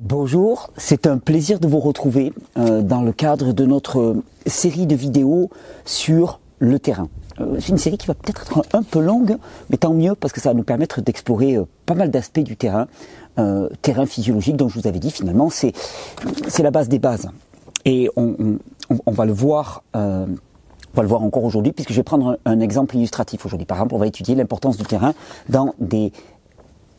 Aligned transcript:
Bonjour, 0.00 0.70
c'est 0.76 1.08
un 1.08 1.18
plaisir 1.18 1.58
de 1.58 1.66
vous 1.66 1.80
retrouver 1.80 2.32
euh, 2.56 2.82
dans 2.82 3.02
le 3.02 3.10
cadre 3.10 3.52
de 3.52 3.66
notre 3.66 4.14
série 4.46 4.86
de 4.86 4.94
vidéos 4.94 5.50
sur 5.84 6.38
le 6.60 6.78
terrain. 6.78 7.08
Euh, 7.40 7.56
c'est 7.58 7.70
une 7.70 7.78
série 7.78 7.98
qui 7.98 8.06
va 8.06 8.14
peut-être 8.14 8.42
être 8.42 8.62
un 8.76 8.84
peu 8.84 9.00
longue, 9.00 9.38
mais 9.70 9.76
tant 9.76 9.92
mieux 9.92 10.14
parce 10.14 10.32
que 10.32 10.40
ça 10.40 10.50
va 10.50 10.54
nous 10.54 10.62
permettre 10.62 11.00
d'explorer 11.00 11.56
euh, 11.56 11.64
pas 11.84 11.96
mal 11.96 12.12
d'aspects 12.12 12.38
du 12.38 12.56
terrain, 12.56 12.86
terrain 13.82 14.06
physiologique 14.06 14.56
dont 14.56 14.68
je 14.68 14.78
vous 14.78 14.86
avais 14.86 14.98
dit 15.00 15.10
finalement 15.10 15.48
c'est 15.48 15.72
c'est 16.46 16.62
la 16.62 16.70
base 16.70 16.88
des 16.88 17.00
bases. 17.00 17.28
Et 17.84 18.08
on, 18.16 18.58
va 19.06 19.24
le 19.24 19.32
voir. 19.32 19.82
on 19.94 20.26
va 20.94 21.02
le 21.02 21.08
voir 21.08 21.22
encore 21.22 21.44
aujourd'hui, 21.44 21.72
puisque 21.72 21.90
je 21.90 21.96
vais 21.96 22.02
prendre 22.02 22.38
un 22.44 22.60
exemple 22.60 22.96
illustratif 22.96 23.46
aujourd'hui. 23.46 23.66
Par 23.66 23.78
exemple, 23.78 23.94
on 23.94 23.98
va 23.98 24.08
étudier 24.08 24.34
l'importance 24.34 24.76
du 24.76 24.84
terrain 24.84 25.14
dans 25.48 25.74
des 25.78 26.12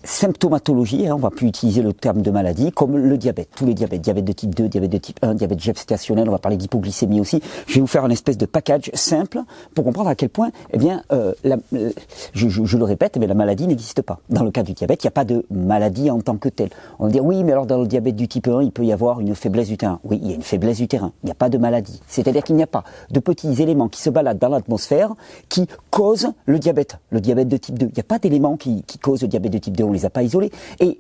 symptomatologie, 0.04 1.08
hein, 1.08 1.16
on 1.16 1.20
va 1.20 1.30
plus 1.30 1.48
utiliser 1.48 1.82
le 1.82 1.94
terme 1.94 2.22
de 2.22 2.32
maladie, 2.32 2.72
comme 2.72 2.98
le 2.98 3.18
diabète, 3.18 3.50
tous 3.56 3.66
les 3.66 3.74
diabètes, 3.74 4.02
diabète 4.02 4.26
de 4.26 4.32
type 4.32 4.56
2, 4.56 4.70
diabète 4.70 4.92
de 4.92 4.98
type 4.98 5.20
1, 5.22 5.36
diabète 5.36 5.60
gestationnel, 5.60 6.30
on 6.30 6.32
va 6.32 6.40
parler 6.40 6.58
d'hypoglycémie 6.58 7.20
aussi. 7.20 7.42
Je 7.68 7.76
vais 7.76 7.82
vous 7.82 7.88
faire 7.88 8.06
un 8.06 8.10
espèce 8.10 8.38
de 8.38 8.46
package 8.46 8.92
simple 8.94 9.42
pour 9.76 9.84
comprendre 9.84 10.10
à 10.10 10.16
quel 10.16 10.30
point, 10.30 10.52
eh 10.72 10.78
bien, 10.78 11.04
euh, 11.12 11.34
euh, 11.46 11.92
je, 12.34 12.48
je, 12.50 12.78
le 12.78 12.84
répète, 12.84 13.18
mais 13.18 13.28
la 13.28 13.34
maladie 13.34 13.68
n'existe 13.68 14.02
pas. 14.02 14.20
Dans 14.30 14.44
le 14.44 14.52
cas 14.52 14.64
du 14.64 14.74
diabète, 14.74 15.04
il 15.04 15.08
n'y 15.08 15.10
a 15.10 15.12
pas 15.12 15.26
de 15.26 15.46
maladie 15.52 16.10
en 16.10 16.22
tant 16.22 16.38
que 16.38 16.50
telle. 16.50 16.70
On 17.00 17.06
va 17.06 17.12
dire 17.12 17.26
oui, 17.26 17.44
mais 17.44 17.52
alors 17.52 17.66
dans 17.66 17.80
le 17.80 17.88
diabète 17.88 18.16
du 18.16 18.28
type 18.28 18.48
1, 18.48 18.62
il 18.64 18.72
peut 18.72 18.86
y 18.86 18.94
avoir 18.94 19.20
une 19.20 19.36
faiblesse 19.36 19.68
du 19.68 19.78
terrain. 19.78 20.00
Oui, 20.04 20.20
il 20.22 20.30
y 20.30 20.32
a 20.32 20.36
une 20.36 20.42
faiblesse 20.42 20.78
du 20.78 20.88
terrain. 20.88 21.12
Il 21.24 21.28
n'y 21.28 21.32
a 21.32 21.36
pas 21.36 21.50
de 21.50 21.58
maladie. 21.58 22.02
C'est-à-dire 22.08 22.44
qu'il 22.44 22.56
n'y 22.56 22.64
a 22.64 22.68
pas 22.68 22.84
de 23.12 23.20
petits 23.20 23.62
éléments 23.62 23.90
qui 23.90 24.02
se 24.02 24.10
baladent 24.10 24.40
dans 24.40 24.50
l'atmosphère 24.50 25.14
qui 25.50 25.68
causent 25.90 26.30
le 26.46 26.60
diabète, 26.60 26.98
le 27.10 27.20
diabète 27.20 27.50
de 27.50 27.58
type 27.58 27.78
2. 27.78 27.88
Il 27.88 27.94
n'y 27.94 28.00
a 28.00 28.04
pas 28.04 28.20
d'éléments 28.20 28.56
qui, 28.56 28.84
qui 28.84 28.98
causent 28.98 29.22
le 29.22 29.28
diabète 29.28 29.52
de 29.52 29.58
type 29.58 29.76
2. 29.76 29.89
On 29.90 29.94
les 29.94 30.06
a 30.06 30.10
pas 30.10 30.24
isolés. 30.24 30.52
Et 30.80 31.00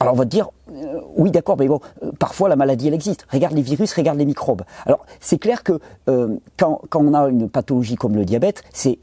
alors 0.00 0.14
on 0.14 0.16
va 0.16 0.24
te 0.24 0.30
dire, 0.30 0.48
euh, 0.72 1.00
oui 1.16 1.30
d'accord, 1.30 1.56
mais 1.58 1.68
bon, 1.68 1.78
euh, 2.02 2.10
parfois 2.18 2.48
la 2.48 2.56
maladie 2.56 2.88
elle 2.88 2.94
existe. 2.94 3.26
Regarde 3.30 3.54
les 3.54 3.62
virus, 3.62 3.92
regarde 3.92 4.18
les 4.18 4.24
microbes. 4.24 4.62
Alors 4.86 5.04
c'est 5.20 5.38
clair 5.38 5.62
que 5.62 5.78
euh, 6.08 6.38
quand, 6.56 6.80
quand, 6.88 7.04
on 7.04 7.12
a 7.12 7.28
une 7.28 7.50
pathologie 7.50 7.96
comme 7.96 8.16
le 8.16 8.24
diabète, 8.24 8.64
c'est 8.72 8.98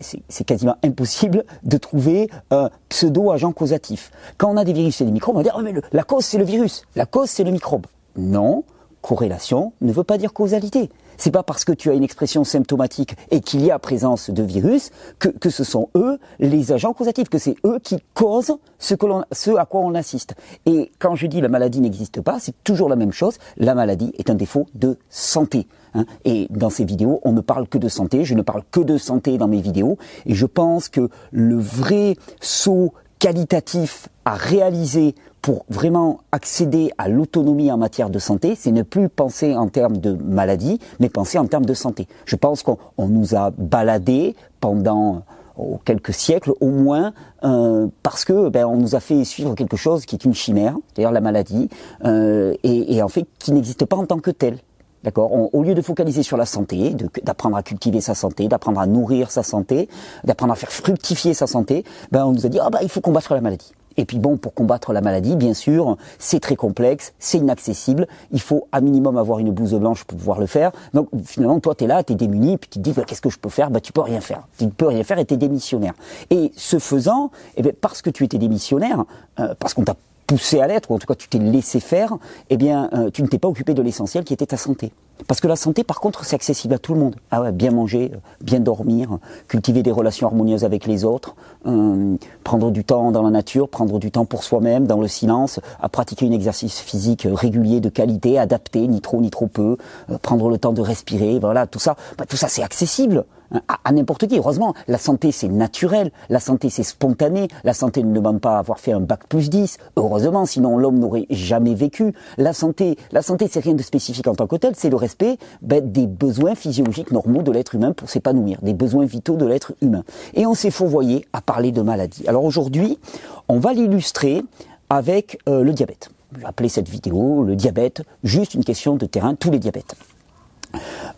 quasiment 0.46 0.76
impossible 0.84 1.46
de 1.64 1.78
trouver 1.78 2.30
un 2.50 2.72
pseudo-agent 2.90 3.52
causatif. 3.52 4.12
Quand 4.38 4.50
on 4.50 4.58
a 4.58 4.66
des 4.66 4.74
virus 4.74 5.00
et 5.02 5.06
des 5.06 5.12
microbes, 5.12 5.36
on 5.36 5.40
va 5.40 5.44
dire, 5.44 5.56
oh, 5.58 5.62
mais 5.62 5.74
la 5.94 6.04
cause 6.04 6.26
c'est 6.26 6.40
le 6.40 6.46
virus, 6.46 6.84
la 6.96 7.06
cause 7.06 7.30
c'est 7.30 7.44
le 7.44 7.52
microbe. 7.52 7.86
Non, 8.18 8.64
corrélation 9.08 9.72
ne 9.80 9.94
veut 9.94 10.04
pas 10.04 10.18
dire 10.18 10.34
causalité. 10.34 10.90
C'est 11.16 11.32
pas 11.32 11.42
parce 11.42 11.64
que 11.64 11.72
tu 11.72 11.90
as 11.90 11.94
une 11.94 12.04
expression 12.04 12.44
symptomatique 12.44 13.16
et 13.32 13.40
qu'il 13.40 13.66
y 13.66 13.72
a 13.72 13.80
présence 13.80 14.30
de 14.30 14.44
virus 14.44 14.92
que, 15.18 15.50
ce 15.50 15.64
sont 15.64 15.90
eux 15.96 16.20
les 16.40 16.74
agents 16.74 16.92
causatifs, 16.92 17.30
que 17.30 17.38
c'est 17.38 17.56
eux 17.66 17.80
qui 17.82 17.98
causent 18.14 18.58
ce, 18.80 18.96
que 18.96 19.58
à 19.58 19.66
quoi 19.66 19.80
on 19.80 19.96
assiste. 19.96 20.36
Et 20.66 20.92
quand 21.00 21.16
je 21.16 21.26
dis 21.26 21.40
la 21.40 21.48
maladie 21.48 21.80
n'existe 21.80 22.20
pas, 22.20 22.40
c'est 22.42 22.54
toujours 22.66 22.90
la 22.90 22.98
même 22.98 23.14
chose. 23.14 23.38
La 23.56 23.76
maladie 23.76 24.12
est 24.18 24.30
un 24.30 24.36
défaut 24.36 24.68
de 24.76 24.98
santé. 25.10 25.68
Hein. 25.94 26.06
Et 26.26 26.48
dans 26.50 26.70
ces 26.70 26.84
vidéos, 26.84 27.22
on 27.24 27.32
ne 27.32 27.42
parle 27.42 27.70
que 27.70 27.78
de 27.78 27.88
santé. 27.88 28.26
Je 28.26 28.36
ne 28.36 28.42
parle 28.42 28.64
que 28.70 28.82
de 28.82 28.98
santé 28.98 29.38
dans 29.38 29.48
mes 29.48 29.62
vidéos. 29.62 29.98
Et 30.26 30.36
je 30.36 30.46
pense 30.46 30.90
que 30.90 31.10
le 31.32 31.58
vrai 31.58 32.18
saut 32.42 32.94
qualitatif 33.20 34.10
à 34.26 34.36
réaliser 34.36 35.16
pour 35.48 35.64
vraiment 35.70 36.20
accéder 36.34 36.92
à 36.98 37.08
l'autonomie 37.08 37.72
en 37.72 37.78
matière 37.78 38.10
de 38.10 38.20
santé, 38.20 38.54
c'est 38.54 38.74
ne 38.74 38.82
plus 38.82 39.08
penser 39.08 39.56
en 39.56 39.70
termes 39.70 39.96
de 39.96 40.12
maladie, 40.12 40.78
mais 41.00 41.08
penser 41.08 41.38
en 41.38 41.46
termes 41.46 41.66
de 41.66 41.74
santé. 41.74 42.06
Je 42.26 42.36
pense 42.36 42.64
qu'on 42.64 43.08
nous 43.08 43.34
a 43.34 43.52
baladé 43.52 44.36
pendant 44.60 45.22
oh, 45.56 45.80
quelques 45.86 46.14
siècles 46.14 46.52
au 46.60 46.68
moins 46.68 47.14
euh, 47.46 47.88
parce 48.04 48.26
que 48.26 48.50
ben, 48.50 48.66
on 48.66 48.76
nous 48.76 48.94
a 48.96 49.00
fait 49.00 49.24
suivre 49.24 49.56
quelque 49.56 49.78
chose 49.78 50.06
qui 50.06 50.16
est 50.16 50.26
une 50.26 50.34
chimère, 50.34 50.76
c'est-à-dire 50.88 51.14
la 51.14 51.22
maladie, 51.22 51.70
euh, 52.04 52.54
et, 52.64 52.98
et 52.98 53.02
en 53.02 53.08
fait 53.08 53.26
qui 53.40 53.54
n'existe 53.54 53.86
pas 53.86 53.96
en 53.96 54.06
tant 54.06 54.20
que 54.20 54.32
telle. 54.32 54.58
D'accord 55.04 55.32
Au 55.54 55.64
lieu 55.64 55.76
de 55.76 55.82
focaliser 55.82 56.24
sur 56.24 56.38
la 56.38 56.46
santé, 56.46 56.96
d'apprendre 57.24 57.56
à 57.56 57.64
cultiver 57.64 58.02
sa 58.02 58.16
santé, 58.16 58.48
d'apprendre 58.48 58.80
à 58.80 58.88
nourrir 58.88 59.32
sa 59.32 59.44
santé, 59.44 59.90
d'apprendre 60.24 60.54
à 60.54 60.56
faire 60.56 60.72
fructifier 60.72 61.34
sa 61.34 61.48
santé, 61.48 61.84
ben 62.12 62.26
on 62.26 62.32
nous 62.32 62.46
a 62.46 62.50
dit 62.50 62.60
ah 62.60 62.70
bah 62.70 62.80
il 62.82 62.90
faut 62.90 63.02
combattre 63.02 63.34
la 63.34 63.42
maladie. 63.42 63.72
Et 63.98 64.06
puis 64.06 64.20
bon, 64.20 64.38
pour 64.38 64.54
combattre 64.54 64.94
la 64.94 65.02
maladie, 65.02 65.36
bien 65.36 65.54
sûr, 65.54 65.98
c'est 66.20 66.40
très 66.40 66.56
complexe, 66.56 67.14
c'est 67.20 67.40
inaccessible. 67.40 68.08
Il 68.32 68.40
faut 68.40 68.68
à 68.72 68.80
minimum 68.80 69.18
avoir 69.18 69.40
une 69.40 69.52
blouse 69.52 69.74
blanche 69.74 70.04
pour 70.04 70.18
pouvoir 70.18 70.40
le 70.40 70.46
faire. 70.46 70.72
Donc 70.94 71.10
finalement, 71.26 71.60
toi, 71.60 71.74
tu 71.74 71.88
là, 71.88 72.04
tu 72.04 72.14
es 72.14 72.16
démuni, 72.16 72.58
puis 72.58 72.70
tu 72.70 72.80
te 72.80 72.84
dis, 72.84 72.94
bah, 72.94 73.04
qu'est-ce 73.06 73.22
que 73.22 73.32
je 73.32 73.40
peux 73.40 73.50
faire? 73.50 73.72
Bah, 73.72 73.80
Tu 73.82 73.92
peux 73.92 74.02
rien 74.02 74.22
faire. 74.22 74.48
Tu 74.58 74.66
ne 74.66 74.70
peux 74.70 74.88
rien 74.88 75.04
faire 75.04 75.18
et 75.18 75.26
tu 75.26 75.34
es 75.34 75.38
démissionnaire. 75.38 75.94
Et 76.30 76.52
ce 76.56 76.78
faisant, 76.78 77.32
eh 77.56 77.64
bien, 77.64 77.72
parce 77.82 78.04
que 78.04 78.12
tu 78.12 78.24
étais 78.24 78.38
démissionnaire, 78.38 79.04
euh, 79.40 79.56
parce 79.60 79.74
qu'on 79.74 79.84
t'a 79.84 79.96
poussé 80.28 80.60
à 80.60 80.68
l'être, 80.68 80.92
ou 80.92 80.96
en 80.96 81.00
tout 81.00 81.08
cas 81.08 81.16
tu 81.16 81.28
t'es 81.30 81.40
laissé 81.40 81.80
faire, 81.80 82.18
eh 82.50 82.58
bien, 82.58 82.90
euh, 82.94 83.10
tu 83.10 83.24
ne 83.24 83.28
t'es 83.28 83.40
pas 83.40 83.48
occupé 83.48 83.74
de 83.74 83.82
l'essentiel 83.82 84.24
qui 84.24 84.34
était 84.34 84.46
ta 84.46 84.58
santé. 84.58 84.92
Parce 85.26 85.40
que 85.40 85.48
la 85.48 85.56
santé, 85.56 85.84
par 85.84 86.00
contre, 86.00 86.26
c'est 86.26 86.36
accessible 86.36 86.76
à 86.76 86.78
tout 86.78 86.94
le 86.94 87.00
monde. 87.00 87.16
Ah 87.32 87.42
ouais, 87.42 87.52
bien 87.52 87.72
manger, 87.72 88.12
euh, 88.14 88.18
bien 88.42 88.60
dormir, 88.60 89.18
cultiver 89.48 89.82
des 89.82 89.92
relations 89.92 90.28
harmonieuses 90.28 90.64
avec 90.64 90.86
les 90.86 91.06
autres, 91.06 91.36
euh, 91.66 92.18
prendre 92.44 92.70
du 92.70 92.84
temps 92.84 93.12
dans 93.12 93.24
la 93.24 93.32
nature, 93.32 93.70
prendre 93.70 93.98
du 93.98 94.12
temps 94.12 94.26
pour 94.26 94.44
soi-même, 94.44 94.86
dans 94.86 95.02
le 95.02 95.08
silence, 95.08 95.60
à 95.82 95.90
pratiquer 95.90 96.28
un 96.28 96.32
exercice 96.32 96.80
physique 96.80 97.26
régulier 97.32 97.80
de 97.80 97.90
qualité, 97.90 98.38
adapté, 98.38 98.86
ni 98.88 99.02
trop 99.02 99.22
ni 99.22 99.32
trop 99.32 99.48
peu, 99.48 99.78
prendre 100.22 100.50
le 100.50 100.58
temps 100.58 100.74
de 100.74 100.82
respirer, 100.82 101.40
voilà, 101.40 101.66
tout 101.66 101.80
ça, 101.80 101.96
bah, 102.18 102.26
tout 102.28 102.38
ça 102.38 102.48
c'est 102.48 102.62
accessible 102.62 103.26
à, 103.68 103.92
n'importe 103.92 104.28
qui. 104.28 104.38
Heureusement, 104.38 104.74
la 104.88 104.98
santé 104.98 105.32
c'est 105.32 105.48
naturel, 105.48 106.12
la 106.30 106.40
santé 106.40 106.70
c'est 106.70 106.84
spontané, 106.84 107.48
la 107.64 107.74
santé 107.74 108.04
ne 108.04 108.14
demande 108.14 108.42
pas 108.42 108.58
avoir 108.58 108.80
fait 108.80 108.92
un 108.92 109.00
bac 109.00 109.28
plus 109.28 109.50
10, 109.50 109.78
heureusement, 109.96 110.46
sinon 110.46 110.78
l'homme 110.78 111.00
n'aurait 111.00 111.26
jamais 111.30 111.74
vécu. 111.74 112.14
La 112.38 112.54
santé, 112.54 112.98
la 113.12 113.22
santé 113.22 113.48
c'est 113.50 113.60
rien 113.60 113.74
de 113.74 113.84
spécifique 113.84 114.28
en 114.28 114.36
tant 114.36 114.48
que 114.48 114.56
tel, 114.56 114.74
c'est 114.76 114.90
le 114.90 114.96
respect 114.96 115.38
ben, 115.62 115.92
des 115.92 116.08
besoins 116.08 116.56
physiologiques 116.56 117.12
normaux 117.12 117.42
de 117.42 117.52
l'être 117.52 117.76
humain 117.76 117.94
pour 117.94 118.10
s'épanouir, 118.10 118.60
des 118.62 118.74
besoins 118.74 119.06
vitaux 119.06 119.36
de 119.36 119.46
l'être 119.46 119.74
humain. 119.82 120.04
Et 120.34 120.46
on 120.46 120.54
s'est 120.54 120.72
fourvoyé 120.72 121.26
à 121.34 121.42
parler 121.42 121.72
de 121.72 121.82
maladie. 121.82 122.28
Alors 122.28 122.44
aujourd'hui, 122.44 123.00
on 123.48 123.60
va 123.60 123.74
l'illustrer 123.74 124.44
avec 124.90 125.40
euh, 125.48 125.64
le 125.64 125.74
diabète. 125.74 126.10
Je 126.34 126.40
vais 126.40 126.46
appeler 126.46 126.70
cette 126.70 126.90
vidéo 126.90 127.44
le 127.44 127.56
diabète, 127.56 128.04
juste 128.24 128.54
une 128.54 128.64
question 128.64 128.96
de 128.96 129.06
terrain, 129.06 129.36
tous 129.36 129.52
les 129.52 129.60
diabètes. 129.60 129.96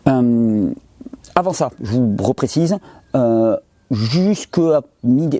Euh, 0.08 0.70
avant 1.34 1.52
ça, 1.52 1.70
je 1.82 1.92
vous 1.92 2.16
reprécise, 2.20 2.76
euh, 3.14 3.56
jusqu'à 3.90 4.82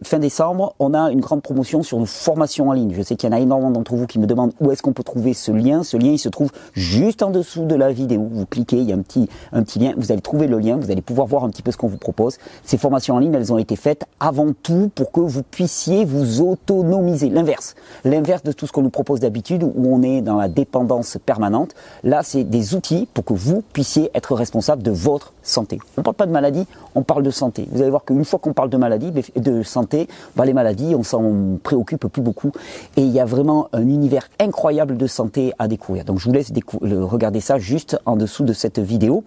fin 0.04 0.18
décembre, 0.18 0.74
on 0.78 0.94
a 0.94 1.10
une 1.10 1.20
grande 1.20 1.42
promotion 1.42 1.82
sur 1.82 1.98
nos 1.98 2.06
formations 2.06 2.70
en 2.70 2.72
ligne. 2.72 2.94
Je 2.94 3.02
sais 3.02 3.16
qu'il 3.16 3.28
y 3.28 3.32
en 3.32 3.36
a 3.36 3.40
énormément 3.40 3.70
d'entre 3.70 3.94
vous 3.94 4.06
qui 4.06 4.18
me 4.18 4.26
demandent 4.26 4.52
où 4.60 4.70
est-ce 4.70 4.82
qu'on 4.82 4.92
peut 4.92 5.02
trouver 5.02 5.34
ce 5.34 5.52
lien. 5.52 5.82
Ce 5.82 5.96
lien, 5.96 6.10
il 6.10 6.18
se 6.18 6.28
trouve 6.28 6.50
juste 6.72 7.22
en 7.22 7.30
dessous 7.30 7.66
de 7.66 7.74
la 7.74 7.92
vidéo. 7.92 8.26
Vous 8.30 8.46
cliquez, 8.46 8.78
il 8.78 8.88
y 8.88 8.92
a 8.92 8.96
un 8.96 9.02
petit, 9.02 9.28
un 9.52 9.62
petit 9.62 9.78
lien. 9.78 9.92
Vous 9.96 10.12
allez 10.12 10.22
trouver 10.22 10.46
le 10.46 10.58
lien. 10.58 10.76
Vous 10.76 10.90
allez 10.90 11.02
pouvoir 11.02 11.26
voir 11.26 11.44
un 11.44 11.50
petit 11.50 11.62
peu 11.62 11.72
ce 11.72 11.76
qu'on 11.76 11.88
vous 11.88 11.98
propose. 11.98 12.38
Ces 12.64 12.78
formations 12.78 13.16
en 13.16 13.18
ligne, 13.18 13.34
elles 13.34 13.52
ont 13.52 13.58
été 13.58 13.76
faites 13.76 14.04
avant 14.18 14.52
tout 14.62 14.90
pour 14.94 15.12
que 15.12 15.20
vous 15.20 15.42
puissiez 15.42 16.04
vous 16.04 16.40
autonomiser. 16.40 17.28
L'inverse. 17.28 17.74
L'inverse 18.04 18.42
de 18.42 18.52
tout 18.52 18.66
ce 18.66 18.72
qu'on 18.72 18.82
nous 18.82 18.90
propose 18.90 19.20
d'habitude 19.20 19.62
où 19.62 19.94
on 19.94 20.02
est 20.02 20.22
dans 20.22 20.36
la 20.36 20.48
dépendance 20.48 21.18
permanente. 21.24 21.74
Là, 22.02 22.22
c'est 22.22 22.44
des 22.44 22.74
outils 22.74 23.08
pour 23.12 23.24
que 23.24 23.34
vous 23.34 23.62
puissiez 23.72 24.10
être 24.14 24.34
responsable 24.34 24.82
de 24.82 24.90
votre 24.90 25.34
santé. 25.42 25.78
On 25.96 26.00
ne 26.00 26.04
parle 26.04 26.16
pas 26.16 26.26
de 26.26 26.32
maladie, 26.32 26.66
on 26.94 27.02
parle 27.02 27.22
de 27.22 27.30
santé. 27.30 27.68
Vous 27.72 27.82
allez 27.82 27.90
voir 27.90 28.04
qu'une 28.04 28.24
fois 28.24 28.38
qu'on 28.38 28.52
parle 28.52 28.70
de 28.70 28.76
maladie, 28.76 29.10
de 29.10 29.49
santé, 29.62 30.08
bah, 30.36 30.44
les 30.44 30.52
maladies, 30.52 30.94
on 30.94 31.02
s'en 31.02 31.58
préoccupe 31.62 32.06
plus 32.06 32.22
beaucoup. 32.22 32.52
Et 32.96 33.02
il 33.02 33.10
y 33.10 33.20
a 33.20 33.24
vraiment 33.24 33.68
un 33.72 33.82
univers 33.82 34.28
incroyable 34.38 34.96
de 34.96 35.06
santé 35.06 35.52
à 35.58 35.68
découvrir. 35.68 36.04
Donc 36.04 36.18
je 36.18 36.26
vous 36.26 36.32
laisse 36.32 36.52
regarder 36.82 37.40
ça 37.40 37.58
juste 37.58 37.98
en 38.06 38.16
dessous 38.16 38.44
de 38.44 38.52
cette 38.52 38.78
vidéo. 38.78 39.24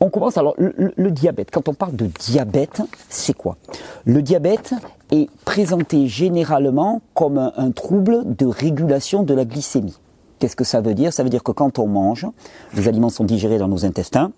On 0.00 0.10
commence 0.10 0.36
alors 0.36 0.54
le, 0.58 1.10
diabète. 1.12 1.50
Quand 1.52 1.68
on 1.68 1.74
parle 1.74 1.94
de 1.94 2.06
diabète, 2.06 2.82
c'est 3.08 3.36
quoi? 3.36 3.56
Le 4.04 4.20
diabète 4.20 4.74
est 5.12 5.30
présenté 5.44 6.08
généralement 6.08 7.02
comme 7.14 7.52
un 7.56 7.70
trouble 7.70 8.22
de 8.36 8.46
régulation 8.46 9.22
de 9.22 9.32
la 9.32 9.44
glycémie. 9.44 9.96
Qu'est-ce 10.40 10.56
que 10.56 10.64
ça 10.64 10.80
veut 10.80 10.94
dire? 10.94 11.12
Ça 11.12 11.22
veut 11.22 11.30
dire 11.30 11.44
que 11.44 11.52
quand 11.52 11.78
on 11.78 11.86
mange, 11.86 12.26
les 12.74 12.88
aliments 12.88 13.10
sont 13.10 13.22
digérés 13.22 13.58
dans 13.58 13.68
nos 13.68 13.84
intestins, 13.84 14.32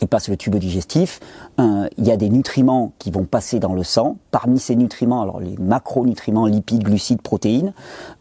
il 0.00 0.08
passe 0.08 0.28
le 0.28 0.36
tube 0.36 0.56
digestif, 0.56 1.20
il 1.58 2.04
y 2.04 2.10
a 2.10 2.16
des 2.16 2.28
nutriments 2.28 2.92
qui 2.98 3.10
vont 3.10 3.24
passer 3.24 3.60
dans 3.60 3.74
le 3.74 3.82
sang. 3.82 4.16
Parmi 4.30 4.58
ces 4.58 4.76
nutriments, 4.76 5.22
alors 5.22 5.40
les 5.40 5.56
macronutriments, 5.56 6.46
lipides, 6.46 6.82
glucides, 6.82 7.22
protéines, 7.22 7.72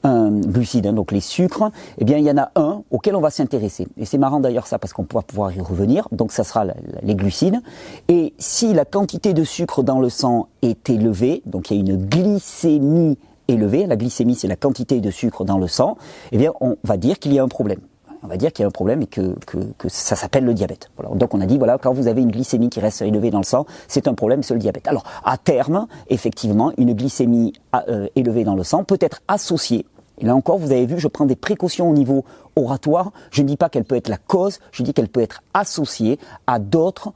glucides, 0.04 0.88
hein, 0.88 0.94
donc 0.94 1.12
les 1.12 1.20
sucres, 1.20 1.72
eh 1.98 2.06
bien 2.06 2.18
il 2.18 2.25
y 2.25 2.31
en 2.31 2.38
a 2.38 2.52
un 2.56 2.84
auquel 2.92 3.16
on 3.16 3.22
va 3.22 3.30
s'intéresser. 3.30 3.88
Et 3.98 4.06
c'est 4.06 4.18
marrant 4.18 4.40
d'ailleurs 4.40 4.68
ça 4.68 4.80
parce 4.80 4.94
qu'on 4.94 5.04
pourra 5.04 5.24
pouvoir 5.24 5.52
y 5.52 5.60
revenir. 5.60 6.08
Donc 6.12 6.31
ça 6.31 6.44
sera 6.44 6.66
les 7.02 7.16
glucides. 7.16 7.60
Et 8.08 8.34
si 8.38 8.74
la 8.74 8.86
quantité 8.86 9.34
de 9.34 9.44
sucre 9.44 9.84
dans 9.84 10.00
le 10.00 10.10
sang 10.10 10.48
est 10.62 10.90
élevée, 10.90 11.42
donc 11.46 11.72
il 11.72 11.78
y 11.78 11.78
a 11.78 11.81
une 11.81 12.06
glycémie 12.06 13.18
élevée, 13.48 13.88
la 13.88 13.96
glycémie 13.96 14.36
c'est 14.36 14.48
la 14.48 14.56
quantité 14.56 15.02
de 15.02 15.12
sucre 15.12 15.44
dans 15.44 15.58
le 15.58 15.68
sang, 15.68 15.98
eh 16.31 16.38
bien 16.38 16.52
on 16.62 16.78
va 16.84 16.98
dire 16.98 17.20
qu'il 17.20 17.34
y 17.34 17.40
a 17.40 17.44
un 17.44 17.48
problème 17.48 17.80
on 18.24 18.28
va 18.28 18.38
dire 18.38 18.52
qu'il 18.54 18.64
y 18.64 18.66
a 18.66 18.68
un 18.68 18.72
problème 18.72 19.02
et 19.02 19.08
que, 19.08 19.36
que, 19.46 19.90
ça 19.90 20.16
s'appelle 20.16 20.46
le 20.46 20.54
diabète. 20.54 20.90
Voilà. 20.98 21.14
Donc 21.16 21.34
on 21.34 21.42
a 21.42 21.46
dit, 21.46 21.58
voilà, 21.58 21.78
quand 21.78 21.94
vous 21.94 22.08
avez 22.08 22.22
une 22.22 22.31
glycémie 22.31 22.70
qui 22.70 22.80
reste 22.80 23.02
élevée 23.02 23.31
dans 23.31 23.40
le 23.40 23.44
sang, 23.46 23.66
c'est 23.88 24.08
un 24.08 24.14
problème, 24.14 24.44
c'est 24.44 24.54
le 24.54 24.60
diabète. 24.60 24.88
Alors 24.88 25.04
à 25.24 25.38
terme, 25.38 25.88
effectivement, 26.10 26.72
une 26.78 26.94
glycémie 26.94 27.54
euh, 27.90 28.08
élevée 28.16 28.46
dans 28.46 28.56
le 28.56 28.64
sang 28.64 28.84
peut 28.84 28.98
être 29.02 29.22
associée 29.28 29.86
Et 30.20 30.25
là 30.25 30.36
encore, 30.36 30.58
vous 30.58 30.72
avez 30.72 30.86
vu, 30.86 31.00
je 31.00 31.08
prends 31.08 31.25
des 31.25 31.36
précautions 31.36 31.90
au 31.90 31.94
niveau 31.94 32.24
oratoire. 32.56 33.12
Je 33.31 33.42
ne 33.42 33.48
dis 33.48 33.58
pas 33.58 33.70
qu'elle 33.70 33.86
peut 33.86 33.98
être 33.98 34.10
la 34.10 34.18
cause, 34.18 34.60
je 34.72 34.84
dis 34.84 34.94
qu'elle 34.94 35.10
peut 35.10 35.22
être 35.22 35.42
associée 35.54 36.18
à 36.48 36.60
d'autres 36.60 37.12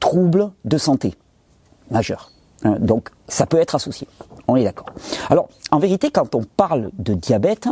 troubles 0.00 0.50
de 0.64 0.78
santé 0.78 1.14
majeurs. 1.90 2.31
Hein, 2.64 2.76
donc, 2.80 3.10
ça 3.28 3.46
peut 3.46 3.58
être 3.58 3.74
associé. 3.74 4.06
On 4.48 4.56
est 4.56 4.64
d'accord. 4.64 4.86
Alors, 5.30 5.48
en 5.70 5.78
vérité, 5.78 6.10
quand 6.10 6.34
on 6.34 6.42
parle 6.42 6.90
de 6.98 7.14
diabète, 7.14 7.68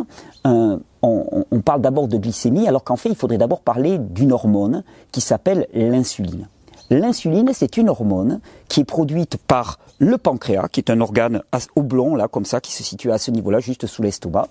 euh, 0.47 0.79
on, 1.03 1.61
parle 1.65 1.81
d'abord 1.81 2.09
de 2.09 2.17
glycémie, 2.17 2.69
alors 2.69 2.85
qu'en 2.85 2.97
fait, 2.97 3.09
il 3.09 3.17
faudrait 3.17 3.39
d'abord 3.39 3.61
parler 3.61 3.99
d'une 3.99 4.33
hormone 4.33 4.85
qui 5.13 5.21
s'appelle 5.21 5.67
l'insuline. 5.73 6.49
L'insuline, 6.91 7.51
c'est 7.53 7.77
une 7.77 7.89
hormone 7.89 8.41
qui 8.69 8.81
est 8.81 8.85
produite 8.85 9.37
par 9.37 9.79
le 9.99 10.19
pancréas, 10.19 10.69
qui 10.69 10.81
est 10.81 10.91
un 10.91 11.01
organe 11.01 11.43
oblong, 11.77 12.17
là, 12.17 12.27
comme 12.27 12.45
ça, 12.45 12.61
qui 12.61 12.73
se 12.73 12.83
situe 12.83 13.13
à 13.13 13.19
ce 13.19 13.31
niveau-là, 13.31 13.61
juste 13.61 13.87
sous 13.87 14.03
l'estomac, 14.03 14.49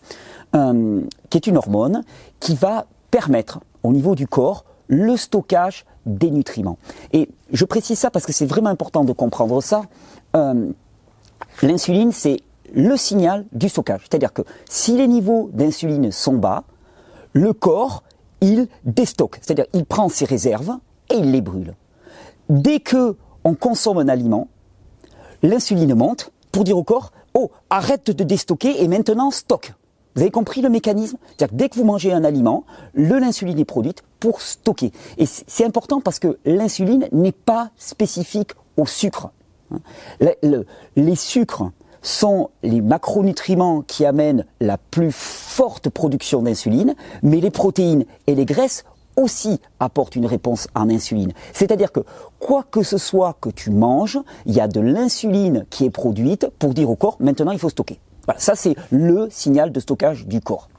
euh, 0.56 1.02
qui 1.30 1.38
est 1.38 1.48
une 1.48 1.58
hormone 1.58 2.04
qui 2.40 2.56
va 2.56 2.86
permettre, 3.12 3.60
au 3.84 3.92
niveau 3.92 4.16
du 4.16 4.28
corps, 4.28 4.64
le 4.88 5.18
stockage 5.18 5.86
des 6.06 6.32
nutriments. 6.32 6.78
Et 7.14 7.30
je 7.52 7.66
précise 7.66 8.00
ça 8.00 8.10
parce 8.10 8.26
que 8.26 8.34
c'est 8.34 8.46
vraiment 8.46 8.70
important 8.70 9.04
de 9.04 9.14
comprendre 9.14 9.62
ça. 9.62 9.84
Euh, 10.36 10.72
l'insuline, 11.62 12.12
c'est 12.12 12.38
le 12.74 12.98
signal 12.98 13.46
du 13.52 13.70
stockage. 13.70 14.02
C'est-à-dire 14.02 14.34
que 14.34 14.44
si 14.70 14.96
les 14.96 15.08
niveaux 15.08 15.50
d'insuline 15.54 16.12
sont 16.12 16.36
bas, 16.36 16.64
le 17.34 17.54
corps, 17.54 18.04
il 18.42 18.68
déstocke. 18.84 19.40
C'est-à-dire 19.42 19.66
il 19.74 19.86
prend 19.86 20.10
ses 20.10 20.26
réserves 20.26 20.78
et 21.10 21.16
il 21.16 21.32
les 21.32 21.42
brûle. 21.42 21.76
Dès 22.50 22.80
que 22.80 23.16
on 23.44 23.56
consomme 23.56 23.98
un 23.98 24.08
aliment, 24.08 24.48
l'insuline 25.44 25.96
monte 25.96 26.32
pour 26.52 26.64
dire 26.64 26.78
au 26.78 26.84
corps, 26.84 27.12
oh, 27.34 27.52
arrête 27.70 28.12
de 28.12 28.24
déstocker 28.24 28.84
et 28.84 28.88
maintenant 28.88 29.32
stocke. 29.32 29.74
Vous 30.16 30.22
avez 30.22 30.32
compris 30.32 30.62
le 30.62 30.70
mécanisme? 30.70 31.18
C'est-à-dire 31.28 31.50
que 31.50 31.56
dès 31.56 31.70
que 31.70 31.76
vous 31.76 31.86
mangez 31.86 32.12
un 32.12 32.24
aliment, 32.24 32.66
l'insuline 32.94 33.60
est 33.60 33.66
produite 33.66 34.04
pour 34.20 34.42
stocker. 34.42 34.92
Et 35.18 35.26
c'est 35.26 35.64
important 35.64 36.02
parce 36.02 36.20
que 36.20 36.40
l'insuline 36.46 37.08
n'est 37.12 37.32
pas 37.32 37.70
spécifique 37.78 38.52
au 38.76 38.86
sucre. 38.86 39.30
Les 40.96 41.16
sucres 41.16 41.72
sont 42.02 42.50
les 42.64 42.82
macronutriments 42.82 43.82
qui 43.82 44.06
amènent 44.06 44.46
la 44.60 44.78
plus 44.78 45.12
forte 45.12 45.90
production 45.90 46.42
d'insuline, 46.42 46.96
mais 47.24 47.42
les 47.42 47.52
protéines 47.52 48.06
et 48.28 48.36
les 48.36 48.46
graisses 48.46 48.84
aussi 49.18 49.60
apportent 49.80 50.16
une 50.16 50.26
réponse 50.26 50.68
en 50.76 50.90
insuline. 50.90 51.34
C'est-à-dire 51.54 51.92
que 51.92 52.02
quoi 52.40 52.64
que 52.64 52.84
ce 52.84 52.98
soit 52.98 53.36
que 53.42 53.50
tu 53.50 53.70
manges, 53.70 54.20
il 54.46 54.54
y 54.54 54.62
a 54.62 54.68
de 54.68 54.80
l'insuline 54.80 55.66
qui 55.70 55.86
est 55.86 55.90
produite 55.90 56.48
pour 56.58 56.74
dire 56.74 56.90
au 56.90 56.96
corps 56.96 57.18
maintenant 57.20 57.52
il 57.52 57.60
faut 57.60 57.70
stocker. 57.70 58.00
Ça 58.38 58.56
c'est 58.56 58.76
le 58.92 59.28
signal 59.30 59.72
de 59.72 59.80
stockage 59.80 60.26
du 60.26 60.40
corps. 60.40 60.70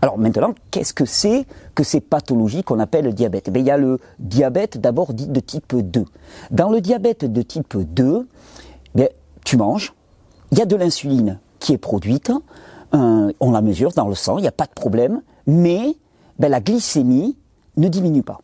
Alors 0.00 0.18
maintenant, 0.18 0.54
qu'est-ce 0.70 0.92
que 0.92 1.04
c'est 1.04 1.46
que 1.74 1.84
ces 1.84 2.00
pathologies 2.00 2.62
qu'on 2.62 2.78
appelle 2.78 3.04
le 3.04 3.12
diabète? 3.12 3.50
Eh 3.54 3.58
Il 3.58 3.64
y 3.64 3.70
a 3.70 3.76
le 3.76 3.98
diabète 4.18 4.78
d'abord 4.78 5.14
dit 5.14 5.28
de 5.28 5.40
type 5.40 5.76
2. 5.76 6.04
Dans 6.50 6.70
le 6.70 6.80
diabète 6.80 7.24
de 7.24 7.42
type 7.42 7.76
2, 7.76 8.26
eh 8.98 9.08
tu 9.44 9.56
manges, 9.56 9.94
il 10.50 10.58
y 10.58 10.62
a 10.62 10.66
de 10.66 10.76
l'insuline 10.76 11.38
qui 11.58 11.72
est 11.72 11.78
produite, 11.78 12.32
euh, 12.94 13.32
on 13.40 13.50
la 13.52 13.62
mesure 13.62 13.92
dans 13.92 14.08
le 14.08 14.14
sang, 14.14 14.38
il 14.38 14.42
n'y 14.42 14.48
a 14.48 14.52
pas 14.52 14.66
de 14.66 14.74
problème, 14.74 15.22
mais 15.46 15.96
ben, 16.38 16.48
la 16.48 16.60
glycémie 16.60 17.36
ne 17.76 17.88
diminue 17.88 18.22
pas. 18.22 18.40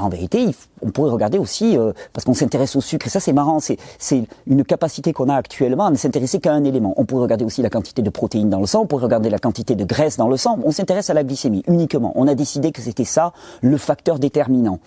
En 0.00 0.08
vérité, 0.08 0.48
on 0.80 0.90
pourrait 0.90 1.10
regarder 1.10 1.38
aussi, 1.38 1.76
euh, 1.76 1.92
parce 2.12 2.24
qu'on 2.24 2.34
s'intéresse 2.34 2.76
au 2.76 2.80
sucre, 2.80 3.06
et 3.06 3.10
ça 3.10 3.20
c'est 3.20 3.32
marrant, 3.32 3.58
c'est 3.60 4.24
une 4.46 4.64
capacité 4.64 5.12
qu'on 5.12 5.28
a 5.28 5.34
actuellement 5.34 5.86
à 5.86 5.90
ne 5.90 5.96
s'intéresser 5.96 6.40
qu'à 6.40 6.52
un 6.52 6.64
élément. 6.64 6.94
On 6.96 7.04
pourrait 7.04 7.22
regarder 7.22 7.44
aussi 7.44 7.62
la 7.62 7.70
quantité 7.70 8.02
de 8.02 8.10
protéines 8.10 8.50
dans 8.50 8.60
le 8.60 8.66
sang, 8.66 8.82
on 8.82 8.86
pourrait 8.86 9.04
regarder 9.04 9.30
la 9.30 9.38
quantité 9.38 9.74
de 9.74 9.84
graisse 9.84 10.16
dans 10.16 10.28
le 10.28 10.36
sang, 10.36 10.58
on 10.64 10.70
s'intéresse 10.70 11.10
à 11.10 11.14
la 11.14 11.24
glycémie 11.24 11.62
uniquement. 11.66 12.12
On 12.14 12.26
a 12.26 12.34
décidé 12.34 12.72
que 12.72 12.80
c'était 12.80 13.04
ça 13.04 13.32
le 13.60 13.76
facteur 13.76 14.18
déterminant. 14.18 14.78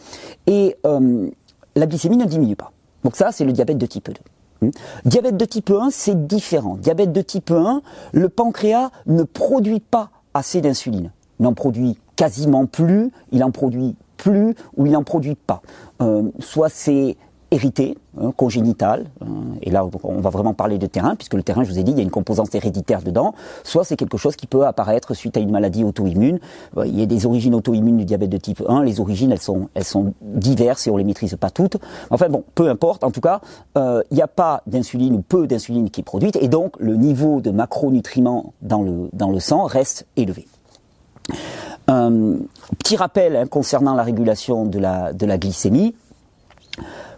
Et 0.48 0.76
euh, 0.86 1.30
la 1.76 1.86
glycémie 1.86 2.18
ne 2.18 2.26
diminue 2.26 2.56
pas. 2.56 2.72
Donc 3.04 3.16
ça, 3.16 3.32
c'est 3.32 3.46
le 3.46 3.52
diabète 3.52 3.78
de 3.78 3.86
type 3.86 4.10
2. 4.10 4.68
Hmm. 4.68 4.72
Diabète 5.06 5.38
de 5.38 5.46
type 5.46 5.70
1, 5.70 5.90
c'est 5.92 6.28
différent. 6.28 6.78
Diabète 6.80 7.12
de 7.12 7.22
type 7.22 7.52
1, 7.52 7.82
le 8.14 8.30
pancréas 8.30 8.90
ne 9.06 9.24
produit 9.24 9.80
pas 9.80 10.10
assez 10.34 10.62
d'insuline. 10.62 11.12
Il 11.40 11.44
n'en 11.44 11.54
produit 11.54 11.98
quasiment 12.16 12.66
plus, 12.66 13.12
il 13.32 13.44
en 13.44 13.52
produit 13.52 13.96
plus 14.18 14.56
ou 14.78 14.86
il 14.86 14.92
n'en 14.94 15.04
produit 15.04 15.36
pas. 15.36 15.62
Euh, 16.02 16.24
soit 16.40 16.70
c'est 16.70 17.18
hérité, 17.52 17.96
hein, 18.20 18.34
congénital, 18.36 19.06
euh, 19.22 19.26
et 19.62 19.70
là 19.70 19.88
on 20.04 20.20
va 20.20 20.30
vraiment 20.30 20.54
parler 20.54 20.78
de 20.78 20.88
terrain, 20.88 21.16
puisque 21.16 21.36
le 21.36 21.44
terrain, 21.44 21.64
je 21.64 21.70
vous 21.70 21.80
ai 21.80 21.84
dit, 21.84 21.92
il 21.92 21.98
y 21.98 22.00
a 22.00 22.04
une 22.04 22.10
composante 22.10 22.54
héréditaire 22.56 23.02
dedans, 23.02 23.34
soit 23.64 23.84
c'est 23.84 23.96
quelque 23.96 24.18
chose 24.18 24.36
qui 24.36 24.48
peut 24.48 24.66
apparaître 24.66 25.14
suite 25.14 25.38
à 25.38 25.40
une 25.40 25.52
maladie 25.52 25.84
auto-immune. 25.84 26.40
Euh, 26.76 26.88
il 26.88 27.00
y 27.00 27.04
a 27.04 27.06
des 27.06 27.26
origines 27.26 27.54
auto-immunes 27.54 27.98
du 27.98 28.06
diabète 28.06 28.32
de 28.32 28.38
type 28.38 28.64
1, 28.68 28.84
les 28.84 29.00
origines 29.00 29.32
elles 29.32 29.40
sont, 29.86 30.14
diverses 30.22 30.88
et 30.88 30.90
on 30.90 30.98
les 30.98 31.04
maîtrise 31.04 31.38
pas 31.40 31.52
toutes. 31.52 31.78
Enfin 32.10 32.30
bon, 32.30 32.44
peu 32.56 32.68
importe, 32.68 33.04
en 33.04 33.12
tout 33.12 33.22
cas, 33.22 33.42
il 33.76 34.04
n'y 34.16 34.22
a 34.22 34.28
pas 34.28 34.64
d'insuline 34.66 35.16
ou 35.16 35.22
peu 35.22 35.48
d'insuline 35.48 35.90
qui 35.90 36.02
est 36.02 36.04
produite, 36.04 36.36
et 36.38 36.48
donc 36.48 36.76
le 36.80 36.96
niveau 36.96 37.42
de 37.42 37.52
macronutriments 37.52 38.54
dans 38.62 38.86
dans 39.14 39.30
le 39.30 39.40
sang 39.40 39.66
reste 39.66 40.08
élevé. 40.18 40.48
Un 41.88 42.38
petit 42.80 42.96
rappel 42.96 43.36
hein, 43.36 43.46
concernant 43.48 43.94
la 43.94 44.04
régulation 44.04 44.66
de 44.66 44.80
la, 44.80 45.14
de 45.14 45.26
la 45.26 45.38
glycémie 45.38 45.96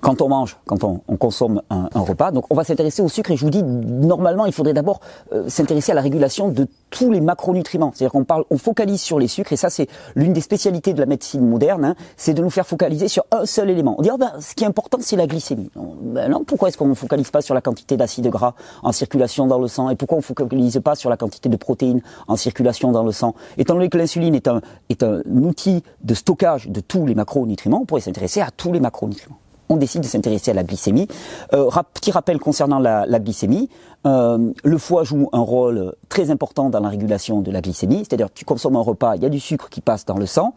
quand 0.07 0.21
on 0.21 0.30
mange, 0.30 0.57
quand 0.65 0.86
on, 0.86 1.01
consomme 1.18 1.62
un, 1.69 1.89
repas. 1.94 2.31
Donc 2.31 2.45
on 2.50 2.56
va 2.56 2.63
s'intéresser 2.63 3.01
au 3.01 3.09
sucre 3.09 3.31
et 3.31 3.36
je 3.36 3.44
vous 3.44 3.50
dis, 3.50 3.62
normalement, 3.62 4.45
il 4.45 4.54
faudrait 4.54 4.74
d'abord 4.74 5.01
euh, 5.33 5.50
s'intéresser 5.50 5.92
à 5.92 5.95
la 5.95 6.01
régulation 6.01 6.48
de 6.48 6.65
tous 6.89 7.12
les 7.12 7.19
macronutriments. 7.19 7.92
C'est-à-dire 7.94 8.13
qu'on 8.13 8.24
parle, 8.24 8.45
on 8.50 8.57
focalise 8.57 9.01
sur 9.01 9.19
les 9.19 9.27
sucres 9.27 9.51
et 9.51 9.57
ça 9.57 9.69
c'est 9.69 9.89
l'une 10.15 10.31
des 10.31 10.39
spécialités 10.39 10.94
de 10.94 11.01
la 11.01 11.07
médecine 11.07 11.45
moderne, 11.45 11.83
hein, 11.83 11.95
c'est 12.15 12.33
de 12.33 12.42
nous 12.42 12.50
faire 12.50 12.65
focaliser 12.65 13.09
sur 13.09 13.25
un 13.31 13.45
seul 13.45 13.69
élément. 13.69 13.95
On 13.98 14.01
dit, 14.01 14.09
oh 14.09 14.18
ben, 14.18 14.31
ce 14.39 14.56
qui 14.56 14.63
est 14.63 14.68
important 14.68 14.98
c'est 15.01 15.18
la 15.18 15.27
glycémie. 15.27 15.69
Ben 15.75 16.30
non, 16.30 16.45
pourquoi 16.45 16.69
est-ce 16.69 16.77
qu'on 16.77 16.88
ne 16.88 16.94
focalise 16.94 17.30
pas 17.30 17.42
sur 17.42 17.53
la 17.53 17.60
quantité 17.60 17.98
d'acides 17.98 18.30
gras 18.30 18.53
en 18.83 18.94
circulation 18.94 19.45
dans 19.45 19.60
le 19.60 19.68
sang? 19.68 19.89
Et 19.89 19.98
pourquoi 19.98 20.15
on 20.15 20.21
ne 20.21 20.24
focalise 20.24 20.80
pas 20.81 20.95
sur 20.95 21.10
la 21.10 21.18
quantité 21.18 21.50
de 21.50 21.57
protéines 21.57 22.01
en 22.30 22.38
circulation 22.38 22.94
dans 22.94 23.03
le 23.03 23.12
sang? 23.12 23.36
Étant 23.57 23.74
donné 23.74 23.89
que 23.89 23.98
l'insuline 23.98 24.36
est 24.36 24.48
un, 24.48 24.62
est 24.88 25.03
un 25.03 25.19
outil 25.25 25.83
de 26.01 26.13
stockage 26.13 26.69
de 26.69 26.80
tous 26.80 27.06
les 27.06 27.13
macronutriments, 27.13 27.81
on 27.81 27.86
pourrait 27.86 28.00
s'intéresser 28.00 28.39
à 28.39 28.51
tous 28.56 28.71
les 28.71 28.80
macronutriments 28.80 29.36
on 29.69 29.77
décide 29.77 30.01
de 30.01 30.07
s'intéresser 30.07 30.51
à 30.51 30.53
la 30.53 30.63
glycémie. 30.63 31.07
Euh, 31.53 31.69
petit 31.93 32.11
rappel 32.11 32.39
concernant 32.39 32.79
la, 32.79 33.19
glycémie, 33.19 33.69
euh, 34.05 34.51
le 34.63 34.77
foie 34.77 35.03
joue 35.03 35.29
un 35.33 35.39
rôle 35.39 35.93
très 36.09 36.31
important 36.31 36.69
dans 36.69 36.79
la 36.79 36.89
régulation 36.89 37.41
de 37.41 37.51
la 37.51 37.61
glycémie, 37.61 37.99
c'est-à-dire 37.99 38.31
tu 38.33 38.45
consommes 38.45 38.75
un 38.75 38.81
repas, 38.81 39.15
il 39.15 39.23
y 39.23 39.25
a 39.25 39.29
du 39.29 39.39
sucre 39.39 39.69
qui 39.69 39.81
passe 39.81 40.05
dans 40.05 40.17
le 40.17 40.25
sang. 40.25 40.53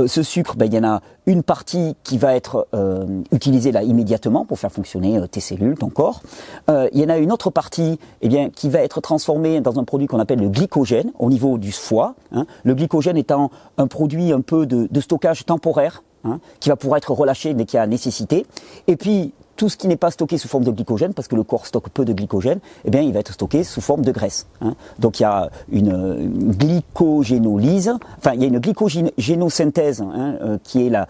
Euh, 0.00 0.06
ce 0.06 0.22
sucre, 0.22 0.56
ben, 0.56 0.66
il 0.66 0.74
y 0.74 0.78
en 0.78 0.84
a 0.84 1.00
une 1.26 1.42
partie 1.42 1.96
qui 2.02 2.18
va 2.18 2.34
être 2.34 2.66
utilisée 3.30 3.70
là 3.70 3.84
immédiatement 3.84 4.44
pour 4.44 4.58
faire 4.58 4.72
fonctionner 4.72 5.20
tes 5.28 5.38
cellules, 5.38 5.76
ton 5.76 5.88
corps. 5.88 6.22
il 6.68 6.98
y 6.98 7.04
en 7.04 7.08
a 7.08 7.18
une 7.18 7.30
autre 7.30 7.50
partie 7.50 8.00
eh 8.20 8.28
bien, 8.28 8.50
qui 8.50 8.68
va 8.68 8.80
être 8.80 9.00
transformée 9.00 9.60
dans 9.60 9.78
un 9.78 9.84
produit 9.84 10.08
qu'on 10.08 10.18
appelle 10.18 10.40
le 10.40 10.48
glycogène 10.48 11.12
au 11.20 11.28
niveau 11.28 11.56
du 11.56 11.70
foie. 11.70 12.16
Hein. 12.32 12.46
Le 12.64 12.74
glycogène 12.74 13.16
étant 13.16 13.50
un 13.78 13.86
produit 13.86 14.32
un 14.32 14.40
peu 14.40 14.66
de 14.66 15.00
stockage 15.00 15.44
temporaire 15.44 16.02
Hein, 16.22 16.38
qui 16.60 16.68
va 16.68 16.76
pouvoir 16.76 16.98
être 16.98 17.12
relâché 17.12 17.54
dès 17.54 17.64
qu'il 17.64 17.78
y 17.78 17.80
a 17.80 17.86
nécessité. 17.86 18.44
Et 18.88 18.96
puis 18.96 19.32
tout 19.60 19.68
ce 19.68 19.76
qui 19.76 19.88
n'est 19.88 19.96
pas 19.96 20.10
stocké 20.10 20.38
sous 20.38 20.48
forme 20.48 20.64
de 20.64 20.70
glycogène, 20.70 21.12
parce 21.12 21.28
que 21.28 21.36
le 21.36 21.42
corps 21.42 21.66
stocke 21.66 21.90
peu 21.90 22.06
de 22.06 22.14
glycogène, 22.14 22.60
eh 22.86 22.90
bien, 22.90 23.02
il 23.02 23.12
va 23.12 23.20
être 23.20 23.34
stocké 23.34 23.62
sous 23.62 23.82
forme 23.82 24.02
de 24.02 24.10
graisse. 24.10 24.46
Hein. 24.62 24.74
Donc, 24.98 25.20
il 25.20 25.24
y 25.24 25.26
a 25.26 25.50
une, 25.70 26.54
glycogénolyse, 26.56 27.92
enfin, 28.16 28.32
il 28.32 28.40
y 28.40 28.44
a 28.44 28.48
une 28.48 28.58
glycogénosynthèse, 28.58 30.00
hein, 30.00 30.36
euh, 30.40 30.58
qui 30.64 30.86
est 30.86 30.90
la, 30.90 31.06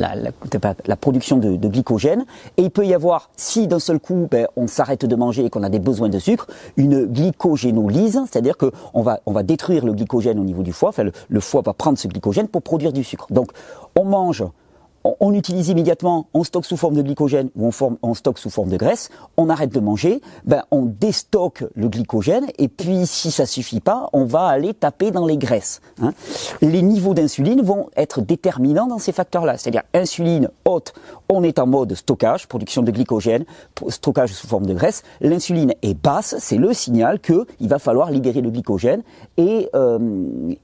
la, 0.00 0.96
production 0.96 1.38
de, 1.38 1.68
glycogène. 1.68 2.24
Et 2.56 2.62
il 2.62 2.70
peut 2.70 2.86
y 2.86 2.94
avoir, 2.94 3.30
si 3.36 3.66
d'un 3.66 3.78
seul 3.78 3.98
coup 3.98 4.28
ben, 4.30 4.46
on 4.56 4.66
s'arrête 4.66 5.04
de 5.04 5.16
manger 5.16 5.44
et 5.44 5.50
qu'on 5.50 5.62
a 5.62 5.68
des 5.68 5.78
besoins 5.78 6.08
de 6.08 6.18
sucre, 6.18 6.46
une 6.76 7.06
glycogénolyse, 7.06 8.20
c'est-à-dire 8.30 8.56
qu'on 8.56 9.02
va, 9.02 9.20
on 9.26 9.32
va 9.32 9.42
détruire 9.42 9.84
le 9.84 9.92
glycogène 9.92 10.38
au 10.38 10.44
niveau 10.44 10.62
du 10.62 10.72
foie, 10.72 10.92
le 11.28 11.40
foie 11.40 11.62
va 11.62 11.72
prendre 11.72 11.98
ce 11.98 12.08
glycogène 12.08 12.48
pour 12.48 12.62
produire 12.62 12.92
du 12.92 13.04
sucre. 13.04 13.26
Donc 13.30 13.50
on 13.96 14.04
mange 14.04 14.44
on, 15.20 15.32
utilise 15.32 15.68
immédiatement, 15.68 16.28
on 16.34 16.44
stocke 16.44 16.64
sous 16.64 16.76
forme 16.76 16.94
de 16.94 17.02
glycogène 17.02 17.50
ou 17.56 17.70
on, 18.02 18.14
stocke 18.14 18.38
sous 18.38 18.50
forme 18.50 18.68
de 18.68 18.76
graisse, 18.76 19.10
on 19.36 19.48
arrête 19.48 19.72
de 19.72 19.80
manger, 19.80 20.20
ben 20.44 20.62
on 20.70 20.82
déstocke 20.82 21.64
le 21.74 21.88
glycogène 21.88 22.46
et 22.58 22.68
puis 22.68 23.06
si 23.06 23.30
ça 23.30 23.46
suffit 23.46 23.80
pas, 23.80 24.08
on 24.12 24.24
va 24.24 24.46
aller 24.46 24.74
taper 24.74 25.10
dans 25.10 25.26
les 25.26 25.36
graisses. 25.36 25.80
Hein. 26.00 26.12
Les 26.60 26.82
niveaux 26.82 27.14
d'insuline 27.14 27.62
vont 27.62 27.88
être 27.96 28.20
déterminants 28.20 28.86
dans 28.86 28.98
ces 28.98 29.12
facteurs-là, 29.12 29.58
c'est-à-dire 29.58 29.82
insuline 29.94 30.48
haute, 30.64 30.94
on 31.28 31.42
est 31.42 31.58
en 31.58 31.66
mode 31.66 31.94
stockage, 31.94 32.46
production 32.46 32.82
de 32.82 32.90
glycogène, 32.90 33.44
stockage 33.88 34.32
sous 34.32 34.46
forme 34.46 34.66
de 34.66 34.74
graisse. 34.74 35.02
L'insuline 35.20 35.72
est 35.82 35.94
basse, 35.94 36.36
c'est 36.38 36.58
le 36.58 36.72
signal 36.72 37.20
que 37.20 37.46
il 37.60 37.68
va 37.68 37.78
falloir 37.78 38.10
libérer 38.10 38.40
le 38.40 38.50
glycogène 38.50 39.02
et, 39.36 39.68
euh, 39.74 39.98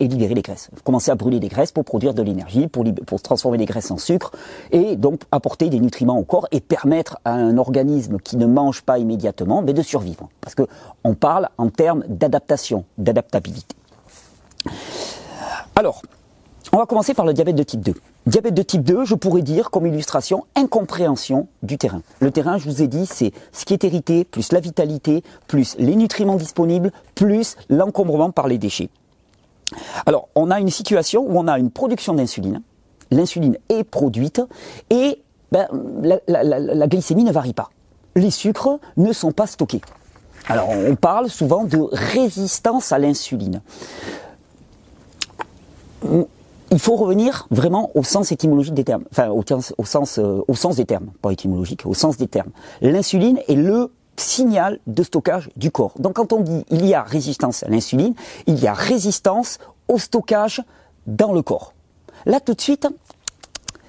libérer 0.00 0.34
les 0.34 0.42
graisses. 0.42 0.70
Commencer 0.84 1.10
à 1.10 1.14
brûler 1.14 1.40
des 1.40 1.48
graisses 1.48 1.72
pour 1.72 1.84
produire 1.84 2.14
de 2.14 2.22
l'énergie, 2.22 2.68
pour, 2.68 2.84
pour 3.06 3.22
transformer 3.22 3.58
les 3.58 3.64
graisses 3.64 3.90
en 3.90 3.98
sucre 3.98 4.31
et 4.70 4.96
donc 4.96 5.22
apporter 5.30 5.68
des 5.68 5.80
nutriments 5.80 6.18
au 6.18 6.24
corps 6.24 6.46
et 6.50 6.60
permettre 6.60 7.18
à 7.24 7.32
un 7.32 7.56
organisme 7.58 8.18
qui 8.18 8.36
ne 8.36 8.46
mange 8.46 8.82
pas 8.82 8.98
immédiatement 8.98 9.62
mais 9.62 9.72
de 9.72 9.82
survivre. 9.82 10.28
Parce 10.40 10.54
que 10.54 10.62
on 11.04 11.14
parle 11.14 11.48
en 11.58 11.68
termes 11.68 12.04
d'adaptation, 12.08 12.84
d'adaptabilité. 12.98 13.76
Alors, 15.74 16.02
on 16.72 16.78
va 16.78 16.86
commencer 16.86 17.12
par 17.12 17.26
le 17.26 17.34
diabète 17.34 17.56
de 17.56 17.62
type 17.62 17.80
2. 17.80 17.94
Diabète 18.26 18.54
de 18.54 18.62
type 18.62 18.82
2, 18.82 19.04
je 19.04 19.14
pourrais 19.14 19.42
dire 19.42 19.70
comme 19.70 19.86
illustration, 19.86 20.46
incompréhension 20.54 21.48
du 21.62 21.76
terrain. 21.76 22.02
Le 22.20 22.30
terrain, 22.30 22.56
je 22.56 22.64
vous 22.64 22.82
ai 22.82 22.86
dit, 22.86 23.04
c'est 23.04 23.32
ce 23.52 23.64
qui 23.64 23.74
est 23.74 23.84
hérité, 23.84 24.24
plus 24.24 24.52
la 24.52 24.60
vitalité, 24.60 25.22
plus 25.48 25.76
les 25.78 25.96
nutriments 25.96 26.36
disponibles, 26.36 26.92
plus 27.14 27.56
l'encombrement 27.68 28.30
par 28.30 28.48
les 28.48 28.58
déchets. 28.58 28.90
Alors, 30.06 30.28
on 30.34 30.50
a 30.50 30.60
une 30.60 30.70
situation 30.70 31.26
où 31.26 31.38
on 31.38 31.48
a 31.48 31.58
une 31.58 31.70
production 31.70 32.14
d'insuline. 32.14 32.62
L'insuline 33.12 33.56
est 33.68 33.84
produite 33.84 34.42
et 34.90 35.22
ben, 35.52 35.68
la, 36.26 36.86
glycémie 36.88 37.24
ne 37.24 37.32
varie 37.32 37.52
pas. 37.52 37.70
Les 38.16 38.30
sucres 38.30 38.80
ne 38.96 39.12
sont 39.12 39.32
pas 39.32 39.46
stockés. 39.46 39.80
Alors, 40.48 40.70
on 40.70 40.96
parle 40.96 41.30
souvent 41.30 41.64
de 41.64 41.78
résistance 41.92 42.90
à 42.90 42.98
l'insuline 42.98 43.60
il 46.72 46.78
faut 46.78 46.96
revenir 46.96 47.46
vraiment 47.50 47.90
au 47.94 48.02
sens 48.02 48.32
étymologique 48.32 48.74
des 48.74 48.84
termes, 48.84 49.04
enfin 49.10 49.28
au, 49.28 49.44
sens, 49.84 50.18
euh, 50.18 50.40
au 50.48 50.54
sens 50.54 50.76
des 50.76 50.86
termes, 50.86 51.10
pas 51.20 51.30
étymologique, 51.30 51.84
au 51.84 51.92
sens 51.92 52.16
des 52.16 52.28
termes. 52.28 52.50
L'insuline 52.80 53.38
est 53.46 53.54
le 53.54 53.92
signal 54.16 54.78
de 54.86 55.02
stockage 55.02 55.50
du 55.56 55.70
corps. 55.70 55.92
Donc 55.98 56.14
quand 56.14 56.32
on 56.32 56.40
dit 56.40 56.64
il 56.70 56.86
y 56.86 56.94
a 56.94 57.02
résistance 57.02 57.62
à 57.62 57.68
l'insuline, 57.68 58.14
il 58.46 58.58
y 58.58 58.66
a 58.66 58.72
résistance 58.72 59.58
au 59.88 59.98
stockage 59.98 60.62
dans 61.06 61.32
le 61.32 61.42
corps. 61.42 61.74
Là 62.26 62.40
tout 62.40 62.54
de 62.54 62.60
suite, 62.60 62.88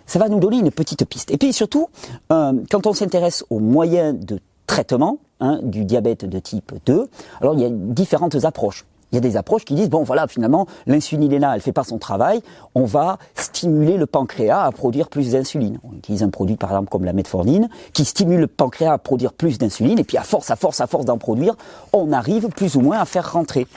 ça 0.06 0.20
va 0.20 0.30
nous 0.30 0.40
donner 0.40 0.58
une 0.58 0.72
petite 0.72 1.06
piste. 1.06 1.32
Et 1.32 1.38
puis 1.38 1.54
surtout, 1.54 1.90
euh, 2.32 2.54
quand 2.70 2.88
on 2.88 2.94
s'intéresse 2.94 3.44
aux 3.50 3.60
moyens 3.60 4.18
de 4.20 4.40
traitement 4.68 5.20
hein, 5.40 5.60
du 5.63 5.86
diabète 5.86 6.25
de 6.25 6.40
type 6.40 6.74
2, 6.86 7.10
alors 7.42 7.54
il 7.56 7.62
y 7.62 7.66
a 7.66 7.70
différentes 7.70 8.46
approches. 8.46 8.86
Il 9.13 9.16
y 9.16 9.18
a 9.18 9.22
des 9.22 9.38
approches 9.38 9.63
qui 9.63 9.75
disent 9.75 9.92
bon 9.92 10.02
voilà 10.02 10.28
finalement 10.28 10.66
l'insuline 10.88 11.32
est 11.32 11.38
là, 11.38 11.52
elle 11.54 11.62
fait 11.62 11.72
pas 11.72 11.84
son 11.84 12.00
travail, 12.00 12.42
on 12.74 12.84
va 12.84 13.20
stimuler 13.36 13.96
le 13.98 14.08
pancréas 14.08 14.63
à 14.63 14.72
produire 14.72 15.08
plus 15.08 15.34
d'insuline. 15.34 15.78
On 15.84 15.96
utilise 15.96 16.24
un 16.24 16.30
produit 16.30 16.56
par 16.56 16.72
exemple 16.72 16.90
comme 16.90 17.06
la 17.06 17.13
metformine 17.13 17.70
qui 17.94 18.06
stimule 18.06 18.40
le 18.40 18.48
pancréas 18.48 18.92
à 18.92 18.98
produire 18.98 19.34
plus 19.34 19.60
d'insuline 19.60 20.00
et 20.00 20.04
puis 20.04 20.18
à 20.18 20.24
force 20.24 20.50
à 20.50 20.56
force 20.56 20.82
à 20.82 20.88
force 20.88 21.06
d'en 21.06 21.20
produire, 21.20 21.54
on 21.94 22.12
arrive 22.12 22.48
plus 22.50 22.75
ou 22.75 22.82
moins 22.82 22.98
à 22.98 23.06
faire 23.06 23.34
rentrer. 23.34 23.68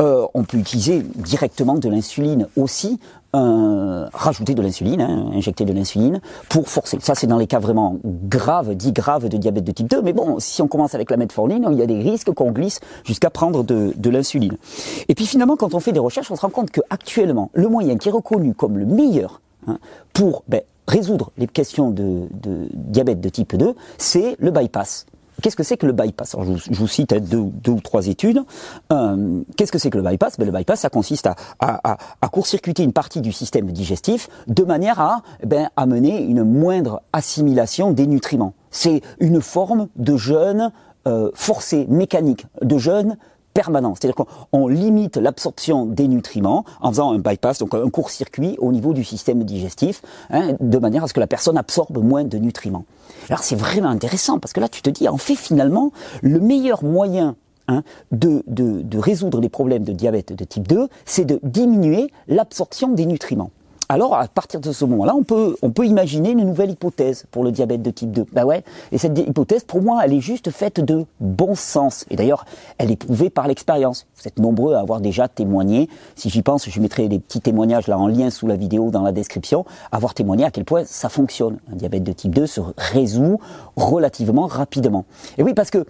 Euh, 0.00 0.26
on 0.32 0.44
peut 0.44 0.56
utiliser 0.56 1.02
directement 1.02 1.74
de 1.74 1.90
l'insuline 1.90 2.48
aussi 2.56 2.98
euh, 3.34 4.06
rajouter 4.12 4.54
de 4.54 4.62
l'insuline, 4.62 5.00
hein, 5.00 5.30
injecter 5.34 5.64
de 5.64 5.72
l'insuline 5.72 6.20
pour 6.48 6.68
forcer. 6.68 6.98
Ça, 7.00 7.14
c'est 7.14 7.26
dans 7.26 7.38
les 7.38 7.46
cas 7.46 7.58
vraiment 7.58 7.98
graves, 8.04 8.74
dits 8.74 8.92
graves 8.92 9.28
de 9.28 9.36
diabète 9.36 9.64
de 9.64 9.72
type 9.72 9.88
2. 9.88 10.02
Mais 10.02 10.12
bon, 10.12 10.38
si 10.38 10.62
on 10.62 10.68
commence 10.68 10.94
avec 10.94 11.10
la 11.10 11.16
metformine, 11.16 11.66
il 11.70 11.78
y 11.78 11.82
a 11.82 11.86
des 11.86 12.00
risques 12.00 12.32
qu'on 12.32 12.52
glisse 12.52 12.80
jusqu'à 13.04 13.30
prendre 13.30 13.62
de, 13.64 14.10
l'insuline. 14.10 14.56
Et 15.08 15.14
puis 15.14 15.26
finalement, 15.26 15.56
quand 15.56 15.74
on 15.74 15.80
fait 15.80 15.92
des 15.92 16.00
recherches, 16.00 16.30
on 16.30 16.36
se 16.36 16.42
rend 16.42 16.50
compte 16.50 16.70
qu'actuellement, 16.70 17.50
le 17.52 17.68
moyen 17.68 17.96
qui 17.98 18.08
est 18.08 18.12
reconnu 18.12 18.54
comme 18.54 18.78
le 18.78 18.86
meilleur 18.86 19.40
hein, 19.66 19.78
pour 20.12 20.44
ben, 20.48 20.62
résoudre 20.86 21.32
les 21.36 21.46
questions 21.46 21.90
de 21.90 22.28
diabète 22.72 23.20
de 23.20 23.28
type 23.28 23.56
2, 23.56 23.74
c'est 23.98 24.36
le 24.38 24.50
bypass. 24.50 25.06
Qu'est-ce 25.42 25.56
que 25.56 25.62
c'est 25.62 25.76
que 25.76 25.86
le 25.86 25.92
bypass? 25.92 26.36
Je, 26.40 26.74
vous, 26.74 26.88
cite 26.88 27.14
deux, 27.14 27.70
ou 27.70 27.80
trois 27.80 28.06
études. 28.06 28.42
Euh, 28.92 29.42
Qu'est-ce 29.56 29.72
que 29.72 29.78
c'est 29.78 29.90
que 29.90 29.98
le 29.98 30.04
bypass? 30.04 30.38
Ben, 30.38 30.46
Le 30.46 30.52
bypass, 30.52 30.80
ça 30.80 30.90
consiste 30.90 31.28
à, 31.60 32.28
court-circuiter 32.30 32.82
une 32.82 32.92
partie 32.92 33.20
du 33.20 33.32
système 33.32 33.70
digestif 33.70 34.28
de 34.46 34.62
manière 34.62 35.00
à 35.00 35.22
ben, 35.44 35.68
amener 35.76 36.22
une 36.22 36.44
moindre 36.44 37.02
assimilation 37.12 37.92
des 37.92 38.06
nutriments. 38.06 38.54
C'est 38.70 39.02
une 39.20 39.40
forme 39.40 39.88
de 39.96 40.16
jeûne 40.16 40.72
euh, 41.06 41.30
forcé, 41.34 41.86
mécanique, 41.88 42.46
de 42.62 42.78
jeûne 42.78 43.16
permanent. 43.56 43.94
C'est-à-dire 43.94 44.26
qu'on 44.50 44.68
limite 44.68 45.16
l'absorption 45.16 45.86
des 45.86 46.08
nutriments 46.08 46.64
en 46.82 46.90
faisant 46.90 47.12
un 47.12 47.18
bypass, 47.18 47.58
donc 47.58 47.74
un 47.74 47.88
court-circuit 47.88 48.56
au 48.58 48.70
niveau 48.70 48.92
du 48.92 49.02
système 49.02 49.42
digestif, 49.44 50.02
hein, 50.28 50.56
de 50.60 50.78
manière 50.78 51.04
à 51.04 51.08
ce 51.08 51.14
que 51.14 51.20
la 51.20 51.26
personne 51.26 51.56
absorbe 51.56 51.96
moins 52.04 52.24
de 52.24 52.36
nutriments. 52.36 52.84
Alors 53.30 53.42
c'est 53.42 53.56
vraiment 53.56 53.88
intéressant 53.88 54.38
parce 54.38 54.52
que 54.52 54.60
là 54.60 54.68
tu 54.68 54.82
te 54.82 54.90
dis, 54.90 55.08
en 55.08 55.16
fait 55.16 55.36
finalement, 55.36 55.90
le 56.22 56.38
meilleur 56.38 56.84
moyen 56.84 57.34
hein, 57.68 57.82
de, 58.12 58.42
de, 58.46 58.82
de 58.82 58.98
résoudre 58.98 59.40
les 59.40 59.48
problèmes 59.48 59.84
de 59.84 59.92
diabète 59.92 60.34
de 60.34 60.44
type 60.44 60.68
2, 60.68 60.88
c'est 61.06 61.24
de 61.24 61.40
diminuer 61.42 62.10
l'absorption 62.28 62.88
des 62.92 63.06
nutriments. 63.06 63.50
Alors, 63.88 64.14
à 64.14 64.26
partir 64.26 64.60
de 64.60 64.72
ce 64.72 64.84
moment-là, 64.84 65.14
on 65.14 65.22
peut, 65.22 65.56
on 65.62 65.70
peut 65.70 65.86
imaginer 65.86 66.30
une 66.30 66.44
nouvelle 66.44 66.70
hypothèse 66.70 67.24
pour 67.30 67.44
le 67.44 67.52
diabète 67.52 67.82
de 67.82 67.90
type 67.90 68.10
2. 68.10 68.26
Ben 68.32 68.44
ouais. 68.44 68.64
Et 68.90 68.98
cette 68.98 69.16
hypothèse, 69.16 69.62
pour 69.62 69.80
moi, 69.80 70.00
elle 70.04 70.12
est 70.12 70.20
juste 70.20 70.50
faite 70.50 70.80
de 70.80 71.04
bon 71.20 71.54
sens. 71.54 72.04
Et 72.10 72.16
d'ailleurs, 72.16 72.46
elle 72.78 72.90
est 72.90 72.96
prouvée 72.96 73.30
par 73.30 73.46
l'expérience. 73.46 74.06
Vous 74.16 74.26
êtes 74.26 74.40
nombreux 74.40 74.74
à 74.74 74.80
avoir 74.80 75.00
déjà 75.00 75.28
témoigné. 75.28 75.88
Si 76.16 76.30
j'y 76.30 76.42
pense, 76.42 76.68
je 76.68 76.80
mettrai 76.80 77.08
des 77.08 77.20
petits 77.20 77.40
témoignages 77.40 77.86
là 77.86 77.96
en 77.96 78.08
lien 78.08 78.30
sous 78.30 78.48
la 78.48 78.56
vidéo 78.56 78.90
dans 78.90 79.02
la 79.02 79.12
description. 79.12 79.64
Avoir 79.92 80.14
témoigné 80.14 80.44
à 80.44 80.50
quel 80.50 80.64
point 80.64 80.82
ça 80.84 81.08
fonctionne. 81.08 81.58
Un 81.72 81.76
diabète 81.76 82.02
de 82.02 82.12
type 82.12 82.34
2 82.34 82.46
se 82.46 82.60
résout 82.76 83.38
relativement 83.76 84.48
rapidement. 84.48 85.04
Et 85.38 85.44
oui, 85.44 85.54
parce 85.54 85.70
que 85.70 85.86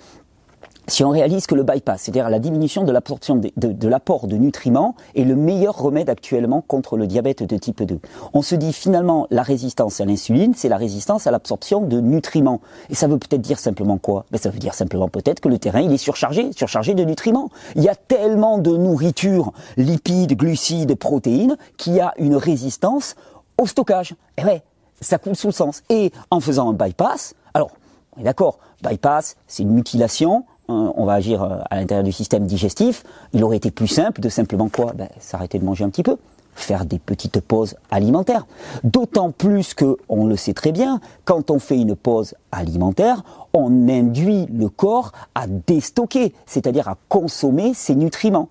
si 0.88 1.04
on 1.04 1.10
réalise 1.10 1.46
que 1.46 1.54
le 1.54 1.62
bypass, 1.62 2.02
c'est-à-dire 2.02 2.30
la 2.30 2.38
diminution 2.38 2.84
de 2.84 2.92
l'absorption 2.92 3.36
de, 3.36 3.88
l'apport 3.88 4.26
de 4.26 4.36
nutriments, 4.36 4.94
est 5.14 5.24
le 5.24 5.34
meilleur 5.34 5.76
remède 5.76 6.08
actuellement 6.08 6.60
contre 6.60 6.96
le 6.96 7.06
diabète 7.06 7.42
de 7.42 7.56
type 7.56 7.82
2. 7.82 7.98
On 8.34 8.42
se 8.42 8.54
dit 8.54 8.72
finalement 8.72 9.26
la 9.30 9.42
résistance 9.42 10.00
à 10.00 10.04
l'insuline, 10.04 10.54
c'est 10.54 10.68
la 10.68 10.76
résistance 10.76 11.26
à 11.26 11.30
l'absorption 11.30 11.80
de 11.80 12.00
nutriments. 12.00 12.60
Et 12.90 12.94
ça 12.94 13.08
veut 13.08 13.18
peut-être 13.18 13.40
dire 13.40 13.58
simplement 13.58 13.98
quoi? 13.98 14.26
Ben, 14.30 14.38
Ça 14.38 14.50
veut 14.50 14.58
dire 14.58 14.74
simplement 14.74 15.08
peut-être 15.08 15.40
que 15.40 15.48
le 15.48 15.58
terrain 15.58 15.80
il 15.80 15.92
est 15.92 15.98
surchargé, 15.98 16.50
surchargé 16.52 16.94
de 16.94 17.04
nutriments. 17.04 17.50
Il 17.74 17.82
y 17.82 17.88
a 17.88 17.94
tellement 17.94 18.58
de 18.58 18.76
nourriture, 18.76 19.52
lipides, 19.76 20.36
glucides, 20.36 20.94
protéines, 20.94 21.56
qu'il 21.76 21.94
y 21.94 22.00
a 22.00 22.12
une 22.18 22.36
résistance 22.36 23.16
au 23.58 23.66
stockage. 23.66 24.14
Et 24.36 24.44
ouais, 24.44 24.62
ça 25.00 25.18
coule 25.18 25.36
sous 25.36 25.48
le 25.48 25.52
sens. 25.52 25.82
Et 25.88 26.12
en 26.30 26.40
faisant 26.40 26.70
un 26.70 26.72
bypass, 26.72 27.34
alors, 27.54 27.70
on 28.16 28.20
est 28.20 28.24
d'accord, 28.24 28.58
bypass, 28.82 29.36
c'est 29.46 29.62
une 29.62 29.72
mutilation, 29.72 30.44
on 30.68 31.04
va 31.04 31.14
agir 31.14 31.42
euh, 31.42 31.58
à 31.70 31.76
l'intérieur 31.76 32.04
du 32.04 32.12
système 32.12 32.46
digestif, 32.46 33.04
il 33.32 33.44
aurait 33.44 33.56
été 33.56 33.70
plus 33.70 33.88
simple 33.88 34.20
de 34.20 34.28
simplement 34.28 34.68
quoi? 34.68 34.92
Ben, 34.94 35.08
S'arrêter 35.20 35.58
de 35.58 35.64
manger 35.64 35.84
un 35.84 35.90
petit 35.90 36.02
peu, 36.02 36.16
faire 36.54 36.84
des 36.84 36.98
petites 36.98 37.40
pauses 37.40 37.76
alimentaires. 37.90 38.46
D'autant 38.82 39.30
plus 39.30 39.74
que, 39.74 39.96
on 40.08 40.26
le 40.26 40.36
sait 40.36 40.54
très 40.54 40.72
bien, 40.72 41.00
quand 41.24 41.50
on 41.50 41.58
fait 41.58 41.78
une 41.78 41.94
pause 41.94 42.34
alimentaire, 42.50 43.22
on 43.52 43.88
induit 43.88 44.46
le 44.46 44.68
corps 44.68 45.12
à 45.34 45.46
déstocker, 45.46 46.34
c'est-à-dire 46.46 46.88
à 46.88 46.96
consommer 47.08 47.74
ses 47.74 47.94
nutriments. 47.94 48.48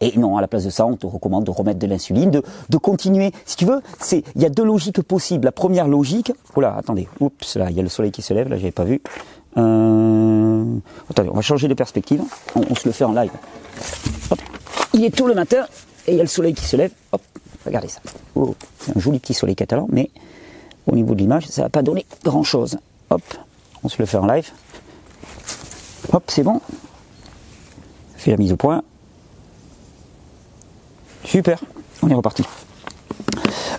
Et 0.00 0.18
non, 0.18 0.36
à 0.36 0.40
la 0.40 0.48
place 0.48 0.64
de 0.64 0.70
ça, 0.70 0.84
on 0.84 0.96
te 0.96 1.06
recommande 1.06 1.44
de 1.44 1.50
remettre 1.50 1.78
de 1.78 1.86
l'insuline, 1.86 2.30
de, 2.30 2.76
continuer. 2.76 3.32
Si 3.46 3.56
tu 3.56 3.64
veux, 3.64 3.80
c'est, 3.98 4.22
il 4.34 4.42
y 4.42 4.44
a 4.44 4.50
deux 4.50 4.64
logiques 4.64 5.00
possibles. 5.02 5.46
La 5.46 5.52
première 5.52 5.88
logique, 5.88 6.32
oh 6.54 6.60
là, 6.60 6.74
attendez, 6.76 7.08
oups, 7.20 7.56
là, 7.56 7.70
il 7.70 7.76
y 7.76 7.80
a 7.80 7.82
le 7.82 7.88
soleil 7.88 8.10
qui 8.12 8.20
se 8.20 8.34
lève, 8.34 8.48
là, 8.48 8.56
j'avais 8.56 8.72
pas 8.72 8.84
vu. 8.84 9.00
Euh... 9.56 10.64
On 11.16 11.32
va 11.32 11.42
changer 11.42 11.68
de 11.68 11.74
perspective. 11.74 12.22
On, 12.54 12.74
se 12.74 12.88
le 12.88 12.92
fait 12.92 13.04
en 13.04 13.12
live. 13.12 13.30
Il 14.92 15.04
est 15.04 15.14
tôt 15.14 15.26
le 15.26 15.34
matin 15.34 15.66
et 16.06 16.12
il 16.12 16.16
y 16.16 16.20
a 16.20 16.22
le 16.22 16.28
soleil 16.28 16.54
qui 16.54 16.64
se 16.64 16.76
lève. 16.76 16.90
Hop, 17.12 17.22
regardez 17.64 17.88
ça. 17.88 18.00
Oh, 18.34 18.54
c'est 18.78 18.96
un 18.96 19.00
joli 19.00 19.18
petit 19.18 19.34
soleil 19.34 19.56
catalan, 19.56 19.86
mais 19.90 20.10
au 20.86 20.94
niveau 20.94 21.14
de 21.14 21.20
l'image, 21.20 21.46
ça 21.46 21.62
va 21.62 21.68
pas 21.68 21.82
donner 21.82 22.04
grand 22.24 22.42
chose. 22.42 22.78
Hop, 23.10 23.22
on 23.82 23.88
se 23.88 23.96
le 23.98 24.06
fait 24.06 24.16
en 24.16 24.26
live. 24.26 24.50
Hop, 26.12 26.24
c'est 26.28 26.42
bon. 26.42 26.60
Fait 28.16 28.30
la 28.30 28.36
mise 28.36 28.52
au 28.52 28.56
point. 28.56 28.82
Super, 31.24 31.60
on 32.02 32.08
est 32.08 32.14
reparti. 32.14 32.44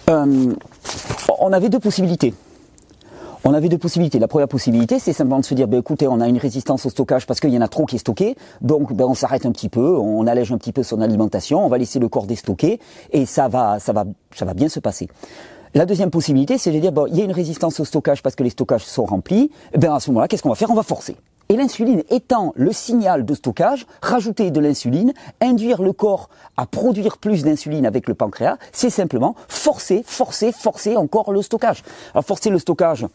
Euh, 0.10 0.54
on 1.40 1.54
avait 1.54 1.70
deux 1.70 1.80
possibilités 1.80 2.34
on 3.46 3.54
avait 3.54 3.70
deux 3.70 3.78
possibilités. 3.78 4.18
La 4.18 4.28
première 4.28 4.48
possibilité, 4.48 4.98
c'est 4.98 5.14
simplement 5.14 5.40
de 5.40 5.46
se 5.46 5.54
dire, 5.54 5.68
ben, 5.68 5.80
écoutez, 5.80 6.08
on 6.08 6.20
a 6.20 6.28
une 6.28 6.40
résistance 6.40 6.86
au 6.88 6.90
stockage 6.90 7.28
parce 7.28 7.40
qu'il 7.40 7.52
y 7.52 7.58
en 7.58 7.62
a 7.62 7.68
trop 7.68 7.86
qui 7.86 7.96
est 7.96 8.00
stocké, 8.00 8.36
donc 8.62 8.92
ben, 8.92 9.06
on 9.06 9.14
s'arrête 9.14 9.46
un 9.46 9.52
petit 9.52 9.70
peu, 9.70 9.96
on 9.98 10.26
allège 10.26 10.52
un 10.52 10.58
petit 10.58 10.74
peu 10.74 10.82
son 10.82 11.00
alimentation, 11.00 11.64
on 11.64 11.70
va 11.70 11.78
laisser 11.78 12.00
le 12.00 12.10
corps 12.10 12.26
déstocker 12.26 12.80
et 13.12 13.26
ça 13.28 13.48
va, 13.48 13.80
ça 13.80 13.94
va, 13.94 14.06
ça 14.34 14.46
va 14.46 14.56
bien 14.56 14.68
se 14.68 14.80
passer. 14.80 15.08
La 15.76 15.86
deuxième 15.86 16.10
possibilité, 16.10 16.58
c'est 16.58 16.72
de 16.72 16.80
dire, 16.80 16.92
bon, 16.92 17.06
il 17.06 17.18
y 17.18 17.22
a 17.22 17.24
une 17.24 17.32
résistance 17.32 17.80
au 17.80 17.86
stockage 17.86 18.24
parce 18.24 18.36
que 18.36 18.44
les 18.44 18.50
stockages 18.50 18.86
sont 18.86 19.06
remplis. 19.06 19.52
Ben 19.78 19.94
à 19.94 20.00
ce 20.00 20.10
moment-là, 20.10 20.28
qu'est-ce 20.28 20.42
qu'on 20.42 20.50
va 20.50 20.56
faire? 20.56 20.72
On 20.72 20.76
va 20.76 20.84
forcer. 20.84 21.16
Et 21.50 21.56
l'insuline 21.56 22.04
étant 22.10 22.54
le 22.56 22.72
signal 22.72 23.24
de 23.24 23.34
stockage, 23.36 23.86
rajouter 24.02 24.50
de 24.50 24.60
l'insuline, 24.60 25.14
induire 25.42 25.84
le 25.84 25.94
corps 25.94 26.30
à 26.58 26.66
produire 26.66 27.18
plus 27.18 27.44
d'insuline 27.44 27.86
avec 27.86 28.08
le 28.08 28.16
pancréas, 28.16 28.58
c'est 28.72 28.90
simplement 28.90 29.36
forcer, 29.48 30.04
forcer, 30.06 30.52
forcer 30.52 30.98
encore 30.98 31.32
le 31.32 31.42
stockage. 31.42 31.84
Alors 32.14 32.26
forcer 32.26 32.50
le 32.50 32.58
stockage, 32.58 33.06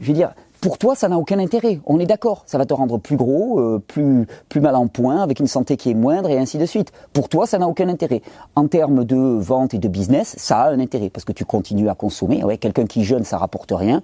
je 0.00 0.06
veux 0.08 0.14
dire, 0.14 0.34
pour 0.60 0.78
toi, 0.78 0.94
ça 0.94 1.08
n'a 1.08 1.18
aucun 1.18 1.38
intérêt. 1.38 1.80
On 1.86 2.00
est 2.00 2.06
d'accord. 2.06 2.42
Ça 2.46 2.58
va 2.58 2.66
te 2.66 2.74
rendre 2.74 2.98
plus 2.98 3.16
gros, 3.16 3.60
euh, 3.60 3.82
plus 3.86 4.26
plus 4.48 4.60
mal 4.60 4.74
en 4.74 4.86
point, 4.86 5.22
avec 5.22 5.40
une 5.40 5.46
santé 5.46 5.76
qui 5.76 5.90
est 5.90 5.94
moindre 5.94 6.30
et 6.30 6.38
ainsi 6.38 6.58
de 6.58 6.66
suite. 6.66 6.92
Pour 7.12 7.28
toi, 7.28 7.46
ça 7.46 7.58
n'a 7.58 7.68
aucun 7.68 7.88
intérêt. 7.88 8.22
En 8.54 8.66
termes 8.66 9.04
de 9.04 9.16
vente 9.16 9.74
et 9.74 9.78
de 9.78 9.88
business, 9.88 10.34
ça 10.38 10.62
a 10.62 10.70
un 10.70 10.80
intérêt 10.80 11.10
parce 11.10 11.24
que 11.24 11.32
tu 11.32 11.44
continues 11.44 11.88
à 11.88 11.94
consommer. 11.94 12.42
Ouais, 12.44 12.58
quelqu'un 12.58 12.86
qui 12.86 13.04
jeûne, 13.04 13.24
ça 13.24 13.38
rapporte 13.38 13.72
rien. 13.72 14.02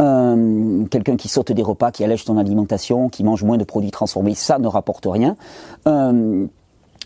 Euh, 0.00 0.84
quelqu'un 0.86 1.16
qui 1.16 1.28
saute 1.28 1.52
des 1.52 1.62
repas, 1.62 1.90
qui 1.90 2.04
allège 2.04 2.24
ton 2.24 2.36
alimentation, 2.36 3.08
qui 3.08 3.24
mange 3.24 3.42
moins 3.42 3.56
de 3.56 3.64
produits 3.64 3.90
transformés, 3.90 4.34
ça 4.34 4.58
ne 4.58 4.66
rapporte 4.66 5.06
rien. 5.06 5.36
Euh, 5.88 6.46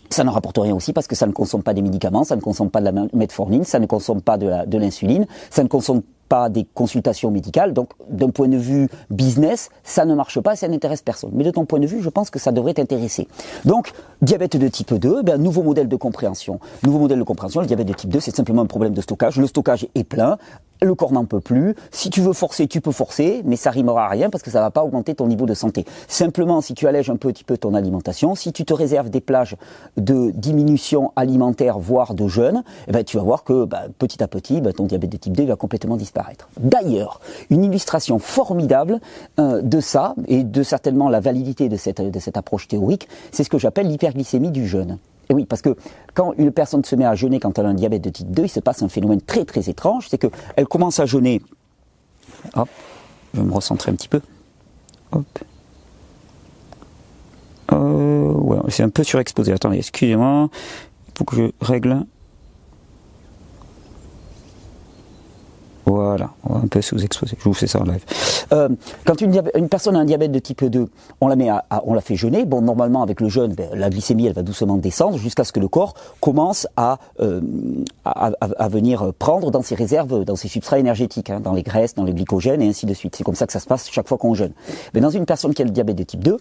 ça 0.09 0.23
ne 0.23 0.29
rapporte 0.29 0.57
rien 0.57 0.75
aussi 0.75 0.91
parce 0.91 1.07
que 1.07 1.15
ça 1.15 1.27
ne 1.27 1.31
consomme 1.31 1.61
pas 1.61 1.75
des 1.75 1.83
médicaments, 1.83 2.23
ça 2.23 2.35
ne 2.35 2.41
consomme 2.41 2.71
pas 2.71 2.79
de 2.79 2.85
la 2.85 3.07
metformine, 3.13 3.63
ça 3.63 3.79
ne 3.79 3.85
consomme 3.85 4.21
pas 4.21 4.37
de 4.37 4.77
l'insuline, 4.77 5.27
ça 5.51 5.61
ne 5.61 5.67
consomme 5.67 6.01
pas 6.29 6.49
des 6.49 6.65
consultations 6.73 7.31
médicales. 7.31 7.73
Donc, 7.73 7.89
d'un 8.09 8.29
point 8.29 8.47
de 8.47 8.57
vue 8.57 8.87
business, 9.09 9.69
ça 9.83 10.05
ne 10.05 10.13
marche 10.15 10.39
pas, 10.39 10.55
ça 10.55 10.67
n'intéresse 10.67 11.01
personne. 11.01 11.31
Mais 11.33 11.43
de 11.43 11.51
ton 11.51 11.65
point 11.65 11.79
de 11.79 11.87
vue, 11.87 12.01
je 12.01 12.09
pense 12.09 12.29
que 12.29 12.39
ça 12.39 12.51
devrait 12.51 12.75
t'intéresser. 12.75 13.27
Donc, 13.65 13.91
diabète 14.21 14.55
de 14.55 14.67
type 14.67 14.93
2, 14.93 15.23
ben, 15.23 15.37
nouveau 15.37 15.63
modèle 15.63 15.87
de 15.87 15.95
compréhension. 15.95 16.59
Nouveau 16.83 16.99
modèle 16.99 17.19
de 17.19 17.23
compréhension, 17.23 17.61
le 17.61 17.67
diabète 17.67 17.87
de 17.87 17.93
type 17.93 18.11
2, 18.11 18.19
c'est 18.19 18.35
simplement 18.35 18.61
un 18.61 18.67
problème 18.67 18.93
de 18.93 19.01
stockage. 19.01 19.37
Le 19.39 19.47
stockage 19.47 19.87
est 19.95 20.03
plein, 20.03 20.37
le 20.81 20.95
corps 20.95 21.11
n'en 21.11 21.25
peut 21.25 21.41
plus. 21.41 21.75
Si 21.91 22.09
tu 22.09 22.21
veux 22.21 22.33
forcer, 22.33 22.67
tu 22.67 22.79
peux 22.79 22.91
forcer, 22.91 23.41
mais 23.45 23.55
ça 23.55 23.71
rimera 23.71 24.05
à 24.05 24.09
rien 24.09 24.29
parce 24.29 24.43
que 24.43 24.51
ça 24.51 24.61
va 24.61 24.69
pas 24.71 24.83
augmenter 24.83 25.15
ton 25.15 25.27
niveau 25.27 25.45
de 25.45 25.53
santé. 25.53 25.85
Simplement, 26.07 26.61
si 26.61 26.73
tu 26.73 26.87
allèges 26.87 27.09
un 27.09 27.17
petit 27.17 27.43
peu 27.43 27.57
ton 27.57 27.73
alimentation, 27.73 28.35
si 28.35 28.53
tu 28.53 28.65
te 28.65 28.73
réserves 28.73 29.09
des 29.09 29.21
plages 29.21 29.57
de 29.97 30.31
diminution 30.31 31.11
alimentaire, 31.15 31.79
voire 31.79 32.13
de 32.13 32.27
jeûne, 32.27 32.63
eh 32.87 33.03
tu 33.03 33.17
vas 33.17 33.23
voir 33.23 33.43
que 33.43 33.65
ben, 33.65 33.89
petit 33.97 34.23
à 34.23 34.27
petit, 34.27 34.61
ben, 34.61 34.73
ton 34.73 34.85
diabète 34.85 35.11
de 35.11 35.17
type 35.17 35.35
2 35.35 35.45
va 35.45 35.55
complètement 35.55 35.97
disparaître. 35.97 36.18
D'ailleurs, 36.59 37.19
une 37.49 37.63
illustration 37.63 38.19
formidable 38.19 38.99
euh, 39.39 39.61
de 39.61 39.79
ça, 39.79 40.15
et 40.27 40.43
de 40.43 40.63
certainement 40.63 41.09
la 41.09 41.19
validité 41.19 41.69
de 41.69 41.77
cette, 41.77 42.37
approche 42.37 42.67
théorique, 42.67 43.07
c'est 43.31 43.43
ce 43.43 43.49
que 43.49 43.57
j'appelle 43.57 43.87
l'hyperglycémie 43.87 44.51
du 44.51 44.67
jeûne. 44.67 44.97
Et 45.29 45.33
oui, 45.33 45.45
parce 45.45 45.61
que 45.61 45.75
quand 46.13 46.33
une 46.37 46.51
personne 46.51 46.83
se 46.83 46.95
met 46.95 47.05
à 47.05 47.15
jeûner 47.15 47.39
quand 47.39 47.57
elle 47.59 47.65
a 47.65 47.69
un 47.69 47.73
diabète 47.73 48.01
de 48.01 48.09
type 48.09 48.31
2, 48.31 48.43
il 48.43 48.49
se 48.49 48.59
passe 48.59 48.81
un 48.81 48.89
phénomène 48.89 49.21
très 49.21 49.45
très 49.45 49.69
étrange, 49.69 50.07
c'est 50.09 50.17
qu'elle 50.17 50.67
commence 50.67 50.99
à 50.99 51.05
jeûner. 51.05 51.41
Hop, 52.55 52.69
je 53.33 53.41
vais 53.41 53.45
me 53.45 53.53
recentrer 53.53 53.91
un 53.91 53.95
petit 53.95 54.07
peu. 54.07 54.21
Hop. 55.11 55.25
Euh, 57.71 58.31
ouais, 58.31 58.57
c'est 58.69 58.83
un 58.83 58.89
peu 58.89 59.03
surexposé. 59.03 59.53
Attendez, 59.53 59.77
excusez-moi. 59.77 60.49
Il 61.07 61.13
faut 61.17 61.25
que 61.25 61.35
je 61.35 61.51
règle 61.61 62.05
Voilà, 66.09 66.31
on 66.43 66.53
va 66.53 66.59
un 66.61 66.67
peu 66.67 66.81
sous-exposé. 66.81 67.37
Je 67.37 67.43
vous 67.43 67.53
fais 67.53 67.67
ça 67.67 67.79
en 67.79 67.83
live. 67.83 68.03
Euh, 68.51 68.67
quand 69.05 69.21
une, 69.21 69.43
personne 69.69 69.95
a 69.95 69.99
un 69.99 70.05
diabète 70.05 70.31
de 70.31 70.39
type 70.39 70.65
2, 70.65 70.87
on 71.21 71.27
la 71.27 71.35
met 71.35 71.49
à, 71.49 71.63
on 71.85 71.93
la 71.93 72.01
fait 72.01 72.15
jeûner. 72.15 72.45
Bon, 72.45 72.63
normalement 72.63 73.03
avec 73.03 73.21
le 73.21 73.29
jeûne, 73.29 73.53
ben, 73.53 73.69
la 73.75 73.91
glycémie 73.91 74.25
elle 74.25 74.33
va 74.33 74.41
doucement 74.41 74.77
descendre 74.77 75.19
jusqu'à 75.19 75.43
ce 75.43 75.51
que 75.51 75.59
le 75.59 75.67
corps 75.67 75.93
commence 76.19 76.67
à, 76.77 76.97
euh, 77.19 77.41
à, 78.05 78.67
venir 78.69 79.13
prendre 79.19 79.51
dans 79.51 79.61
ses 79.61 79.75
réserves, 79.75 80.25
dans 80.25 80.35
ses 80.35 80.47
substrats 80.47 80.79
énergétiques, 80.79 81.29
hein, 81.29 81.41
dans 81.41 81.53
les 81.53 81.61
graisses, 81.61 81.93
dans 81.93 82.05
les 82.05 82.13
glycogènes 82.13 82.63
et 82.63 82.67
ainsi 82.67 82.87
de 82.87 82.93
suite. 82.95 83.15
C'est 83.15 83.23
comme 83.23 83.35
ça 83.35 83.45
que 83.45 83.53
ça 83.53 83.59
se 83.59 83.67
passe 83.67 83.87
chaque 83.91 84.07
fois 84.07 84.17
qu'on 84.17 84.33
jeûne. 84.33 84.53
Mais 84.95 85.01
dans 85.01 85.11
une 85.11 85.25
personne 85.25 85.53
qui 85.53 85.61
a 85.61 85.65
le 85.65 85.71
diabète 85.71 85.97
de 85.97 86.03
type 86.03 86.23
2, 86.23 86.37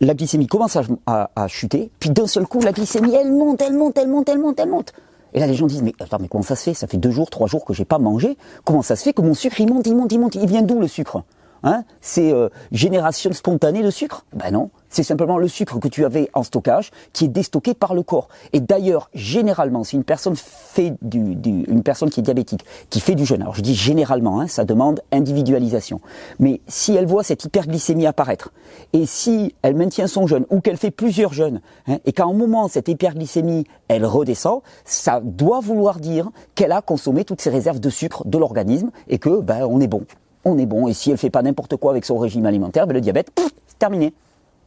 la 0.00 0.14
glycémie 0.14 0.48
commence 0.48 0.76
à, 1.06 1.30
à 1.36 1.46
chuter, 1.46 1.88
puis 2.00 2.10
d'un 2.10 2.26
seul 2.26 2.48
coup 2.48 2.60
la 2.62 2.72
glycémie 2.72 3.14
elle 3.14 3.30
monte, 3.30 3.62
elle 3.62 3.74
monte, 3.74 3.96
elle 3.96 4.08
monte, 4.08 4.28
elle 4.28 4.40
monte, 4.40 4.58
elle 4.58 4.70
monte. 4.70 4.92
Et 5.34 5.40
là, 5.40 5.46
les 5.48 5.54
gens 5.54 5.66
disent, 5.66 5.82
mais 5.82 5.92
attends, 6.00 6.18
mais 6.20 6.28
comment 6.28 6.44
ça 6.44 6.56
se 6.56 6.62
fait? 6.62 6.74
Ça 6.74 6.86
fait 6.86 6.96
deux 6.96 7.10
jours, 7.10 7.28
trois 7.28 7.48
jours 7.48 7.64
que 7.64 7.74
j'ai 7.74 7.84
pas 7.84 7.98
mangé. 7.98 8.38
Comment 8.64 8.82
ça 8.82 8.94
se 8.94 9.02
fait 9.02 9.12
que 9.12 9.20
mon 9.20 9.34
sucre, 9.34 9.60
il 9.60 9.68
monte, 9.68 9.86
il 9.86 9.96
monte, 9.96 10.12
il 10.12 10.20
monte 10.20 10.36
Il 10.36 10.46
vient 10.46 10.62
d'où 10.62 10.78
le 10.78 10.86
sucre? 10.86 11.24
Hein 11.64 11.84
c'est 12.02 12.30
euh, 12.30 12.50
génération 12.72 13.32
spontanée 13.32 13.82
de 13.82 13.90
sucre? 13.90 14.26
Ben 14.34 14.50
non, 14.50 14.70
c'est 14.90 15.02
simplement 15.02 15.38
le 15.38 15.48
sucre 15.48 15.80
que 15.80 15.88
tu 15.88 16.04
avais 16.04 16.28
en 16.34 16.42
stockage 16.42 16.90
qui 17.14 17.24
est 17.24 17.28
déstocké 17.28 17.72
par 17.72 17.94
le 17.94 18.02
corps. 18.02 18.28
Et 18.52 18.60
d'ailleurs, 18.60 19.08
généralement, 19.14 19.82
si 19.82 19.96
une 19.96 20.04
personne 20.04 20.36
fait 20.36 20.94
du, 21.00 21.34
du, 21.34 21.64
une 21.64 21.82
personne 21.82 22.10
qui 22.10 22.20
est 22.20 22.22
diabétique, 22.22 22.66
qui 22.90 23.00
fait 23.00 23.14
du 23.14 23.24
jeûne, 23.24 23.40
alors 23.40 23.54
je 23.54 23.62
dis 23.62 23.74
généralement, 23.74 24.40
hein, 24.40 24.46
ça 24.46 24.66
demande 24.66 25.00
individualisation. 25.10 26.02
Mais 26.38 26.60
si 26.68 26.94
elle 26.94 27.06
voit 27.06 27.24
cette 27.24 27.44
hyperglycémie 27.44 28.06
apparaître 28.06 28.52
et 28.92 29.06
si 29.06 29.54
elle 29.62 29.74
maintient 29.74 30.06
son 30.06 30.26
jeûne 30.26 30.44
ou 30.50 30.60
qu'elle 30.60 30.76
fait 30.76 30.90
plusieurs 30.90 31.32
jeûnes 31.32 31.62
hein, 31.88 31.96
et 32.04 32.12
qu'à 32.12 32.24
un 32.24 32.34
moment 32.34 32.68
cette 32.68 32.88
hyperglycémie 32.88 33.64
elle 33.88 34.04
redescend, 34.04 34.60
ça 34.84 35.20
doit 35.22 35.60
vouloir 35.60 35.98
dire 35.98 36.30
qu'elle 36.54 36.72
a 36.72 36.82
consommé 36.82 37.24
toutes 37.24 37.40
ses 37.40 37.50
réserves 37.50 37.80
de 37.80 37.90
sucre 37.90 38.26
de 38.26 38.36
l'organisme 38.36 38.90
et 39.08 39.18
que 39.18 39.40
ben 39.40 39.62
on 39.62 39.80
est 39.80 39.86
bon 39.86 40.04
on 40.44 40.58
est 40.58 40.66
bon. 40.66 40.86
Et 40.88 40.92
si 40.92 41.10
elle 41.10 41.18
fait 41.18 41.30
pas 41.30 41.42
n'importe 41.42 41.76
quoi 41.76 41.92
avec 41.92 42.04
son 42.04 42.18
régime 42.18 42.46
alimentaire, 42.46 42.86
ben 42.86 42.94
le 42.94 43.00
diabète, 43.00 43.30
c'est 43.66 43.78
terminé. 43.78 44.14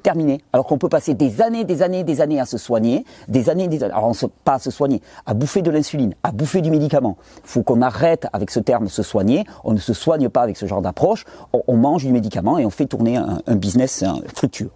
Terminé. 0.03 0.41
Alors 0.53 0.67
qu'on 0.67 0.77
peut 0.77 0.89
passer 0.89 1.15
des 1.15 1.41
années, 1.41 1.63
des 1.63 1.81
années, 1.81 2.03
des 2.03 2.21
années 2.21 2.39
à 2.39 2.45
se 2.45 2.57
soigner, 2.57 3.03
des 3.27 3.49
années, 3.49 3.67
des 3.67 3.83
années. 3.83 3.93
Alors, 3.93 4.09
on 4.09 4.27
pas 4.43 4.53
à 4.53 4.59
se 4.59 4.71
soigner, 4.71 5.01
à 5.25 5.33
bouffer 5.33 5.61
de 5.61 5.71
l'insuline, 5.71 6.13
à 6.23 6.31
bouffer 6.31 6.61
du 6.61 6.69
médicament. 6.69 7.17
Il 7.43 7.49
faut 7.49 7.63
qu'on 7.63 7.81
arrête 7.81 8.27
avec 8.31 8.51
ce 8.51 8.59
terme 8.59 8.87
se 8.87 9.03
soigner. 9.03 9.43
On 9.63 9.73
ne 9.73 9.79
se 9.79 9.93
soigne 9.93 10.29
pas 10.29 10.43
avec 10.43 10.55
ce 10.55 10.65
genre 10.65 10.81
d'approche. 10.81 11.25
On, 11.67 11.75
mange 11.77 12.05
du 12.05 12.11
médicament 12.11 12.57
et 12.57 12.65
on 12.65 12.69
fait 12.69 12.85
tourner 12.85 13.17
un, 13.17 13.39
un 13.45 13.55
business 13.55 14.03
fructueux. 14.33 14.71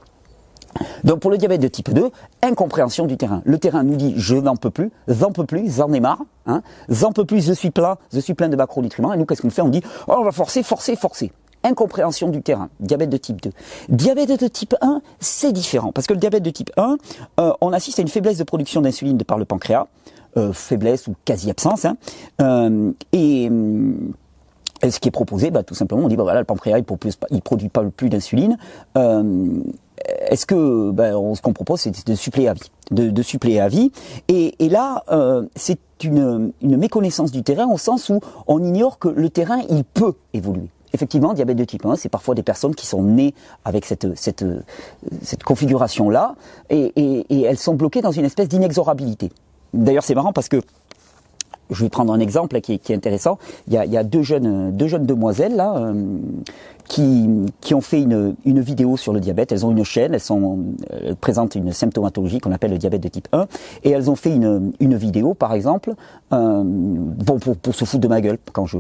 Donc 1.04 1.20
pour 1.20 1.32
le 1.32 1.38
diabète 1.38 1.62
de 1.62 1.68
type 1.68 1.94
2, 1.94 2.10
incompréhension 2.42 3.06
du 3.06 3.18
terrain. 3.18 3.42
Le 3.46 3.58
terrain 3.58 3.84
nous 3.84 3.96
dit 3.96 4.14
je 4.18 4.36
n'en 4.36 4.56
peux 4.56 4.70
plus, 4.70 4.92
j'en 5.08 5.32
peux 5.32 5.46
plus, 5.46 5.76
j'en 5.76 5.92
ai 5.94 6.00
marre, 6.00 6.22
hein, 6.46 6.62
j'en 6.90 7.12
peux 7.12 7.26
plus, 7.26 7.46
je 7.46 7.54
suis 7.54 7.72
plein, 7.72 7.98
je 8.14 8.20
suis 8.20 8.34
plein 8.34 8.50
de 8.50 8.56
macronutriments. 8.56 9.14
Et 9.14 9.18
nous 9.18 9.26
qu'est-ce 9.26 9.42
qu'on 9.42 9.50
fait? 9.50 9.62
On 9.62 9.70
dit 9.70 9.82
oh, 10.08 10.16
on 10.18 10.24
va 10.24 10.32
forcer, 10.32 10.64
forcer, 10.64 10.96
forcer. 10.96 11.32
Incompréhension 11.64 12.30
du 12.30 12.42
terrain, 12.42 12.70
diabète 12.80 13.10
de 13.10 13.18
type 13.18 13.40
2. 13.42 13.52
Diabète 13.90 14.42
de 14.42 14.48
type 14.48 14.74
1, 14.82 15.02
c'est 15.20 15.52
différent 15.52 15.92
parce 15.92 16.08
que 16.08 16.14
le 16.14 16.20
diabète 16.20 16.42
de 16.42 16.50
type 16.50 16.72
1, 16.76 16.98
euh, 17.40 17.54
on 17.62 17.72
assiste 17.72 18.00
à 18.00 18.02
une 18.02 18.08
faiblesse 18.08 18.40
de 18.40 18.44
production 18.44 18.82
d'insuline 18.82 19.18
par 19.24 19.38
le 19.38 19.46
pancréas, 19.46 19.86
euh, 20.38 20.54
faiblesse 20.54 21.08
ou 21.08 21.16
quasi-absence, 21.24 21.86
hein, 21.86 21.98
euh, 22.42 22.92
et 23.14 24.90
ce 24.90 25.00
qui 25.00 25.08
est 25.08 25.12
proposé, 25.12 25.52
bah, 25.52 25.62
tout 25.62 25.76
simplement, 25.76 26.06
on 26.06 26.08
dit 26.08 26.16
bah 26.16 26.24
voilà, 26.24 26.40
le 26.40 26.46
pancréas 26.46 26.80
il 26.80 26.86
il 27.30 27.42
produit 27.42 27.70
pas 27.70 27.84
plus 27.84 28.10
d'insuline. 28.10 28.58
Est-ce 30.30 30.46
que 30.46 30.92
ben, 30.92 31.36
ce 31.36 31.42
qu'on 31.42 31.54
propose, 31.54 31.82
c'est 31.82 32.08
de 32.08 32.16
suppléer 32.16 32.48
à 32.48 32.54
vie, 32.54 32.72
de, 32.92 33.22
suppléer 33.22 33.60
à 33.60 33.68
vie. 33.68 33.92
Et, 34.28 34.56
là, 34.70 35.04
euh, 35.12 35.46
c'est 35.56 35.80
une, 36.04 36.52
méconnaissance 36.62 37.32
du 37.32 37.44
terrain 37.44 37.68
au 37.68 37.78
sens 37.78 38.10
où 38.10 38.20
on 38.48 38.64
ignore 38.64 39.00
que 39.00 39.08
le 39.08 39.30
terrain, 39.30 39.62
il 39.70 39.84
peut 39.84 40.14
évoluer. 40.34 40.70
Effectivement, 40.94 41.34
diabète 41.34 41.58
de 41.58 41.64
type 41.64 41.86
1, 41.86 41.96
c'est 41.96 42.10
parfois 42.10 42.36
des 42.36 42.44
personnes 42.44 42.76
qui 42.76 42.86
sont 42.86 43.02
nées 43.02 43.34
avec 43.64 43.86
cette, 43.86 44.06
configuration-là, 45.46 46.36
et, 46.70 47.44
elles 47.46 47.58
sont 47.58 47.76
bloquées 47.76 48.02
dans 48.02 48.12
une 48.12 48.26
espèce 48.26 48.50
d'inexorabilité. 48.50 49.32
D'ailleurs, 49.74 50.04
c'est 50.04 50.16
marrant 50.16 50.34
parce 50.34 50.50
que 50.50 50.62
je 51.70 51.84
vais 51.84 51.90
prendre 51.90 52.12
un 52.12 52.20
exemple 52.20 52.60
qui, 52.60 52.74
est 52.74 52.92
intéressant. 52.92 53.38
Il 53.68 53.74
y 53.74 53.98
a, 53.98 54.04
deux 54.04 54.24
jeunes, 54.24 54.76
deux 54.76 54.88
jeunes 54.88 55.06
demoiselles 55.06 55.56
là, 55.56 55.74
euh, 55.78 56.20
qui, 56.92 57.30
qui 57.62 57.74
ont 57.74 57.80
fait 57.80 58.02
une, 58.02 58.36
une 58.44 58.60
vidéo 58.60 58.98
sur 58.98 59.14
le 59.14 59.22
diabète. 59.22 59.54
Elles 59.54 59.66
ont 59.66 59.72
une 59.72 59.86
chaîne, 59.86 60.14
elles, 60.14 60.20
sont, 60.20 60.60
elles 60.90 61.16
présentent 61.16 61.56
une 61.56 61.72
symptomatologie 61.72 62.40
qu'on 62.40 62.52
appelle 62.52 62.72
le 62.72 62.78
diabète 62.78 63.02
de 63.02 63.08
type 63.08 63.30
1, 63.32 63.48
et 63.86 63.92
elles 63.92 64.12
ont 64.12 64.18
fait 64.18 64.36
une, 64.36 64.74
une 64.82 64.96
vidéo, 64.96 65.34
par 65.34 65.54
exemple, 65.54 65.94
euh, 66.34 66.64
bon, 66.66 67.40
pour, 67.40 67.56
pour 67.56 67.74
se 67.74 67.86
foutre 67.86 68.02
de 68.02 68.10
ma 68.10 68.20
gueule 68.20 68.38
quand 68.52 68.66
je, 68.66 68.78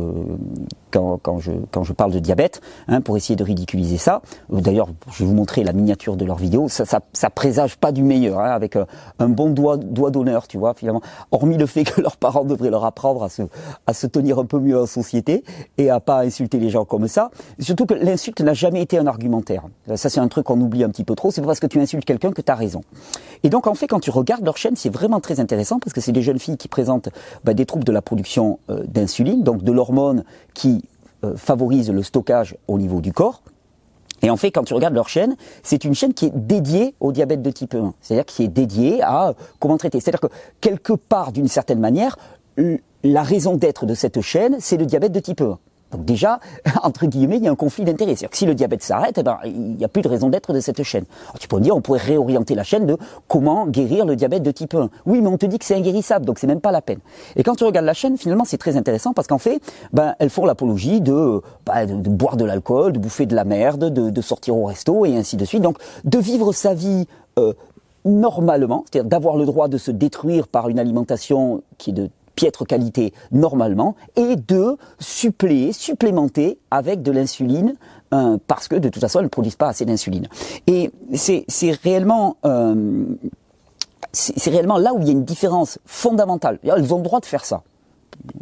quand, 0.91 1.21
quand 1.23 1.39
je, 1.39 1.53
quand 1.71 1.83
je 1.83 1.93
parle 1.93 2.11
de 2.11 2.19
diabète, 2.19 2.59
hein, 2.89 2.99
pour 2.99 3.15
essayer 3.15 3.37
de 3.37 3.45
ridiculiser 3.45 3.97
ça. 3.97 4.21
D'ailleurs, 4.49 4.89
je 5.09 5.23
vais 5.23 5.29
vous 5.29 5.35
montrer 5.35 5.63
la 5.63 5.71
miniature 5.71 6.17
de 6.17 6.25
leur 6.25 6.35
vidéo. 6.35 6.67
Ça, 6.67 6.83
ça, 6.83 6.99
ça 7.13 7.29
présage 7.29 7.77
pas 7.77 7.93
du 7.93 8.03
meilleur, 8.03 8.41
hein, 8.41 8.51
avec 8.51 8.75
un, 8.75 8.87
un, 9.19 9.29
bon 9.29 9.51
doigt, 9.51 9.77
doigt 9.77 10.11
d'honneur, 10.11 10.49
tu 10.49 10.57
vois, 10.57 10.73
finalement. 10.73 11.01
Hormis 11.31 11.55
le 11.55 11.65
fait 11.65 11.85
que 11.85 12.01
leurs 12.01 12.17
parents 12.17 12.43
devraient 12.43 12.71
leur 12.71 12.83
apprendre 12.83 13.23
à 13.23 13.29
se, 13.29 13.43
à 13.87 13.93
se 13.93 14.05
tenir 14.05 14.37
un 14.37 14.45
peu 14.45 14.59
mieux 14.59 14.81
en 14.81 14.85
société 14.85 15.45
et 15.77 15.89
à 15.89 16.01
pas 16.01 16.19
insulter 16.25 16.59
les 16.59 16.69
gens 16.69 16.83
comme 16.83 17.07
ça. 17.07 17.31
Surtout 17.57 17.85
que 17.85 18.00
l'insulte 18.01 18.41
n'a 18.41 18.53
jamais 18.53 18.81
été 18.81 18.97
un 18.97 19.07
argumentaire. 19.07 19.63
Ça, 19.95 20.09
c'est 20.09 20.19
un 20.19 20.27
truc 20.27 20.45
qu'on 20.45 20.59
oublie 20.59 20.83
un 20.83 20.89
petit 20.89 21.03
peu 21.03 21.15
trop. 21.15 21.31
C'est 21.31 21.41
parce 21.41 21.59
que 21.59 21.67
tu 21.67 21.79
insultes 21.79 22.05
quelqu'un 22.05 22.31
que 22.31 22.41
tu 22.41 22.51
as 22.51 22.55
raison. 22.55 22.83
Et 23.43 23.49
donc, 23.49 23.67
en 23.67 23.75
fait, 23.75 23.87
quand 23.87 23.99
tu 23.99 24.09
regardes 24.09 24.43
leur 24.43 24.57
chaîne, 24.57 24.75
c'est 24.75 24.89
vraiment 24.89 25.19
très 25.19 25.39
intéressant 25.39 25.79
parce 25.79 25.93
que 25.93 26.01
c'est 26.01 26.11
des 26.11 26.21
jeunes 26.21 26.39
filles 26.39 26.57
qui 26.57 26.67
présentent 26.67 27.09
bah, 27.43 27.53
des 27.53 27.65
troubles 27.65 27.85
de 27.85 27.91
la 27.91 28.01
production 28.01 28.59
euh, 28.69 28.83
d'insuline, 28.87 29.43
donc 29.43 29.63
de 29.63 29.71
l'hormone 29.71 30.23
qui 30.53 30.83
euh, 31.23 31.35
favorise 31.35 31.91
le 31.91 32.03
stockage 32.03 32.55
au 32.67 32.77
niveau 32.77 33.01
du 33.01 33.13
corps. 33.13 33.41
Et 34.23 34.29
en 34.29 34.37
fait, 34.37 34.51
quand 34.51 34.63
tu 34.63 34.73
regardes 34.73 34.93
leur 34.93 35.09
chaîne, 35.09 35.35
c'est 35.63 35.83
une 35.83 35.95
chaîne 35.95 36.13
qui 36.13 36.27
est 36.27 36.35
dédiée 36.35 36.95
au 36.99 37.11
diabète 37.11 37.41
de 37.41 37.49
type 37.49 37.73
1. 37.73 37.93
C'est-à-dire 38.01 38.25
qui 38.25 38.43
est 38.43 38.47
dédiée 38.47 39.01
à 39.01 39.33
comment 39.59 39.77
traiter. 39.77 39.99
C'est-à-dire 39.99 40.19
que 40.19 40.33
quelque 40.59 40.93
part, 40.93 41.31
d'une 41.31 41.47
certaine 41.47 41.79
manière, 41.79 42.17
la 43.03 43.23
raison 43.23 43.55
d'être 43.55 43.85
de 43.85 43.95
cette 43.95 44.21
chaîne, 44.21 44.57
c'est 44.59 44.77
le 44.77 44.85
diabète 44.85 45.11
de 45.11 45.19
type 45.19 45.41
1. 45.41 45.57
Donc 45.91 46.05
déjà, 46.05 46.39
entre 46.83 47.05
guillemets, 47.05 47.37
il 47.37 47.43
y 47.43 47.47
a 47.47 47.51
un 47.51 47.55
conflit 47.55 47.83
d'intérêts. 47.83 48.15
C'est-à-dire 48.15 48.29
que 48.29 48.37
si 48.37 48.45
le 48.45 48.55
diabète 48.55 48.83
s'arrête, 48.83 49.17
eh 49.17 49.23
ben, 49.23 49.37
il 49.45 49.75
n'y 49.75 49.85
a 49.85 49.87
plus 49.87 50.01
de 50.01 50.07
raison 50.07 50.29
d'être 50.29 50.53
de 50.53 50.59
cette 50.59 50.81
chaîne. 50.83 51.05
Alors, 51.25 51.39
tu 51.39 51.47
peux 51.47 51.57
me 51.57 51.61
dire, 51.61 51.75
on 51.75 51.81
pourrait 51.81 51.99
réorienter 51.99 52.55
la 52.55 52.63
chaîne 52.63 52.85
de 52.85 52.97
comment 53.27 53.67
guérir 53.67 54.05
le 54.05 54.15
diabète 54.15 54.43
de 54.43 54.51
type 54.51 54.73
1. 54.73 54.89
Oui, 55.05 55.21
mais 55.21 55.27
on 55.27 55.37
te 55.37 55.45
dit 55.45 55.59
que 55.59 55.65
c'est 55.65 55.75
inguérissable, 55.75 56.25
donc 56.25 56.39
c'est 56.39 56.47
même 56.47 56.61
pas 56.61 56.71
la 56.71 56.81
peine. 56.81 56.99
Et 57.35 57.43
quand 57.43 57.55
tu 57.55 57.63
regardes 57.63 57.85
la 57.85 57.93
chaîne, 57.93 58.17
finalement, 58.17 58.45
c'est 58.45 58.57
très 58.57 58.77
intéressant 58.77 59.13
parce 59.13 59.27
qu'en 59.27 59.37
fait, 59.37 59.61
ben, 59.93 60.15
elles 60.19 60.29
font 60.29 60.45
l'apologie 60.45 61.01
de, 61.01 61.41
ben, 61.65 62.01
de, 62.01 62.09
boire 62.09 62.37
de 62.37 62.45
l'alcool, 62.45 62.93
de 62.93 62.99
bouffer 62.99 63.25
de 63.25 63.35
la 63.35 63.43
merde, 63.43 63.91
de, 63.91 64.09
de, 64.09 64.21
sortir 64.21 64.55
au 64.55 64.65
resto 64.65 65.05
et 65.05 65.15
ainsi 65.17 65.37
de 65.37 65.45
suite. 65.45 65.61
Donc, 65.61 65.77
de 66.03 66.17
vivre 66.19 66.53
sa 66.53 66.73
vie 66.73 67.07
euh, 67.39 67.53
normalement, 68.05 68.85
c'est-à-dire 68.91 69.09
d'avoir 69.09 69.37
le 69.37 69.45
droit 69.45 69.67
de 69.67 69.77
se 69.77 69.91
détruire 69.91 70.47
par 70.47 70.69
une 70.69 70.79
alimentation 70.79 71.61
qui 71.77 71.91
est 71.91 71.93
de 71.93 72.09
piètre 72.35 72.65
qualité 72.65 73.13
normalement, 73.31 73.95
et 74.15 74.35
de 74.35 74.77
suppléer, 74.99 75.73
supplémenter 75.73 76.57
avec 76.69 77.01
de 77.01 77.11
l'insuline, 77.11 77.75
euh, 78.13 78.37
parce 78.47 78.67
que 78.67 78.75
de 78.75 78.89
toute 78.89 79.01
façon, 79.01 79.19
elles 79.19 79.25
ne 79.25 79.29
produisent 79.29 79.55
pas 79.55 79.69
assez 79.69 79.85
d'insuline. 79.85 80.27
Et 80.67 80.91
c'est 81.13 81.45
réellement... 81.83 82.37
Euh, 82.45 83.05
c'est 84.13 84.49
réellement 84.49 84.77
là 84.77 84.93
où 84.93 84.99
il 84.99 85.05
y 85.05 85.09
a 85.09 85.13
une 85.13 85.23
différence 85.23 85.79
fondamentale. 85.85 86.59
Elles 86.63 86.93
ont 86.93 86.97
le 86.97 87.03
droit 87.03 87.21
de 87.21 87.25
faire 87.25 87.45
ça 87.45 87.63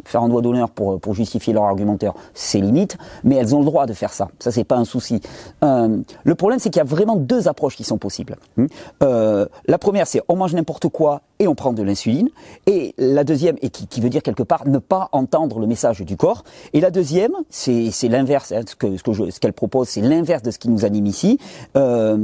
faire 0.04 0.22
un 0.22 0.28
doigt 0.28 0.42
d'honneur 0.42 0.70
pour, 0.70 1.00
pour 1.00 1.14
justifier 1.14 1.52
leur 1.52 1.64
argumentaire, 1.64 2.14
c'est 2.34 2.60
limite, 2.60 2.96
mais 3.24 3.36
elles 3.36 3.54
ont 3.54 3.60
le 3.60 3.64
droit 3.64 3.86
de 3.86 3.92
faire 3.92 4.12
ça. 4.12 4.28
Ça, 4.38 4.50
c'est 4.50 4.64
pas 4.64 4.76
un 4.76 4.84
souci. 4.84 5.20
Euh, 5.64 5.98
le 6.24 6.34
problème, 6.34 6.58
c'est 6.58 6.70
qu'il 6.70 6.78
y 6.78 6.82
a 6.82 6.84
vraiment 6.84 7.16
deux 7.16 7.48
approches 7.48 7.76
qui 7.76 7.84
sont 7.84 7.98
possibles. 7.98 8.36
Hmm. 8.56 8.66
Euh, 9.02 9.46
la 9.66 9.78
première, 9.78 10.06
c'est 10.06 10.20
on 10.28 10.36
mange 10.36 10.54
n'importe 10.54 10.88
quoi 10.88 11.22
et 11.38 11.48
on 11.48 11.54
prend 11.54 11.72
de 11.72 11.82
l'insuline. 11.82 12.28
Et 12.66 12.94
la 12.98 13.24
deuxième, 13.24 13.56
et 13.62 13.70
qui, 13.70 13.86
qui, 13.86 14.00
veut 14.00 14.10
dire 14.10 14.22
quelque 14.22 14.42
part 14.42 14.66
ne 14.66 14.78
pas 14.78 15.08
entendre 15.12 15.58
le 15.58 15.66
message 15.66 16.00
du 16.02 16.16
corps. 16.16 16.44
Et 16.72 16.80
la 16.80 16.90
deuxième, 16.90 17.32
c'est 17.48 17.90
l'inverse. 18.08 18.52
Hein, 18.52 18.62
ce 18.66 18.76
que 18.76 18.96
ce 18.96 19.02
qu'elle 19.40 19.50
ce 19.50 19.54
propose, 19.54 19.88
c'est 19.88 20.02
l'inverse 20.02 20.42
de 20.42 20.50
ce 20.50 20.58
qui 20.58 20.68
nous 20.68 20.84
anime 20.84 21.06
ici. 21.06 21.38
Euh, 21.76 22.18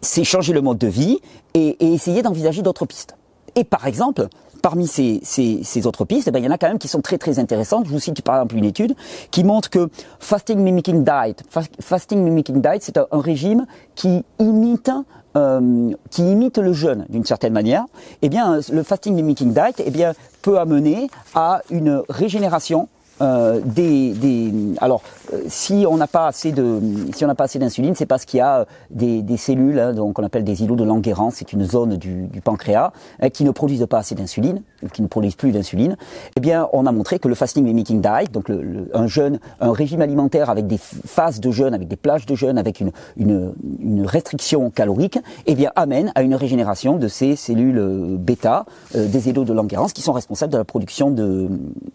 c'est 0.00 0.24
changer 0.24 0.52
le 0.52 0.62
mode 0.62 0.78
de 0.78 0.86
vie 0.86 1.18
et, 1.54 1.76
et 1.84 1.92
essayer 1.92 2.22
d'envisager 2.22 2.62
d'autres 2.62 2.86
pistes. 2.86 3.16
Et 3.56 3.64
par 3.64 3.86
exemple, 3.86 4.28
parmi 4.60 4.86
ces, 4.86 5.86
autres 5.86 6.04
pistes, 6.04 6.28
eh 6.28 6.30
ben, 6.30 6.38
il 6.38 6.44
y 6.44 6.48
en 6.48 6.52
a 6.52 6.58
quand 6.58 6.68
même 6.68 6.78
qui 6.78 6.88
sont 6.88 7.00
très 7.00 7.18
très 7.18 7.38
intéressantes. 7.38 7.86
Je 7.86 7.90
vous 7.90 7.98
cite 7.98 8.22
par 8.22 8.36
exemple 8.36 8.56
une 8.56 8.64
étude 8.64 8.94
qui 9.30 9.44
montre 9.44 9.70
que 9.70 9.88
fasting 10.18 10.58
mimicking 10.58 11.04
diet, 11.04 11.42
fasting 11.80 12.22
mimicking 12.22 12.60
diet, 12.60 12.80
c'est 12.80 12.98
un, 12.98 13.06
régime 13.12 13.66
qui 13.94 14.24
imite 14.38 14.90
euh, 15.36 15.92
qui 16.10 16.22
imite 16.22 16.58
le 16.58 16.72
jeûne 16.72 17.06
d'une 17.08 17.24
certaine 17.24 17.52
manière, 17.52 17.84
eh 18.22 18.28
bien 18.28 18.58
le 18.72 18.82
fasting 18.82 19.14
mimicking 19.14 19.52
diet 19.52 19.74
eh 19.84 19.90
bien 19.90 20.12
peut 20.42 20.58
amener 20.58 21.08
à 21.34 21.62
une 21.70 22.02
régénération 22.08 22.88
euh, 23.20 23.60
des, 23.62 24.12
des, 24.14 24.52
alors 24.80 25.02
si 25.48 25.84
on 25.88 25.96
n'a 25.96 26.06
pas 26.06 26.26
assez 26.26 26.52
de 26.52 26.80
si 27.14 27.24
on 27.24 27.28
n'a 27.28 27.34
pas 27.34 27.44
assez 27.44 27.58
d'insuline, 27.58 27.94
c'est 27.94 28.06
parce 28.06 28.24
qu'il 28.24 28.38
y 28.38 28.42
a 28.42 28.66
des, 28.90 29.22
des 29.22 29.36
cellules 29.36 29.78
hein, 29.78 29.92
donc 29.92 30.18
on 30.18 30.24
appelle 30.24 30.44
des 30.44 30.62
îlots 30.62 30.76
de 30.76 30.84
Langerhans, 30.84 31.30
c'est 31.30 31.52
une 31.52 31.64
zone 31.64 31.96
du, 31.96 32.26
du 32.28 32.40
pancréas 32.40 32.92
hein, 33.20 33.30
qui 33.30 33.44
ne 33.44 33.50
produisent 33.50 33.86
pas 33.88 33.98
assez 33.98 34.14
d'insuline 34.14 34.62
qui 34.92 35.02
ne 35.02 35.06
produisent 35.06 35.34
plus 35.34 35.52
d'insuline. 35.52 35.96
Eh 36.36 36.40
bien, 36.40 36.68
on 36.72 36.86
a 36.86 36.92
montré 36.92 37.18
que 37.18 37.28
le 37.28 37.34
fasting 37.34 37.64
mimicking 37.64 38.00
diet, 38.00 38.32
donc 38.32 38.48
le, 38.48 38.88
un 38.94 39.06
jeûne, 39.06 39.38
un 39.60 39.72
régime 39.72 40.00
alimentaire 40.00 40.50
avec 40.50 40.66
des 40.66 40.78
phases 40.78 41.40
de 41.40 41.50
jeûne, 41.50 41.74
avec 41.74 41.88
des 41.88 41.96
plages 41.96 42.26
de 42.26 42.34
jeûne, 42.34 42.58
avec 42.58 42.80
une, 42.80 42.92
une, 43.16 43.52
une 43.80 44.06
restriction 44.06 44.70
calorique, 44.70 45.18
eh 45.46 45.54
bien 45.54 45.70
amène 45.76 46.12
à 46.14 46.22
une 46.22 46.34
régénération 46.34 46.96
de 46.96 47.08
ces 47.08 47.36
cellules 47.36 47.78
euh, 47.78 48.16
bêta 48.18 48.64
des 48.94 49.28
îlots 49.28 49.44
de 49.44 49.52
Langerhans 49.52 49.86
qui 49.86 50.02
sont 50.02 50.12
responsables 50.12 50.52
de 50.52 50.58
la 50.58 50.64
production 50.64 51.10
de 51.10 51.48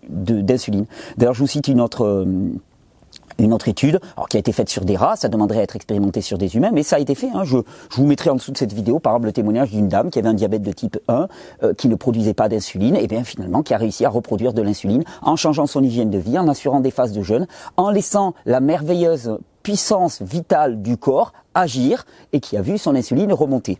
d'insuline. 0.10 0.86
D'ailleurs, 1.18 1.34
je 1.34 1.40
vous 1.40 1.48
cite 1.48 1.68
une 1.68 1.82
autre 1.82 2.06
euh, 2.06 2.26
une 3.40 3.54
autre 3.54 3.68
étude, 3.68 4.00
alors 4.16 4.30
qui 4.30 4.38
a 4.38 4.40
été 4.40 4.52
faite 4.52 4.70
sur 4.70 4.86
des 4.86 4.96
rats, 4.96 5.16
ça 5.16 5.28
demanderait 5.28 5.60
à 5.60 5.64
être 5.64 5.76
expérimenté 5.76 6.22
sur 6.22 6.38
des 6.38 6.56
humains, 6.56 6.72
mais 6.74 6.84
ça 6.84 6.98
a 6.98 7.00
été 7.00 7.16
fait. 7.16 7.30
Hein. 7.34 7.44
Je, 7.44 7.58
je, 7.90 7.98
vous 7.98 8.06
mettrai 8.06 8.30
en 8.30 8.36
dessous 8.36 8.52
de 8.52 8.58
cette 8.58 8.74
vidéo, 8.74 9.00
par 9.00 9.14
exemple, 9.14 9.28
le 9.28 9.34
témoignage 9.34 9.72
d'une 9.72 9.88
dame 9.88 10.10
qui 10.10 10.20
avait 10.20 10.30
un 10.30 10.34
diabète 10.34 10.62
de 10.62 10.72
type 10.72 10.98
1, 11.08 11.28
euh, 11.64 11.74
qui 11.74 11.88
ne 11.88 11.96
produisait 11.96 12.34
pas 12.34 12.50
d'insuline, 12.50 12.96
et 12.96 13.08
bien 13.08 13.24
finalement 13.24 13.64
qui 13.64 13.74
a 13.74 13.78
réussi 13.78 14.06
à 14.06 14.10
reproduire 14.10 14.54
de 14.54 14.62
l'insuline 14.62 15.04
en 15.22 15.36
changeant 15.36 15.68
son 15.68 15.84
hygiène 15.84 16.10
de 16.10 16.18
vie, 16.18 16.38
en 16.38 16.48
assurant 16.48 16.80
des 16.80 16.92
phases 16.92 17.12
de 17.12 17.22
jeûne, 17.22 17.48
en 17.78 17.90
laissant 17.90 18.34
la 18.46 18.60
merveilleuse 18.60 19.38
puissance 19.64 20.22
vitale 20.22 20.82
du 20.82 20.98
corps 20.98 21.34
agir, 21.54 22.06
et 22.34 22.40
qui 22.40 22.58
a 22.58 22.62
vu 22.62 22.78
son 22.78 22.96
insuline 22.96 23.34
remonter. 23.34 23.80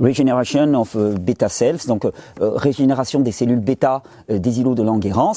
Regeneration 0.00 0.74
of 0.74 0.96
euh, 0.96 1.14
beta 1.14 1.48
cells, 1.48 1.86
donc 1.86 2.04
euh, 2.04 2.10
régénération 2.40 3.20
des 3.20 3.32
cellules 3.32 3.60
bêta 3.60 4.02
des 4.28 4.60
îlots 4.60 4.74
de 4.74 4.82
Langerhans 4.82 5.32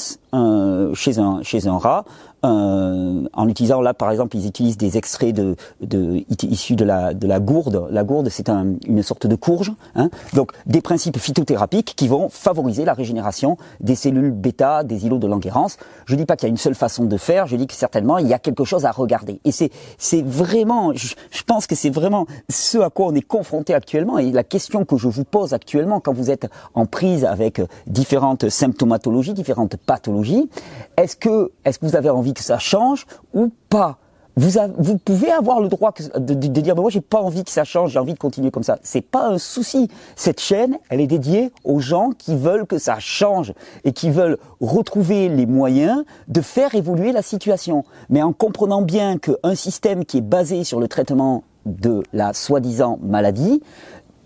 chez 0.94 1.18
un 1.18 1.42
chez 1.42 1.66
un 1.66 1.78
rat 1.78 2.04
euh, 2.44 3.24
en 3.32 3.48
utilisant 3.48 3.80
là 3.80 3.94
par 3.94 4.10
exemple 4.10 4.36
ils 4.36 4.46
utilisent 4.46 4.78
des 4.78 4.96
extraits 4.96 5.34
de, 5.34 5.56
de 5.80 6.24
issus 6.44 6.76
de 6.76 6.84
la 6.84 7.14
de 7.14 7.26
la 7.26 7.40
gourde. 7.40 7.86
La 7.90 8.04
gourde 8.04 8.28
c'est 8.28 8.48
un, 8.48 8.74
une 8.86 9.02
sorte 9.02 9.26
de 9.26 9.34
courge. 9.34 9.72
Hein. 9.94 10.10
Donc 10.34 10.52
des 10.66 10.80
principes 10.80 11.18
phytothérapiques 11.18 11.94
qui 11.96 12.08
vont 12.08 12.28
favoriser 12.28 12.84
la 12.84 12.94
régénération 12.94 13.56
des 13.80 13.94
cellules 13.94 14.30
bêta, 14.30 14.84
des 14.84 15.06
îlots 15.06 15.18
de 15.18 15.26
Langerhans. 15.26 15.68
Je 16.06 16.14
dis 16.14 16.26
pas 16.26 16.36
qu'il 16.36 16.48
y 16.48 16.50
a 16.50 16.52
une 16.52 16.56
seule 16.56 16.74
façon 16.74 17.04
de 17.04 17.16
faire. 17.16 17.46
Je 17.46 17.56
dis 17.56 17.66
que 17.66 17.74
certainement 17.74 18.18
il 18.18 18.26
y 18.26 18.34
a 18.34 18.38
quelque 18.38 18.64
chose 18.64 18.84
à 18.84 18.90
regarder. 18.90 19.40
Et 19.44 19.52
c'est 19.52 19.70
c'est 19.98 20.22
vraiment, 20.22 20.92
je, 20.94 21.14
je 21.30 21.42
pense 21.42 21.66
que 21.66 21.74
c'est 21.74 21.90
vraiment 21.90 22.26
ce 22.48 22.78
à 22.78 22.90
quoi 22.90 23.06
on 23.06 23.14
est 23.14 23.20
confronté 23.22 23.74
actuellement 23.74 24.18
et 24.18 24.30
la 24.30 24.44
question 24.44 24.84
que 24.84 24.96
je 24.96 25.08
vous 25.08 25.24
pose 25.24 25.52
actuellement 25.54 26.00
quand 26.00 26.12
vous 26.12 26.30
êtes 26.30 26.48
en 26.74 26.86
prise 26.86 27.24
avec 27.24 27.60
différentes 27.86 28.48
symptomatologies, 28.48 29.34
différentes 29.34 29.76
pathologies. 29.76 30.48
Est-ce 30.96 31.16
que 31.16 31.52
est-ce 31.64 31.78
que 31.78 31.86
vous 31.86 31.96
avez 31.96 32.10
envie 32.10 32.29
que 32.34 32.42
ça 32.42 32.58
change 32.58 33.06
ou 33.34 33.50
pas. 33.68 33.98
Vous, 34.36 34.96
pouvez 34.96 35.30
avoir 35.30 35.60
le 35.60 35.68
droit 35.68 35.92
de, 36.16 36.34
dire 36.34 36.74
moi 36.74 36.88
j'ai 36.88 37.02
pas 37.02 37.20
envie 37.20 37.44
que 37.44 37.50
ça 37.50 37.64
change, 37.64 37.90
j'ai 37.90 37.98
envie 37.98 38.14
de 38.14 38.18
continuer 38.18 38.50
comme 38.50 38.62
ça. 38.62 38.78
C'est 38.82 39.02
pas 39.02 39.26
un 39.26 39.36
souci. 39.38 39.88
Cette 40.16 40.40
chaîne, 40.40 40.78
elle 40.88 41.00
est 41.00 41.06
dédiée 41.06 41.52
aux 41.64 41.80
gens 41.80 42.10
qui 42.16 42.36
veulent 42.36 42.66
que 42.66 42.78
ça 42.78 42.98
change 43.00 43.52
et 43.84 43.92
qui 43.92 44.08
veulent 44.08 44.38
retrouver 44.60 45.28
les 45.28 45.46
moyens 45.46 46.04
de 46.28 46.40
faire 46.40 46.74
évoluer 46.74 47.12
la 47.12 47.22
situation. 47.22 47.84
Mais 48.08 48.22
en 48.22 48.32
comprenant 48.32 48.82
bien 48.82 49.18
qu'un 49.18 49.54
système 49.54 50.04
qui 50.04 50.18
est 50.18 50.22
basé 50.22 50.64
sur 50.64 50.80
le 50.80 50.88
traitement 50.88 51.42
de 51.66 52.02
la 52.12 52.32
soi-disant 52.32 52.98
maladie 53.02 53.62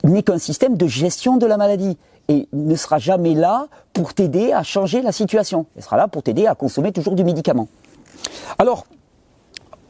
n'est 0.04 0.22
qu'un 0.22 0.38
système 0.38 0.76
de 0.76 0.86
gestion 0.86 1.38
de 1.38 1.46
la 1.46 1.56
maladie 1.56 1.96
et 2.28 2.48
ne 2.52 2.76
sera 2.76 2.98
jamais 2.98 3.34
là 3.34 3.66
pour 3.92 4.14
t'aider 4.14 4.52
à 4.52 4.62
changer 4.62 5.02
la 5.02 5.12
situation. 5.12 5.66
Elle 5.76 5.82
sera 5.82 5.96
là 5.96 6.08
pour 6.08 6.22
t'aider 6.22 6.46
à 6.46 6.54
consommer 6.54 6.92
toujours 6.92 7.14
du 7.14 7.24
médicament. 7.24 7.68
Alors, 8.58 8.84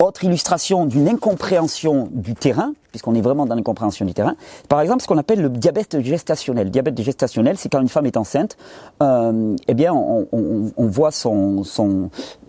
autre 0.04 0.24
illustration 0.24 0.86
d'une 0.86 1.08
incompréhension 1.08 2.08
du 2.10 2.34
terrain, 2.34 2.74
puisqu'on 2.90 3.14
est 3.14 3.20
vraiment 3.20 3.46
dans 3.46 3.54
l'incompréhension 3.54 4.04
du 4.04 4.12
terrain, 4.12 4.36
par 4.68 4.80
exemple 4.80 5.02
ce 5.02 5.06
qu'on 5.06 5.18
appelle 5.18 5.40
le 5.40 5.48
diabète 5.48 6.00
gestationnel. 6.00 6.64
Le 6.64 6.70
diabète 6.70 7.00
gestationnel, 7.00 7.56
c'est 7.56 7.68
quand 7.68 7.80
une 7.80 7.88
femme 7.88 8.06
est 8.06 8.16
enceinte, 8.16 8.56
euh, 9.02 9.56
eh 9.66 9.74
bien 9.74 9.92
on, 9.94 10.68
voit 10.76 11.10
son, 11.10 11.62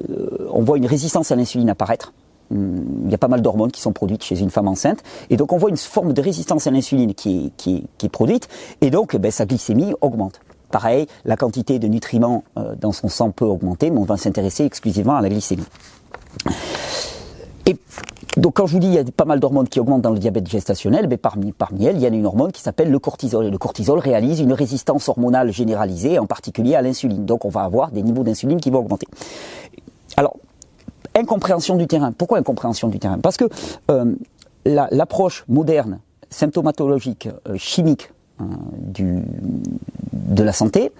euh, 0.10 0.48
on 0.52 0.62
voit 0.62 0.78
une 0.78 0.86
résistance 0.86 1.32
à 1.32 1.36
l'insuline 1.36 1.70
apparaître. 1.70 2.14
Il 2.52 3.10
y 3.10 3.16
a 3.16 3.18
pas 3.18 3.28
mal 3.28 3.42
d'hormones 3.42 3.72
qui 3.72 3.82
sont 3.82 3.94
produites 3.94 4.24
chez 4.24 4.40
une 4.40 4.52
femme 4.52 4.68
enceinte, 4.68 5.02
et 5.30 5.38
donc 5.38 5.52
on 5.52 5.58
voit 5.58 5.70
une 5.70 5.78
forme 5.78 6.14
de 6.14 6.22
résistance 6.22 6.68
à 6.68 6.72
l'insuline 6.72 7.16
qui 7.16 7.52
est, 7.68 8.10
produite, 8.10 8.48
et 8.82 8.92
donc 8.92 9.16
ben, 9.16 9.32
sa 9.32 9.46
glycémie 9.46 9.94
augmente. 10.02 10.42
Pareil, 10.72 11.08
la 11.26 11.38
quantité 11.38 11.80
de 11.80 11.88
nutriments 11.88 12.44
euh, 12.58 12.76
dans 12.76 12.92
son 12.92 13.08
sang 13.08 13.32
peut 13.32 13.46
augmenter, 13.46 13.90
mais 13.92 14.00
on 14.00 14.04
va 14.04 14.18
s'intéresser 14.18 14.66
exclusivement 14.66 15.16
à 15.16 15.22
la 15.22 15.30
glycémie. 15.30 15.66
Et 17.66 17.78
donc 18.38 18.56
quand 18.56 18.68
je 18.68 18.74
vous 18.74 18.80
dis 18.80 18.88
il 18.88 18.94
y 18.94 19.00
a 19.00 19.04
pas 19.04 19.26
mal 19.26 19.40
d'hormones 19.40 19.68
qui 19.68 19.80
augmentent 19.80 20.02
dans 20.02 20.12
le 20.12 20.20
diabète 20.20 20.48
gestationnel, 20.48 21.08
mais 21.08 21.18
parmi, 21.18 21.52
parmi 21.52 21.86
elles, 21.86 21.96
il 21.96 22.02
y 22.02 22.06
a 22.06 22.10
une 22.10 22.26
hormone 22.26 22.52
qui 22.52 22.62
s'appelle 22.62 22.92
le 22.92 23.00
cortisol. 23.00 23.46
Et 23.46 23.50
le 23.50 23.58
cortisol 23.58 24.00
réalise 24.00 24.40
une 24.40 24.54
résistance 24.54 25.10
hormonale 25.10 25.52
généralisée, 25.52 26.20
en 26.20 26.26
particulier 26.26 26.76
à 26.76 26.82
l'insuline. 26.82 27.26
Donc 27.26 27.46
on 27.46 27.50
va 27.50 27.62
avoir 27.62 27.92
des 27.92 28.04
niveaux 28.04 28.24
d'insuline 28.24 28.60
qui 28.60 28.70
vont 28.70 28.80
augmenter. 28.80 29.08
Alors, 30.18 30.36
incompréhension 31.16 31.76
du 31.76 31.88
terrain. 31.88 32.12
Pourquoi 32.12 32.38
incompréhension 32.38 32.90
du 32.90 33.00
terrain? 33.00 33.20
Parce 33.20 33.38
que 33.38 33.46
euh, 33.90 34.14
l'approche 34.66 35.46
moderne, 35.48 36.00
symptomatologique, 36.30 37.30
euh, 37.48 37.56
chimique 37.56 38.12
de 38.40 40.44
la 40.44 40.54
santé 40.54 40.92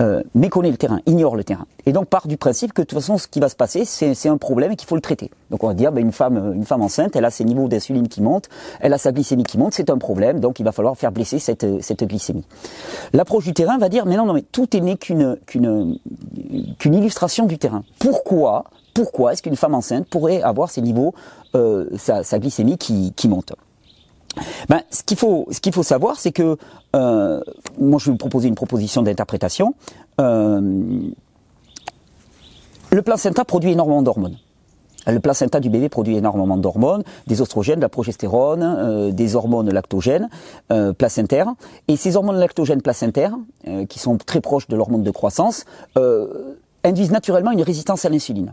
euh, 0.00 0.22
méconnaît 0.34 0.70
le 0.70 0.76
terrain, 0.76 1.00
ignore 1.06 1.34
le 1.34 1.42
terrain. 1.42 1.66
Et 1.86 1.92
donc 1.92 2.06
part 2.06 2.28
du 2.28 2.36
principe 2.36 2.72
que 2.72 2.82
de 2.82 2.86
toute 2.86 2.98
façon 2.98 3.18
ce 3.18 3.26
qui 3.26 3.40
va 3.40 3.48
se 3.48 3.56
passer, 3.56 3.84
c'est 3.84 4.28
un 4.28 4.36
problème 4.36 4.72
et 4.72 4.76
qu'il 4.76 4.88
faut 4.88 4.94
le 4.94 5.00
traiter. 5.00 5.30
Donc 5.50 5.64
on 5.64 5.68
va 5.68 5.74
dire, 5.74 5.92
ben, 5.92 6.04
une, 6.04 6.12
femme, 6.12 6.52
une 6.54 6.64
femme 6.64 6.82
enceinte, 6.82 7.16
elle 7.16 7.24
a 7.24 7.30
ses 7.30 7.44
niveaux 7.44 7.68
d'insuline 7.68 8.08
qui 8.08 8.22
montent, 8.22 8.48
elle 8.80 8.92
a 8.92 8.98
sa 8.98 9.12
glycémie 9.12 9.44
qui 9.44 9.58
monte, 9.58 9.74
c'est 9.74 9.90
un 9.90 9.98
problème, 9.98 10.40
donc 10.40 10.60
il 10.60 10.62
va 10.62 10.72
falloir 10.72 10.96
faire 10.96 11.10
blesser 11.10 11.38
cette, 11.38 12.04
glycémie. 12.04 12.44
L'approche 13.12 13.44
du 13.44 13.54
terrain 13.54 13.78
va 13.78 13.88
dire, 13.88 14.06
mais 14.06 14.16
non, 14.16 14.24
non, 14.24 14.34
mais 14.34 14.42
tout 14.42 14.76
est 14.76 14.80
né 14.80 14.96
qu'une 14.96 15.98
illustration 16.84 17.46
du 17.46 17.58
terrain. 17.58 17.84
Pourquoi 17.98 18.64
pourquoi 18.94 19.32
est-ce 19.32 19.44
qu'une 19.44 19.54
femme 19.54 19.76
enceinte 19.76 20.08
pourrait 20.08 20.42
avoir 20.42 20.70
ses 20.70 20.80
niveaux, 20.80 21.14
euh, 21.54 21.86
sa, 21.96 22.38
glycémie 22.40 22.78
qui 22.78 23.28
monte? 23.28 23.52
Ben, 24.68 24.82
ce 24.90 25.02
qu'il 25.02 25.16
faut, 25.16 25.46
ce 25.50 25.60
qu'il 25.60 25.72
faut 25.72 25.82
savoir, 25.82 26.16
c'est 26.16 26.32
que 26.32 26.56
euh, 26.96 27.40
moi, 27.78 27.98
je 27.98 28.06
vais 28.06 28.12
vous 28.12 28.18
proposer 28.18 28.48
une 28.48 28.54
proposition 28.54 29.02
d'interprétation. 29.02 29.74
Euh, 30.20 30.60
Le 32.90 33.02
placenta 33.02 33.44
produit 33.44 33.72
énormément 33.72 34.02
d'hormones. 34.02 34.38
Le 35.06 35.20
placenta 35.20 35.60
du 35.60 35.70
bébé 35.70 35.88
produit 35.88 36.16
énormément 36.16 36.56
d'hormones, 36.58 37.02
des 37.26 37.40
oestrogènes, 37.40 37.76
de 37.76 37.82
la 37.82 37.88
progestérone, 37.88 38.62
euh, 38.62 39.10
des 39.10 39.36
hormones 39.36 39.70
lactogènes 39.70 40.28
euh, 40.70 40.92
placentaires. 40.92 41.54
Et 41.86 41.96
ces 41.96 42.16
hormones 42.16 42.36
lactogènes 42.38 42.82
placentaires, 42.82 43.34
euh, 43.66 43.86
qui 43.86 43.98
sont 43.98 44.18
très 44.18 44.40
proches 44.40 44.68
de 44.68 44.76
l'hormone 44.76 45.02
de 45.02 45.10
croissance, 45.10 45.64
induisent 46.84 47.10
naturellement 47.10 47.50
une 47.50 47.62
résistance 47.62 48.04
à 48.04 48.08
l'insuline 48.08 48.52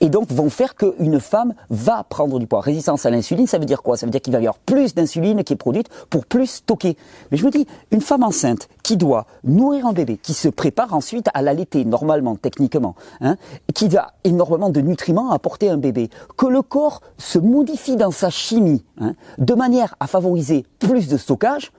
et 0.00 0.08
donc 0.08 0.30
vont 0.32 0.50
faire 0.50 0.74
qu'une 0.74 1.20
femme 1.20 1.54
va 1.68 2.04
prendre 2.04 2.38
du 2.38 2.46
poids. 2.46 2.60
Résistance 2.60 3.06
à 3.06 3.10
l'insuline, 3.10 3.46
ça 3.46 3.58
veut 3.58 3.64
dire 3.64 3.82
quoi? 3.82 3.96
Ça 3.96 4.06
veut 4.06 4.12
dire 4.12 4.20
qu'il 4.20 4.32
va 4.32 4.38
y 4.38 4.42
avoir 4.42 4.58
plus 4.58 4.94
d'insuline 4.94 5.44
qui 5.44 5.52
est 5.52 5.56
produite 5.56 5.88
pour 6.08 6.26
plus 6.26 6.46
stocker. 6.46 6.96
Mais 7.30 7.36
je 7.36 7.44
me 7.44 7.50
dis, 7.50 7.66
une 7.90 8.00
femme 8.00 8.22
enceinte 8.22 8.68
qui 8.82 8.96
doit 8.96 9.26
nourrir 9.44 9.86
un 9.86 9.92
bébé, 9.92 10.16
qui 10.16 10.34
se 10.34 10.48
prépare 10.48 10.94
ensuite 10.94 11.28
à 11.34 11.42
l'allaiter 11.42 11.84
normalement, 11.84 12.36
techniquement, 12.36 12.94
hein, 13.20 13.36
qui 13.74 13.96
a 13.96 14.12
énormément 14.24 14.70
de 14.70 14.80
nutriments 14.80 15.30
à 15.30 15.34
apporter 15.34 15.70
à 15.70 15.74
un 15.74 15.78
bébé, 15.78 16.10
que 16.36 16.46
le 16.46 16.62
corps 16.62 17.00
se 17.18 17.38
modifie 17.38 17.96
dans 17.96 18.10
sa 18.10 18.30
chimie 18.30 18.84
hein, 19.00 19.14
de 19.38 19.54
manière 19.54 19.94
à 20.00 20.06
favoriser 20.06 20.64
plus 20.78 21.08
de 21.08 21.16
stockage, 21.16 21.72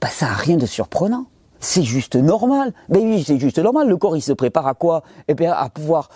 bah, 0.00 0.08
ça 0.08 0.26
n'a 0.26 0.34
rien 0.34 0.56
de 0.56 0.66
surprenant 0.66 1.26
c'est 1.60 1.82
juste 1.82 2.16
normal. 2.16 2.72
Mais 2.88 3.00
oui, 3.00 3.22
c'est 3.22 3.38
juste 3.38 3.58
normal. 3.58 3.88
Le 3.88 3.96
corps, 3.96 4.16
il 4.16 4.22
se 4.22 4.32
prépare 4.32 4.66
à 4.66 4.74
quoi? 4.74 5.02
Eh 5.28 5.34
bien, 5.34 5.52
à 5.52 5.68
pouvoir 5.68 6.08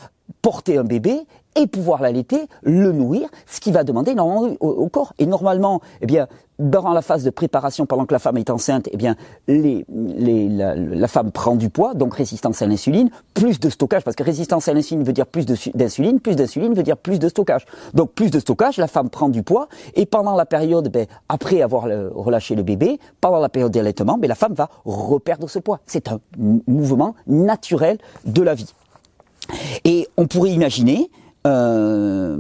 porter 0.45 0.77
un 0.77 0.85
bébé 0.85 1.27
et 1.57 1.67
pouvoir 1.67 2.03
l'allaiter, 2.03 2.49
le 2.63 2.93
nourrir, 2.93 3.31
ce 3.47 3.61
qui 3.61 3.73
va 3.73 3.83
demander 3.83 4.11
énormément 4.11 4.55
au, 4.61 4.89
corps. 4.91 5.15
Et 5.19 5.25
normalement, 5.25 5.81
eh 6.03 6.07
bien, 6.07 6.29
dans 6.59 6.93
la 6.93 7.01
phase 7.01 7.25
de 7.25 7.31
préparation, 7.31 7.87
pendant 7.87 8.05
que 8.05 8.13
la 8.13 8.19
femme 8.19 8.37
est 8.37 8.51
enceinte, 8.51 8.91
eh 8.93 8.99
bien, 8.99 9.17
la, 9.49 11.09
femme 11.09 11.33
prend 11.33 11.57
du 11.57 11.71
poids, 11.71 11.95
donc 11.95 12.15
résistance 12.15 12.61
à 12.61 12.67
l'insuline, 12.67 13.09
plus 13.33 13.59
de 13.59 13.71
stockage, 13.71 14.05
parce 14.05 14.17
que 14.17 14.23
résistance 14.23 14.69
à 14.69 14.75
l'insuline 14.75 15.03
veut 15.03 15.15
dire 15.15 15.27
plus 15.27 15.47
d'insuline, 15.47 16.21
plus 16.21 16.37
d'insuline 16.37 16.75
veut 16.75 16.83
dire 16.83 16.99
plus 16.99 17.19
de 17.19 17.31
stockage. 17.31 17.65
Donc 17.95 18.13
plus 18.13 18.31
de 18.31 18.39
stockage, 18.39 18.77
la 18.77 18.89
femme 18.89 19.09
prend 19.09 19.31
du 19.31 19.43
poids, 19.43 19.69
et 19.95 20.05
pendant 20.05 20.37
la 20.37 20.45
période, 20.45 20.91
ben, 20.93 21.07
après 21.31 21.63
avoir 21.63 21.85
relâché 21.85 22.55
le 22.55 22.65
bébé, 22.65 23.01
pendant 23.23 23.39
la 23.39 23.49
période 23.49 23.73
d'allaitement, 23.73 24.19
ben, 24.19 24.29
la 24.29 24.35
femme 24.35 24.53
va 24.53 24.69
reperdre 24.85 25.49
ce 25.49 25.59
poids. 25.59 25.81
C'est 25.87 26.09
un 26.09 26.21
mouvement 26.37 27.15
naturel 27.27 27.97
de 28.27 28.43
la 28.43 28.55
vie. 28.55 28.75
Et 29.85 30.09
on 30.17 30.27
pourrait 30.27 30.51
imaginer 30.51 31.11
euh, 31.47 32.39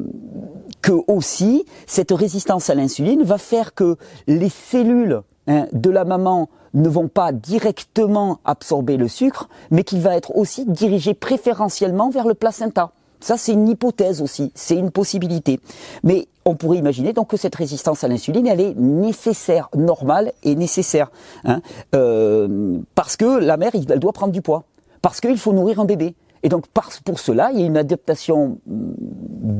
que 0.82 0.92
aussi 1.08 1.64
cette 1.86 2.12
résistance 2.12 2.70
à 2.70 2.74
l'insuline 2.74 3.22
va 3.22 3.38
faire 3.38 3.74
que 3.74 3.96
les 4.26 4.48
cellules 4.48 5.22
hein, 5.46 5.66
de 5.72 5.90
la 5.90 6.04
maman 6.04 6.48
ne 6.74 6.88
vont 6.88 7.08
pas 7.08 7.32
directement 7.32 8.40
absorber 8.44 8.96
le 8.96 9.08
sucre, 9.08 9.48
mais 9.70 9.84
qu'il 9.84 10.00
va 10.00 10.16
être 10.16 10.36
aussi 10.36 10.64
dirigé 10.66 11.14
préférentiellement 11.14 12.10
vers 12.10 12.26
le 12.26 12.34
placenta. 12.34 12.90
Ça, 13.20 13.38
c'est 13.38 13.52
une 13.52 13.68
hypothèse 13.68 14.20
aussi, 14.20 14.52
c'est 14.54 14.76
une 14.76 14.90
possibilité. 14.90 15.60
Mais 16.02 16.28
on 16.44 16.56
pourrait 16.56 16.76
imaginer 16.76 17.14
donc 17.14 17.28
que 17.28 17.38
cette 17.38 17.54
résistance 17.54 18.04
à 18.04 18.08
l'insuline, 18.08 18.46
elle 18.46 18.60
est 18.60 18.74
nécessaire, 18.74 19.70
normale 19.74 20.32
et 20.42 20.54
nécessaire, 20.54 21.10
hein, 21.44 21.62
euh, 21.94 22.78
parce 22.94 23.16
que 23.16 23.38
la 23.38 23.56
mère, 23.56 23.72
elle 23.74 23.98
doit 23.98 24.12
prendre 24.12 24.32
du 24.32 24.42
poids, 24.42 24.64
parce 25.00 25.22
qu'il 25.22 25.38
faut 25.38 25.54
nourrir 25.54 25.80
un 25.80 25.86
bébé. 25.86 26.14
Et 26.44 26.50
donc 26.50 26.66
pour 27.04 27.18
cela, 27.18 27.50
il 27.52 27.60
y 27.60 27.62
a 27.64 27.66
une 27.66 27.78
adaptation 27.78 28.58
mm, 28.66 28.92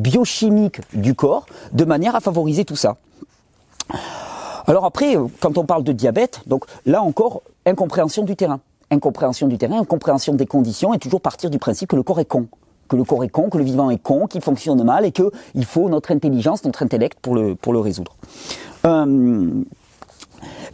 biochimique 0.02 0.80
du 0.92 1.14
corps 1.14 1.46
de 1.72 1.84
manière 1.84 2.14
à 2.14 2.20
favoriser 2.20 2.64
tout 2.64 2.76
ça. 2.76 2.98
Alors 4.66 4.84
après, 4.84 5.16
quand 5.40 5.58
on 5.58 5.64
parle 5.64 5.82
de 5.82 5.92
diabète, 5.92 6.40
donc 6.46 6.66
là 6.86 7.02
encore, 7.02 7.42
incompréhension 7.66 8.22
du 8.22 8.36
terrain. 8.36 8.60
Incompréhension 8.90 9.48
du 9.48 9.58
terrain, 9.58 9.80
incompréhension 9.80 10.34
des 10.34 10.46
conditions 10.46 10.94
et 10.94 10.98
toujours 10.98 11.22
partir 11.22 11.50
du 11.50 11.58
principe 11.58 11.88
que 11.88 11.96
le 11.96 12.02
corps 12.02 12.20
est 12.20 12.26
con. 12.26 12.48
Que 12.88 12.96
le 12.96 13.04
corps 13.04 13.24
est 13.24 13.30
con, 13.30 13.48
que 13.48 13.56
le 13.56 13.64
vivant 13.64 13.90
est 13.90 14.02
con, 14.02 14.26
qu'il 14.26 14.42
fonctionne 14.42 14.82
mal 14.84 15.06
et 15.06 15.12
qu'il 15.12 15.64
faut 15.64 15.88
notre 15.88 16.12
intelligence, 16.12 16.64
notre 16.64 16.82
intellect 16.82 17.18
pour 17.20 17.34
le, 17.34 17.54
pour. 17.54 17.74
Euh, 18.84 19.64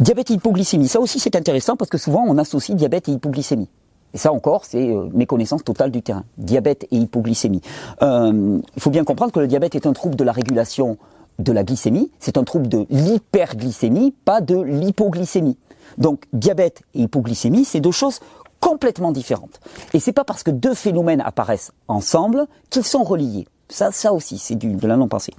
diabète 0.00 0.30
et 0.32 0.34
hypoglycémie, 0.34 0.88
ça 0.88 0.98
aussi 0.98 1.20
c'est 1.20 1.36
intéressant 1.36 1.76
parce 1.76 1.88
que 1.88 1.98
souvent 1.98 2.24
on 2.26 2.36
associe 2.36 2.76
diabète 2.76 3.08
et 3.08 3.12
hypoglycémie. 3.12 3.68
Et 4.14 4.18
ça 4.18 4.32
encore, 4.32 4.64
c'est 4.64 4.90
euh, 4.90 5.08
méconnaissance 5.12 5.64
totale 5.64 5.90
du 5.90 6.02
terrain. 6.02 6.24
Diabète 6.38 6.86
et 6.90 6.96
hypoglycémie. 6.96 7.60
Euh, 8.02 8.60
il 8.74 8.82
faut 8.82 8.90
bien 8.90 9.04
comprendre 9.04 9.32
que 9.32 9.40
le 9.40 9.46
diabète 9.46 9.74
est 9.74 9.86
un 9.86 9.92
trouble 9.92 10.16
de 10.16 10.24
la 10.24 10.32
régulation 10.32 10.96
de 11.38 11.52
la 11.52 11.64
glycémie. 11.64 12.10
C'est 12.18 12.36
un 12.36 12.44
trouble 12.44 12.68
de 12.68 12.86
l'hyperglycémie, 12.90 14.12
pas 14.24 14.40
de 14.40 14.60
l'hypoglycémie. 14.60 15.56
Donc 15.98 16.24
diabète 16.32 16.82
et 16.94 17.02
hypoglycémie, 17.02 17.64
c'est 17.64 17.80
deux 17.80 17.92
choses 17.92 18.20
complètement 18.60 19.12
différentes. 19.12 19.60
Et 19.94 20.00
c'est 20.00 20.12
pas 20.12 20.24
parce 20.24 20.42
que 20.42 20.50
deux 20.50 20.74
phénomènes 20.74 21.22
apparaissent 21.22 21.72
ensemble 21.88 22.46
qu'ils 22.68 22.84
sont 22.84 23.02
reliés. 23.02 23.46
Ça, 23.68 23.92
ça 23.92 24.12
aussi, 24.12 24.38
c'est 24.38 24.56
de 24.56 24.86
la 24.86 24.96
non-pensée. 24.96 25.32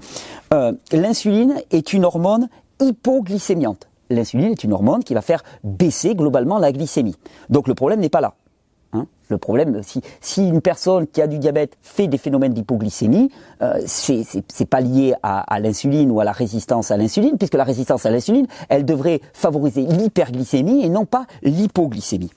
Euh, 0.54 0.72
L'insuline 0.92 1.62
est 1.70 1.94
une 1.94 2.06
hormone 2.06 2.48
hypoglycémiante. 2.80 3.88
L'insuline 4.10 4.52
est 4.52 4.64
une 4.64 4.74
hormone 4.74 5.04
qui 5.04 5.14
va 5.14 5.22
faire 5.22 5.44
baisser 5.64 6.16
globalement 6.16 6.58
la 6.58 6.72
glycémie. 6.72 7.16
Donc 7.50 7.68
le 7.68 7.76
problème 7.76 8.00
n'est 8.00 8.10
pas 8.10 8.22
là. 8.22 8.34
Hein. 8.94 9.06
le 9.30 9.38
problème, 9.38 9.82
si, 9.84 10.02
si, 10.20 10.48
une 10.48 10.62
personne 10.62 11.08
qui 11.08 11.22
a 11.22 11.28
du 11.28 11.40
diabète 11.40 11.78
fait 11.82 12.08
des 12.08 12.18
phénomènes 12.18 12.54
d'hypoglycémie, 12.54 13.32
euh, 13.62 13.82
c'est 13.86 14.66
pas 14.70 14.82
lié 14.82 15.14
à, 15.24 15.60
l'insuline 15.60 16.12
ou 16.12 16.20
à 16.20 16.26
la 16.26 16.34
résistance 16.34 16.92
à 16.92 16.98
l'insuline, 16.98 17.38
puisque 17.38 17.56
la 17.56 17.64
résistance 17.64 18.06
à 18.06 18.12
l'insuline, 18.12 18.48
elle 18.68 18.84
devrait 18.84 19.22
favoriser 19.34 19.84
l'hyperglycémie 19.84 20.84
et 20.84 20.90
non 20.90 21.06
pas 21.06 21.26
l'hypoglycémie. 21.42 22.32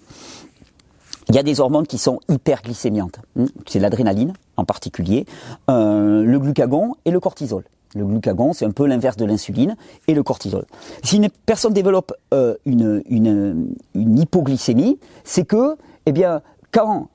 Il 1.29 1.35
y 1.35 1.39
a 1.39 1.43
des 1.43 1.59
hormones 1.59 1.87
qui 1.87 1.99
sont 1.99 2.21
hyperglycémiantes. 2.29 3.19
Hein. 3.39 3.47
C'est 3.67 3.81
l'adrénaline 3.81 4.35
en 4.57 4.65
particulier, 4.65 5.27
euh, 5.71 6.23
le 6.23 6.39
glucagon 6.39 6.95
et 7.05 7.11
le 7.11 7.19
cortisol. 7.19 7.65
Le 7.97 8.05
glucagon, 8.05 8.53
c'est 8.53 8.65
un 8.65 8.73
peu 8.73 8.87
l'inverse 8.87 9.17
de 9.17 9.25
l'insuline 9.25 9.77
et 10.09 10.15
le 10.15 10.23
cortisol. 10.23 10.65
Si 11.03 11.17
une 11.17 11.29
personne 11.47 11.73
développe 11.73 12.13
euh, 12.33 12.57
une 12.65 13.75
hypoglycémie, 13.95 14.99
c'est 15.23 15.45
que 15.45 15.77
eh 16.07 16.13
bien, 16.13 16.43
quand 16.73 17.09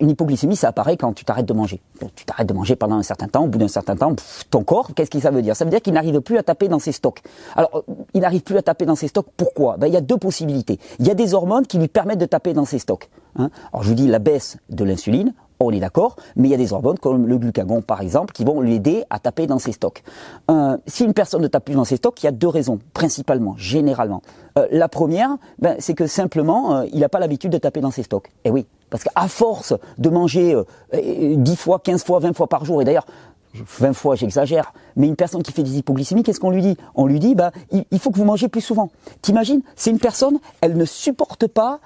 une 0.00 0.10
hypoglycémie, 0.10 0.56
ça 0.56 0.68
apparaît 0.68 0.96
quand 0.96 1.12
tu 1.12 1.24
t'arrêtes 1.24 1.46
de 1.46 1.52
manger. 1.52 1.80
Tu 2.14 2.24
t'arrêtes 2.24 2.48
de 2.48 2.54
manger 2.54 2.76
pendant 2.76 2.96
un 2.96 3.02
certain 3.02 3.26
temps, 3.26 3.44
au 3.44 3.48
bout 3.48 3.58
d'un 3.58 3.68
certain 3.68 3.96
temps, 3.96 4.14
ton 4.50 4.62
corps, 4.62 4.90
qu'est-ce 4.94 5.10
que 5.10 5.20
ça 5.20 5.30
veut 5.30 5.42
dire? 5.42 5.56
Ça 5.56 5.64
veut 5.64 5.70
dire 5.70 5.82
qu'il 5.82 5.92
n'arrive 5.92 6.20
plus 6.20 6.38
à 6.38 6.42
taper 6.42 6.68
dans 6.68 6.78
ses 6.78 6.92
stocks. 6.92 7.20
Alors, 7.56 7.70
euh, 7.88 7.94
il 8.14 8.20
n'arrive 8.20 8.42
plus 8.42 8.56
à 8.56 8.62
taper 8.62 8.86
dans 8.86 8.94
ses 8.94 9.08
stocks, 9.08 9.26
pourquoi? 9.36 9.76
Ben, 9.76 9.86
Il 9.86 9.92
y 9.92 9.96
a 9.96 10.00
deux 10.00 10.16
possibilités. 10.16 10.78
Il 10.98 11.06
y 11.06 11.10
a 11.10 11.14
des 11.14 11.34
hormones 11.34 11.66
qui 11.66 11.78
lui 11.78 11.88
permettent 11.88 12.20
de 12.20 12.26
taper 12.26 12.52
dans 12.52 12.64
ses 12.64 12.78
stocks. 12.78 13.10
Hein. 13.36 13.50
Alors, 13.72 13.82
je 13.82 13.88
vous 13.88 13.94
dis 13.94 14.06
la 14.06 14.18
baisse 14.18 14.56
de 14.68 14.84
l'insuline, 14.84 15.34
on 15.60 15.70
est 15.70 15.80
d'accord, 15.80 16.16
mais 16.36 16.48
il 16.48 16.50
y 16.50 16.54
a 16.54 16.56
des 16.56 16.72
hormones 16.72 16.98
comme 16.98 17.26
le 17.26 17.38
glucagon 17.38 17.82
par 17.82 18.00
exemple 18.00 18.32
qui 18.32 18.44
vont 18.44 18.60
l'aider 18.60 19.04
à 19.10 19.18
taper 19.18 19.46
dans 19.46 19.58
ses 19.58 19.72
stocks. 19.72 20.02
Euh, 20.50 20.76
si 20.86 21.04
une 21.04 21.12
personne 21.12 21.42
ne 21.42 21.48
tape 21.48 21.66
plus 21.66 21.74
dans 21.74 21.84
ses 21.84 21.96
stocks, 21.96 22.22
il 22.22 22.26
y 22.26 22.28
a 22.28 22.32
deux 22.32 22.48
raisons, 22.48 22.78
principalement, 22.94 23.54
généralement. 23.56 24.22
Euh, 24.58 24.66
la 24.70 24.88
première, 24.88 25.36
ben, 25.58 25.76
c'est 25.78 25.94
que 25.94 26.06
simplement, 26.06 26.74
euh, 26.74 26.86
il 26.92 27.00
n'a 27.00 27.08
pas 27.08 27.20
l'habitude 27.20 27.52
de 27.52 27.58
taper 27.58 27.80
dans 27.80 27.90
ses 27.90 28.02
stocks. 28.02 28.28
Et 28.44 28.48
eh 28.48 28.50
oui, 28.50 28.66
parce 28.88 29.04
qu'à 29.04 29.28
force 29.28 29.74
de 29.98 30.08
manger 30.08 30.56
10 30.92 31.56
fois, 31.56 31.78
15 31.78 32.04
fois, 32.04 32.18
20 32.18 32.34
fois 32.34 32.48
par 32.48 32.64
jour, 32.64 32.80
et 32.80 32.84
d'ailleurs, 32.84 33.06
20 33.54 33.92
fois, 33.92 34.14
j'exagère, 34.14 34.72
mais 34.96 35.06
une 35.06 35.16
personne 35.16 35.42
qui 35.42 35.52
fait 35.52 35.62
des 35.62 35.78
hypoglycémies, 35.78 36.22
qu'est-ce 36.22 36.40
qu'on 36.40 36.50
lui 36.50 36.62
dit? 36.62 36.76
On 36.94 37.06
lui 37.06 37.18
dit, 37.18 37.34
bah, 37.34 37.50
il, 37.70 37.98
faut 37.98 38.10
que 38.10 38.16
vous 38.16 38.24
mangez 38.24 38.48
plus 38.48 38.60
souvent. 38.60 38.90
T'imagines 39.22 39.60
C'est 39.76 39.90
une 39.90 39.98
personne, 39.98 40.38
elle 40.60 40.76
ne 40.76 40.84
supporte 40.84 41.46
pas 41.46 41.80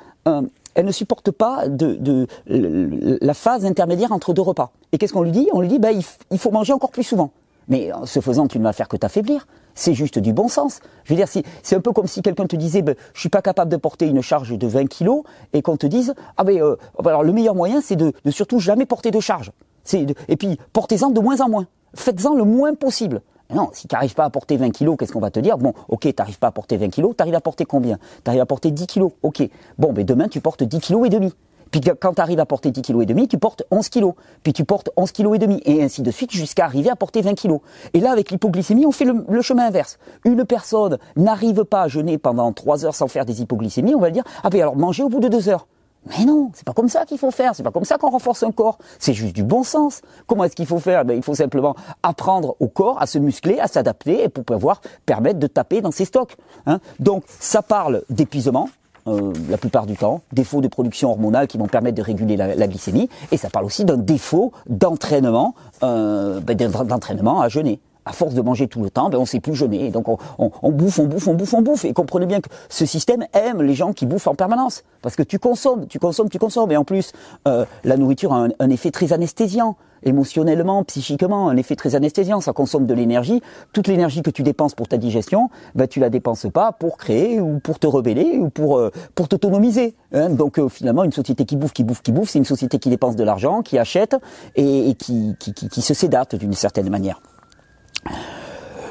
elle 0.75 0.87
ne 0.87 0.93
supporte 0.93 1.31
pas 1.31 1.69
de, 1.69 2.27
la 2.47 3.35
phase 3.35 3.65
intermédiaire 3.65 4.13
entre 4.13 4.33
deux 4.33 4.43
repas. 4.43 4.73
Et 4.93 4.99
qu'est-ce 4.99 5.13
qu'on 5.13 5.23
lui 5.23 5.33
dit? 5.33 5.49
On 5.53 5.61
lui 5.61 5.69
dit, 5.69 5.79
bah, 5.79 5.91
il, 5.93 6.39
faut 6.39 6.51
manger 6.51 6.73
encore 6.73 6.91
plus 6.91 7.03
souvent. 7.03 7.31
Mais 7.69 7.93
en 7.93 8.07
ce 8.07 8.21
faisant, 8.21 8.47
tu 8.47 8.59
ne 8.59 8.65
vas 8.65 8.73
faire 8.73 8.89
que 8.89 8.97
t'affaiblir. 8.97 9.47
C'est 9.75 9.95
juste 9.95 10.19
du 10.19 10.33
bon 10.33 10.49
sens. 10.49 10.81
Je 11.05 11.13
veux 11.13 11.17
dire, 11.17 11.29
c'est 11.29 11.77
un 11.77 11.81
peu 11.81 11.93
comme 11.93 12.07
si 12.07 12.23
quelqu'un 12.23 12.47
te 12.47 12.57
disait, 12.57 12.83
ben, 12.83 12.95
je 13.15 13.21
suis 13.21 13.29
pas 13.29 13.43
capable 13.43 13.71
de 13.71 13.77
porter 13.77 14.07
une 14.07 14.23
charge 14.23 14.57
de 14.57 14.67
20 14.67 14.87
kilos, 14.87 15.23
et 15.53 15.63
qu'on 15.63 15.77
te 15.77 15.87
dise, 15.87 16.15
ah 16.37 16.45
ben, 16.45 16.61
euh, 16.61 16.77
alors 17.05 17.25
le 17.25 17.33
meilleur 17.33 17.55
moyen, 17.55 17.81
c'est 17.81 17.97
de, 17.97 18.13
de, 18.25 18.31
surtout 18.31 18.59
jamais 18.59 18.87
porter 18.87 19.11
de 19.11 19.21
charge. 19.21 19.51
et 19.93 20.37
puis, 20.37 20.59
portez-en 20.73 21.11
de 21.11 21.21
moins 21.21 21.41
en 21.41 21.49
moins. 21.49 21.67
Faites-en 21.95 22.35
le 22.35 22.45
moins 22.45 22.75
possible. 22.75 23.23
Non, 23.53 23.69
si 23.73 23.87
tu 23.89 23.95
n'arrives 23.95 24.15
pas 24.15 24.25
à 24.25 24.31
porter 24.31 24.57
20 24.57 24.71
kilos, 24.71 24.97
qu'est-ce 24.99 25.13
qu'on 25.13 25.21
va 25.21 25.31
te 25.31 25.41
dire? 25.41 25.59
Bon, 25.59 25.75
ok, 25.89 26.03
tu 26.03 26.15
n'arrives 26.19 26.39
pas 26.39 26.49
à 26.49 26.53
porter 26.53 26.77
20 26.77 26.89
kilos, 26.89 27.15
tu 27.17 27.23
arrives 27.23 27.35
à 27.35 27.41
porter 27.41 27.65
combien? 27.65 27.99
Tu 28.25 28.31
arrives 28.31 28.41
à 28.41 28.47
porter 28.47 28.71
10 28.71 28.87
kilos, 28.87 29.13
ok. 29.23 29.49
Bon, 29.79 29.93
mais 29.95 30.05
demain, 30.05 30.29
tu 30.29 30.41
portes 30.41 30.63
10 30.63 30.81
kilos 30.81 31.07
et 31.07 31.11
demi. 31.11 31.33
Puis 31.71 31.81
quand 31.81 32.15
tu 32.15 32.21
arrives 32.21 32.39
à 32.39 32.47
porter 32.47 32.71
10 32.71 32.83
kilos 32.83 33.03
et 33.03 33.07
demi, 33.07 33.27
tu 33.27 33.37
portes 33.37 33.65
11 33.73 33.89
kilos. 33.89 34.15
Puis 34.45 34.53
tu 34.53 34.65
portes 34.65 34.91
11 34.97 35.11
kilos 35.11 35.35
et 35.35 35.39
demi. 35.39 35.61
Et 35.65 35.83
ainsi 35.83 36.03
de 36.03 36.11
suite 36.13 36.31
jusqu'à 36.31 36.67
arriver 36.67 36.89
à 36.89 36.95
porter 36.95 37.21
20 37.21 37.35
kilos. 37.35 37.61
Et 37.95 38.01
là, 38.01 38.13
avec 38.13 38.31
l'hypoglycémie, 38.31 38.87
on 38.87 38.93
fait 38.93 39.05
le, 39.05 39.43
chemin 39.43 39.67
inverse. 39.67 39.99
Une 40.25 40.45
personne 40.45 40.99
n'arrive 41.17 41.65
pas 41.65 41.83
à 41.83 41.89
jeûner 41.89 42.17
pendant 42.17 42.53
3 42.53 42.85
heures 42.85 42.95
sans 42.95 43.09
faire 43.09 43.25
des 43.25 43.43
hypoglycémies, 43.43 43.97
on 43.97 44.01
va 44.01 44.11
dire, 44.11 44.23
ah 44.45 44.51
ben 44.51 44.61
alors 44.61 44.77
manger 44.77 45.03
au 45.03 45.09
bout 45.09 45.19
de 45.19 45.27
2 45.27 45.49
heures. 45.49 45.67
Mais 46.07 46.25
non, 46.25 46.51
c'est 46.55 46.65
pas 46.65 46.73
comme 46.73 46.89
ça 46.89 47.05
qu'il 47.05 47.19
faut 47.19 47.31
faire, 47.31 47.55
c'est 47.55 47.63
pas 47.63 47.71
comme 47.71 47.85
ça 47.85 47.97
qu'on 47.97 48.11
renforce 48.11 48.43
un 48.43 48.53
corps, 48.53 48.79
c'est 48.99 49.15
juste 49.15 49.35
du 49.35 49.43
bon 49.43 49.63
sens. 49.63 50.03
Comment 50.27 50.45
est-ce 50.45 50.57
qu'il 50.57 50.67
faut 50.67 50.79
faire? 50.79 51.05
Ben, 51.05 51.17
Il 51.17 51.23
faut 51.23 51.35
simplement 51.35 51.75
apprendre 52.03 52.57
au 52.61 52.69
corps 52.69 53.01
à 53.01 53.07
se 53.07 53.19
muscler, 53.19 53.59
à 53.59 53.69
s'adapter 53.69 54.25
et 54.25 54.29
pour 54.29 54.45
pouvoir 54.45 54.81
permettre 55.07 55.39
de 55.39 55.47
taper 55.47 55.81
dans 55.81 55.91
ses 55.91 56.05
stocks. 56.05 56.37
Hein. 56.67 56.81
Donc 57.01 57.25
ça 57.27 57.63
parle 57.63 58.03
d'épuisement, 58.11 58.69
euh, 59.07 59.33
la 59.49 59.59
plupart 59.59 59.87
du 59.87 59.97
temps, 59.97 60.23
défaut 60.33 60.61
de 60.61 60.69
production 60.69 61.11
hormonale 61.11 61.47
qui 61.47 61.59
vont 61.59 61.67
permettre 61.67 61.97
de 61.97 62.03
réguler 62.03 62.37
la, 62.37 62.67
glycémie, 62.67 63.09
et 63.33 63.37
ça 63.37 63.51
parle 63.51 63.67
aussi 63.67 63.85
d'un 63.85 63.99
défaut 63.99 64.53
d'entraînement, 64.67 65.55
euh, 65.83 66.41
ben, 66.41 66.57
d'entraînement 66.57 67.41
à 67.41 67.49
jeûner 67.49 67.81
à 68.05 68.13
force 68.13 68.35
de 68.35 68.43
manger 68.43 68.69
tout 68.69 68.83
le 68.83 68.91
temps, 68.91 69.09
ben 69.09 69.19
on 69.19 69.27
sait 69.27 69.41
plus 69.41 69.55
jeûner. 69.55 69.91
Donc 69.91 70.09
on, 70.09 70.19
on, 70.39 70.71
bouffe, 70.71 70.99
on 70.99 71.07
bouffe, 71.07 71.29
on 71.29 71.35
bouffe, 71.35 71.55
on 71.55 71.63
bouffe. 71.63 71.85
Et 71.85 71.93
comprenez 71.93 72.27
bien 72.27 72.41
que 72.41 72.49
ce 72.69 72.87
système 72.87 73.25
aime 73.33 73.63
les 73.63 73.75
gens 73.75 73.93
qui 73.93 74.07
bouffent 74.07 74.27
en 74.27 74.35
permanence. 74.35 74.85
Parce 75.03 75.17
que 75.17 75.23
tu 75.23 75.39
consommes, 75.39 75.87
tu 75.87 75.99
consommes, 75.99 76.29
tu 76.29 76.39
consommes. 76.39 76.71
Et 76.73 76.77
en 76.77 76.85
plus, 76.85 77.13
euh, 77.49 77.65
la 77.85 77.97
nourriture 77.97 78.33
a 78.33 78.49
un, 78.59 78.71
effet 78.71 78.91
très 78.91 79.13
anesthésiant 79.13 79.77
émotionnellement, 80.07 80.85
psychiquement, 80.85 81.49
un 81.49 81.57
effet 81.57 81.77
très 81.77 81.95
anesthésiant. 81.95 82.43
Ça 82.43 82.53
consomme 82.53 82.85
de 82.85 82.93
l'énergie. 82.93 83.41
Toute 83.73 83.89
l'énergie 83.89 84.23
que 84.23 84.31
tu 84.31 84.43
dépenses 84.43 84.75
pour 84.75 84.87
ta 84.87 84.99
digestion, 84.99 85.49
ben, 85.75 85.89
tu 85.89 85.99
la 85.99 86.11
dépenses 86.11 86.47
pas 86.53 86.73
pour 86.73 86.99
créer 86.99 87.41
ou 87.41 87.59
pour 87.59 87.79
te 87.79 87.87
rebeller 87.87 88.37
ou 88.39 88.51
pour 88.51 88.77
euh, 88.77 88.91
pour 89.15 89.29
t'autonomiser. 89.29 89.95
Hein. 90.13 90.29
Donc 90.31 90.59
euh, 90.59 90.69
finalement, 90.69 91.05
une 91.05 91.13
société 91.13 91.47
qui 91.47 91.57
bouffe, 91.57 91.73
qui 91.73 91.85
bouffe, 91.85 92.03
qui 92.03 92.13
bouffe, 92.13 92.29
c'est 92.29 92.39
une 92.39 92.45
société 92.45 92.79
qui 92.79 92.91
dépense 92.91 93.17
de 93.17 93.25
l'argent, 93.25 93.63
qui 93.63 93.79
achète 93.79 94.17
et, 94.57 94.91
et 94.91 94.95
qui, 94.95 95.37
qui, 95.39 95.55
qui, 95.55 95.71
qui 95.71 95.81
se 95.81 95.95
sédate 95.95 96.35
d'une 96.35 96.53
certaine 96.53 96.91
manière. 96.91 97.21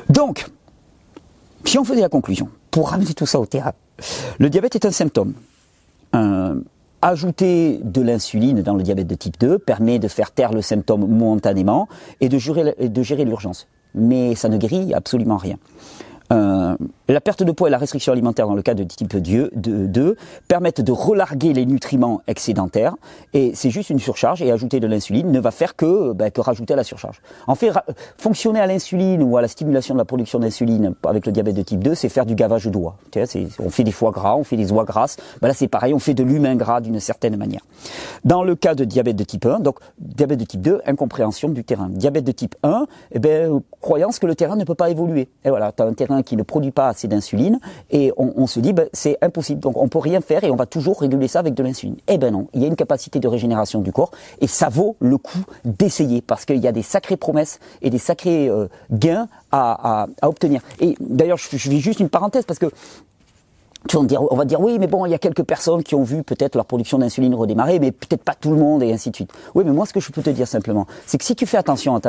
Donc, 0.10 0.45
si 1.65 1.78
on 1.80 1.84
faisait 1.84 2.02
la 2.02 2.10
conclusion, 2.10 2.49
pour 2.71 2.89
ramener 2.89 3.13
tout 3.13 3.26
ça 3.26 3.39
au 3.39 3.45
terrain, 3.45 3.73
le 4.39 4.49
diabète 4.49 4.76
est 4.76 4.86
un 4.86 4.91
symptôme. 4.91 5.34
ajouter 7.02 7.80
de 7.84 8.02
l'insuline 8.02 8.62
dans 8.62 8.76
le 8.76 8.84
diabète 8.84 9.08
de 9.08 9.15
type 9.15 9.38
2 9.39 9.60
permet 9.60 9.99
de 9.99 10.08
faire 10.08 10.32
taire 10.32 10.54
le 10.54 10.62
symptôme 10.62 11.02
momentanément 11.02 11.89
et 12.21 12.30
de 12.30 12.38
gérer 12.38 13.26
l'urgence. 13.26 13.67
Mais 13.93 14.36
ça 14.36 14.49
ne 14.49 14.58
guérit 14.58 14.93
absolument 14.93 15.38
rien. 15.38 15.58
Euh, 16.34 16.76
la 17.10 17.22
perte 17.22 17.43
de 17.43 17.52
poids 17.52 17.67
et 17.67 17.72
la 17.72 17.78
restriction 17.78 18.12
alimentaire 18.12 18.48
dans 18.48 18.56
le 18.56 18.62
cas 18.62 18.74
de 18.74 18.84
type 18.84 19.15
2, 19.15 20.17
permettent 20.48 20.82
de 20.82 20.91
relarguer 20.91 21.54
les 21.54 21.65
nutriments 21.65 22.22
excédentaires 22.28 22.96
et 23.34 23.52
c'est 23.54 23.69
juste 23.69 23.89
une 23.89 24.00
surcharge 24.00 24.41
et 24.41 24.52
ajouter 24.52 24.80
de 24.80 24.88
l'insuline 24.88 25.32
ne 25.32 25.39
va 25.39 25.52
faire 25.52 25.76
que, 25.76 26.13
que 26.30 26.41
rajouter 26.41 26.74
à 26.74 26.78
la 26.78 26.84
surcharge. 26.84 27.22
En 27.48 27.56
fait, 27.56 27.72
fonctionner 28.17 28.60
à 28.60 28.67
l'insuline 28.67 29.22
ou 29.22 29.38
à 29.38 29.41
la 29.41 29.48
stimulation 29.48 29.93
de 29.93 30.00
la 30.00 30.06
production 30.06 30.39
d'insuline 30.39 30.96
avec 31.04 31.26
le 31.26 31.32
diabète 31.32 31.56
de 31.56 31.62
type 31.62 31.84
2, 31.84 31.93
c'est 31.93 32.10
faire 32.10 32.26
du 32.26 32.36
gavage 32.36 32.65
de 32.65 32.69
doigts. 32.72 32.96
On 33.60 33.69
fait 33.69 33.84
des 33.84 33.91
foie 33.91 34.12
gras, 34.12 34.36
on 34.36 34.43
fait 34.43 34.58
des 34.58 34.72
oies 34.72 34.86
grasses, 34.86 35.17
ben 35.41 35.50
là 35.50 35.54
c'est 35.54 35.67
pareil, 35.67 35.93
on 35.93 36.00
fait 36.00 36.13
de 36.13 36.24
l'humain 36.24 36.56
gras 36.56 36.82
d'une 36.82 37.00
certaine 37.00 37.36
manière. 37.36 37.62
Dans 38.24 38.43
le 38.43 38.56
cas 38.56 38.76
de 38.76 38.86
diabète 38.86 39.17
de 39.17 39.24
type 39.24 39.46
1, 39.46 39.60
donc 39.60 39.80
diabète 40.00 40.39
de 40.39 40.46
type 40.46 40.62
2, 40.62 40.82
incompréhension 40.88 41.50
du 41.50 41.63
terrain. 41.63 41.89
Diabète 41.89 42.24
de 42.24 42.32
type 42.32 42.56
1, 42.63 42.88
eh 43.12 43.19
ben, 43.19 43.62
croyance 43.82 44.19
que 44.19 44.26
le 44.26 44.36
terrain 44.36 44.56
ne 44.56 44.63
peut 44.63 44.76
pas 44.76 44.89
évoluer. 44.89 45.28
Et 45.43 45.50
voilà, 45.50 45.72
tu 45.72 45.84
as 45.84 45.86
un 45.86 45.93
terrain 45.93 46.23
qui 46.24 46.36
ne 46.36 46.44
produit 46.44 46.72
pas 46.72 46.88
assez 46.88 47.08
d'insuline 47.08 47.60
et 47.92 48.12
on, 48.18 48.48
se 48.48 48.60
dit 48.60 48.74
ben, 48.74 48.88
c'est 48.94 49.18
impossible. 49.22 49.60
Donc 49.60 49.78
on 49.78 49.88
peut 49.88 50.00
rien 50.00 50.22
faire 50.22 50.44
et 50.44 50.52
on 50.52 50.56
va 50.56 50.66
toujours 50.66 51.00
réguler 51.00 51.28
ça 51.28 51.40
avec 51.40 51.54
de 51.54 51.64
l'insuline. 51.64 51.98
Eh 52.08 52.18
ben 52.18 52.32
non, 52.32 52.48
il 52.54 52.62
y 52.62 52.66
a 52.66 52.68
une 52.68 52.76
capacité 52.76 53.20
de 53.20 53.28
régénération 53.28 53.82
du 53.82 53.92
corps 53.92 54.12
et 54.42 54.48
ça 54.48 54.70
vaut 54.70 54.96
le 55.00 55.18
coup 55.18 55.44
d'essayer 55.66 56.22
parce 56.22 56.46
qu'il 56.46 56.58
y 56.58 56.68
a 56.68 56.72
des 56.72 56.82
sacrées 56.82 57.18
promesses 57.18 57.60
et 57.82 57.90
des 57.90 57.98
sacrés 57.98 58.50
euh, 58.50 58.68
gains 58.92 59.28
à, 59.52 60.08
obtenir. 60.24 60.62
Et 60.80 60.96
d'ailleurs, 61.00 61.38
je, 61.38 61.48
je 61.52 61.70
fais 61.70 61.78
juste 61.78 62.00
une 62.00 62.10
parenthèse 62.10 62.44
parce 62.46 62.58
que 62.58 62.72
on 63.96 64.36
va 64.36 64.46
dire 64.46 64.62
oui, 64.62 64.78
mais 64.80 64.88
bon, 64.88 65.06
il 65.06 65.12
y 65.12 65.13
a 65.13 65.17
quelques 65.17 65.43
personnes 65.43 65.84
qui 65.84 65.96
ont 65.96 66.04
vu 66.04 66.24
peut-être 66.24 66.56
leur 66.56 66.65
production 66.65 66.98
d'insuline 66.98 67.36
redémarrer, 67.36 67.80
mais 67.80 67.91
peut-être 67.91 68.24
pas 68.24 68.34
tout 68.34 68.52
le 68.52 68.58
monde 68.58 68.82
et 68.84 68.93
ainsi 68.93 69.12
de 69.12 69.15
suite. 69.15 69.32
Oui, 69.56 69.63
mais 69.65 69.72
moi, 69.72 69.86
ce 69.86 69.93
que 69.93 70.00
je 70.00 70.12
peux 70.12 70.22
te 70.22 70.30
dire 70.30 70.48
simplement, 70.48 70.88
c'est 71.06 71.17
que 71.17 71.26
si 71.26 71.36
tu 71.36 71.46
fais 71.46 71.58
attention 71.58 71.96
à, 71.96 72.02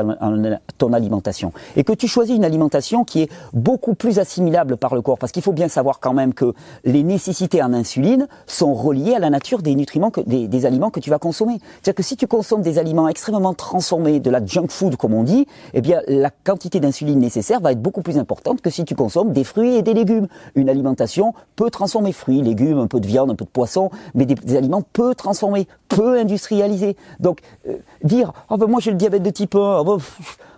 ton 0.78 0.92
alimentation 0.92 1.52
et 1.76 1.84
que 1.84 1.92
tu 1.92 2.08
choisis 2.08 2.36
une 2.36 2.44
alimentation 2.44 3.04
qui 3.04 3.22
est 3.22 3.30
beaucoup 3.52 3.94
plus 3.94 4.18
assimilable 4.18 4.76
par 4.76 4.94
le 4.94 5.02
corps, 5.02 5.18
parce 5.18 5.32
qu'il 5.32 5.42
faut 5.42 5.52
bien 5.52 5.68
savoir 5.68 6.00
quand 6.00 6.14
même 6.14 6.32
que 6.32 6.54
les 6.84 7.02
nécessités 7.02 7.62
en 7.62 7.72
insuline 7.72 8.28
sont 8.46 8.74
reliées 8.74 9.14
à 9.14 9.18
la 9.18 9.30
nature 9.30 9.62
des 9.62 9.74
nutriments, 9.74 10.12
des, 10.26 10.66
aliments 10.66 10.90
que 10.90 11.00
tu 11.00 11.10
vas 11.10 11.18
consommer. 11.18 11.58
C'est-à-dire 11.82 11.96
que 11.96 12.02
si 12.02 12.16
tu 12.16 12.26
consommes 12.26 12.62
des 12.62 12.78
aliments 12.78 13.08
extrêmement 13.08 13.54
transformés, 13.54 14.20
de 14.20 14.30
la 14.30 14.44
junk 14.44 14.68
food 14.68 14.96
comme 14.96 15.14
on 15.14 15.22
dit, 15.22 15.46
eh 15.74 15.80
bien, 15.80 16.00
la 16.06 16.30
quantité 16.30 16.80
d'insuline 16.80 17.18
nécessaire 17.18 17.60
va 17.60 17.72
être 17.72 17.82
beaucoup 17.82 18.02
plus 18.02 18.18
importante 18.18 18.60
que 18.60 18.70
si 18.70 18.84
tu 18.84 18.94
consommes 18.94 19.32
des 19.32 19.44
fruits 19.44 19.76
et 19.76 19.82
des 19.82 19.94
légumes. 19.94 20.28
Une 20.54 20.68
alimentation 20.68 21.34
peut 21.56 21.63
transformer 21.70 22.12
fruits, 22.12 22.42
légumes, 22.42 22.78
un 22.78 22.86
peu 22.86 23.00
de 23.00 23.06
viande, 23.06 23.30
un 23.30 23.34
peu 23.34 23.44
de 23.44 23.50
poisson, 23.50 23.90
mais 24.14 24.26
des, 24.26 24.56
aliments 24.56 24.82
peu 24.92 25.14
transformés, 25.14 25.66
peu 25.88 26.18
industrialisés. 26.18 26.96
Donc 27.20 27.40
euh, 27.68 27.76
dire 28.02 28.32
oh 28.50 28.56
ben 28.56 28.66
moi 28.66 28.80
j'ai 28.80 28.90
le 28.90 28.96
diabète 28.96 29.22
de 29.22 29.30
type 29.30 29.54
1, 29.54 29.58
oh 29.58 29.84
ben, 29.84 29.98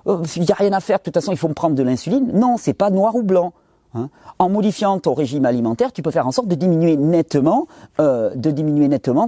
oh, 0.04 0.22
il 0.36 0.42
n'y 0.42 0.52
a 0.52 0.54
rien 0.54 0.72
à 0.72 0.80
faire, 0.80 0.98
de 0.98 1.02
toute 1.04 1.14
façon 1.14 1.32
il 1.32 1.38
faut 1.38 1.48
me 1.48 1.54
prendre 1.54 1.74
de 1.74 1.82
l'insuline. 1.82 2.30
Non, 2.32 2.56
c'est 2.56 2.74
pas 2.74 2.90
noir 2.90 3.14
ou 3.14 3.22
blanc. 3.22 3.52
Hein. 3.96 4.10
En 4.38 4.48
modifiant 4.48 4.98
ton 4.98 5.14
régime 5.14 5.46
alimentaire, 5.46 5.92
tu 5.92 6.02
peux 6.02 6.10
faire 6.10 6.26
en 6.26 6.32
sorte 6.32 6.48
de 6.48 6.54
diminuer 6.54 6.96
nettement, 6.96 7.66
euh, 8.00 8.30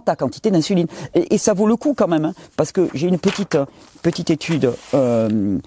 ta 0.05 0.17
quantité 0.17 0.51
d'insuline. 0.51 0.87
Et, 1.15 1.39
ça 1.39 1.55
vaut 1.55 1.67
le 1.67 1.77
coup 1.77 1.95
quand 1.97 2.09
même, 2.09 2.27
hein, 2.27 2.35
parce 2.57 2.73
que 2.73 2.89
j'ai 2.95 3.09
une 3.09 3.19
petite 3.19 3.57
étude, 4.31 4.73
euh, 4.95 5.59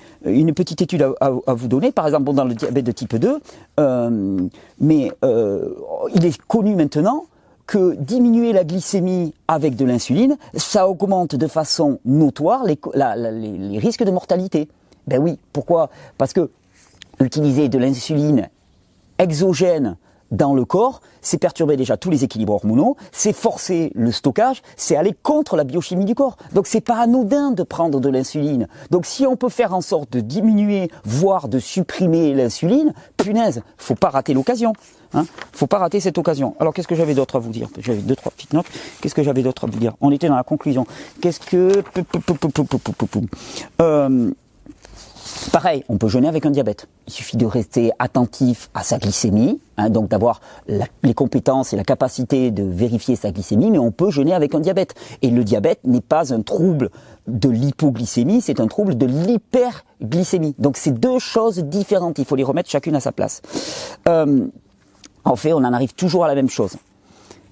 à, 1.19 1.53
vous 1.53 1.67
donner. 1.67 1.91
Par 1.91 2.05
exemple, 2.05 2.33
dans 2.33 2.45
le 2.45 2.53
diabète 2.53 2.85
de 2.85 2.91
type 2.91 3.15
2, 3.15 3.39
euh, 3.79 4.39
mais 4.79 5.11
il 6.13 6.25
est 6.25 6.41
connu 6.43 6.75
maintenant 6.75 7.25
que 7.67 7.95
diminuer 7.95 8.53
la 8.53 8.63
glycémie 8.63 9.33
avec 9.47 9.75
de 9.75 9.85
l'insuline, 9.85 10.37
ça 10.55 10.89
augmente 10.89 11.35
de 11.35 11.47
façon 11.47 11.99
notoire 12.05 12.65
les, 12.65 12.77
les 12.95 13.79
risques 13.79 14.03
de 14.03 14.11
mortalité. 14.11 14.67
Ben 15.07 15.19
oui, 15.21 15.39
pourquoi? 15.53 15.89
Parce 16.17 16.33
que 16.33 16.49
utiliser 17.19 17.69
de 17.69 17.77
l'insuline 17.77 18.49
exogène 19.21 19.97
dans 20.31 20.53
le 20.53 20.63
corps, 20.63 21.01
c'est 21.21 21.37
perturber 21.37 21.75
déjà 21.75 21.97
tous 21.97 22.09
les 22.09 22.23
équilibres 22.23 22.53
hormonaux, 22.53 22.95
c'est 23.11 23.33
forcer 23.33 23.91
le 23.95 24.13
stockage, 24.13 24.61
c'est 24.77 24.95
aller 24.95 25.13
contre 25.21 25.57
la 25.57 25.65
biochimie 25.65 26.05
du 26.05 26.15
corps. 26.15 26.37
Donc 26.53 26.67
c'est 26.67 26.79
pas 26.79 26.95
anodin 26.95 27.51
de 27.51 27.63
prendre 27.63 27.99
de 27.99 28.09
l'insuline. 28.09 28.67
Donc 28.91 29.05
si 29.05 29.27
on 29.27 29.35
peut 29.35 29.49
faire 29.49 29.73
en 29.73 29.81
sorte 29.81 30.09
de 30.13 30.21
diminuer, 30.21 30.89
voire 31.03 31.49
de 31.49 31.59
supprimer 31.59 32.33
l'insuline, 32.33 32.93
punaise, 33.17 33.61
faut 33.77 33.95
pas 33.95 34.09
rater 34.09 34.33
l'occasion. 34.33 34.71
Hein 35.13 35.25
faut 35.51 35.67
pas 35.67 35.79
rater 35.79 35.99
cette 35.99 36.17
occasion. 36.17 36.55
Alors 36.61 36.73
qu'est-ce 36.73 36.87
que 36.87 36.95
j'avais 36.95 37.13
d'autre 37.13 37.35
à 37.35 37.39
vous 37.39 37.51
dire? 37.51 37.67
J'avais 37.79 37.99
deux 37.99 38.15
trois 38.15 38.31
petites 38.31 38.53
notes. 38.53 38.67
Qu'est-ce 39.01 39.13
que 39.13 39.23
j'avais 39.23 39.43
d'autre 39.43 39.65
à 39.65 39.67
vous 39.67 39.79
dire? 39.79 39.95
On 39.99 40.11
était 40.11 40.29
dans 40.29 40.37
la 40.37 40.43
conclusion. 40.43 40.87
Qu'est-ce 41.19 41.41
que 41.41 41.83
Pareil, 45.51 45.83
on 45.89 45.97
peut 45.97 46.07
jeûner 46.07 46.27
avec 46.27 46.45
un 46.45 46.51
diabète. 46.51 46.87
Il 47.07 47.13
suffit 47.13 47.35
de 47.35 47.45
rester 47.45 47.91
attentif 47.99 48.69
à 48.73 48.83
sa 48.83 48.97
glycémie, 48.97 49.59
hein, 49.77 49.89
donc 49.89 50.07
d'avoir 50.09 50.39
les 50.67 51.13
compétences 51.13 51.73
et 51.73 51.75
la 51.75 51.83
capacité 51.83 52.51
de 52.51 52.63
vérifier 52.63 53.15
sa 53.15 53.31
glycémie, 53.31 53.69
mais 53.69 53.77
on 53.77 53.91
peut 53.91 54.11
jeûner 54.11 54.33
avec 54.33 54.55
un 54.55 54.59
diabète. 54.59 54.95
Et 55.21 55.29
le 55.29 55.43
diabète 55.43 55.79
n'est 55.83 56.01
pas 56.01 56.33
un 56.33 56.41
trouble 56.41 56.89
de 57.27 57.49
l'hypoglycémie, 57.49 58.41
c'est 58.41 58.59
un 58.59 58.67
trouble 58.67 58.97
de 58.97 59.05
l'hyperglycémie. 59.05 60.55
Donc 60.57 60.77
c'est 60.77 60.97
deux 60.97 61.19
choses 61.19 61.59
différentes, 61.59 62.17
il 62.19 62.25
faut 62.25 62.35
les 62.35 62.43
remettre 62.43 62.69
chacune 62.69 62.95
à 62.95 62.99
sa 63.01 63.11
place. 63.11 63.41
Euh, 64.07 64.47
en 65.25 65.35
fait, 65.35 65.53
on 65.53 65.57
en 65.57 65.73
arrive 65.73 65.93
toujours 65.93 66.23
à 66.23 66.27
la 66.27 66.35
même 66.35 66.49
chose. 66.49 66.77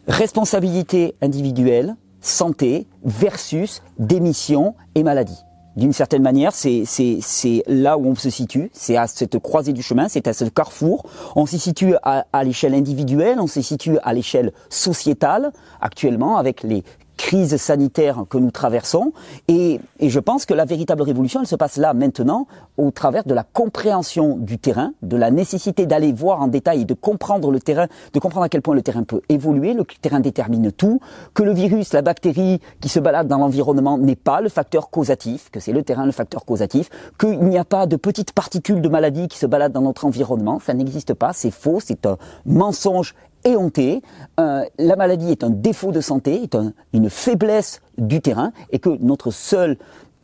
Responsabilité 0.07 1.15
individuelle, 1.21 1.95
santé 2.21 2.87
versus 3.03 3.81
démission 3.99 4.75
et 4.95 5.03
maladie 5.03 5.43
d'une 5.75 5.93
certaine 5.93 6.21
manière, 6.21 6.51
c'est 6.53 7.63
là 7.67 7.97
où 7.97 8.05
on 8.07 8.15
se 8.15 8.29
situe, 8.29 8.69
c'est 8.73 8.97
à 8.97 9.07
cette 9.07 9.39
croisée 9.39 9.73
du 9.73 9.81
chemin, 9.81 10.07
c'est 10.09 10.27
à 10.27 10.33
ce 10.33 10.45
carrefour. 10.45 11.05
On 11.35 11.45
s'y 11.45 11.59
situe 11.59 11.95
à, 12.03 12.43
l'échelle 12.43 12.73
individuelle, 12.73 13.39
on 13.39 13.47
s'y 13.47 13.63
situe 13.63 13.97
à 14.03 14.13
l'échelle 14.13 14.51
sociétale 14.69 15.51
actuellement 15.81 16.37
avec 16.37 16.63
les 16.63 16.83
crise 17.19 17.57
sanitaire 17.57 18.23
que 18.29 18.37
nous 18.37 18.49
traversons. 18.49 19.11
Et, 19.49 19.81
je 20.01 20.19
pense 20.19 20.45
que 20.45 20.53
la 20.53 20.63
véritable 20.63 21.01
révolution, 21.01 21.41
elle 21.41 21.47
se 21.47 21.57
passe 21.57 21.75
là 21.75 21.93
maintenant, 21.93 22.47
au 22.77 22.91
travers 22.91 23.25
de 23.25 23.33
la 23.33 23.43
compréhension 23.43 24.37
du 24.37 24.57
terrain, 24.57 24.93
de 25.01 25.17
la 25.17 25.29
nécessité 25.29 25.85
d'aller 25.85 26.13
voir 26.13 26.41
en 26.41 26.47
détail 26.47 26.81
et 26.81 26.85
de 26.85 26.93
comprendre 26.93 27.51
le 27.51 27.59
terrain, 27.59 27.87
de 28.13 28.19
comprendre 28.19 28.45
à 28.45 28.49
quel 28.49 28.61
point 28.61 28.73
le 28.73 28.81
terrain 28.81 29.03
peut 29.03 29.21
évoluer, 29.27 29.73
le 29.73 29.83
terrain 29.83 30.21
détermine 30.21 30.71
tout, 30.71 31.01
que 31.33 31.43
le 31.43 31.53
virus, 31.53 31.91
la 31.91 32.01
bactérie 32.01 32.61
qui 32.79 32.87
se 32.87 33.01
balade 33.01 33.27
dans 33.27 33.37
l'environnement 33.37 33.97
n'est 33.97 34.15
pas 34.15 34.39
le 34.39 34.47
facteur 34.47 34.89
causatif, 34.89 35.51
que 35.51 35.59
c'est 35.59 35.73
le 35.73 35.83
terrain 35.83 36.05
le 36.05 36.13
facteur 36.13 36.45
causatif, 36.45 36.89
qu'il 37.19 37.41
n'y 37.41 37.57
a 37.57 37.65
pas 37.65 37.85
de 37.85 37.97
petites 37.97 38.31
particules 38.31 38.81
de 38.81 38.87
maladie 38.87 39.27
qui 39.27 39.37
se 39.37 39.45
baladent 39.45 39.73
dans 39.73 39.81
notre 39.81 40.05
environnement, 40.05 40.59
ça 40.65 40.73
n'existe 40.73 41.13
pas, 41.13 41.33
c'est 41.33 41.51
faux, 41.51 41.81
c'est 41.83 42.05
un 42.05 42.17
mensonge 42.45 43.13
éhonté. 43.43 44.01
Euh, 44.39 44.65
la 44.77 44.95
maladie 44.95 45.31
est 45.31 45.43
un 45.43 45.49
défaut 45.49 45.91
de 45.91 46.01
santé, 46.01 46.43
est 46.43 46.57
une 46.93 47.09
faiblesse 47.09 47.81
du 47.97 48.21
terrain, 48.21 48.51
et 48.71 48.79
que 48.79 48.89
notre 48.89 49.31
seule 49.31 49.77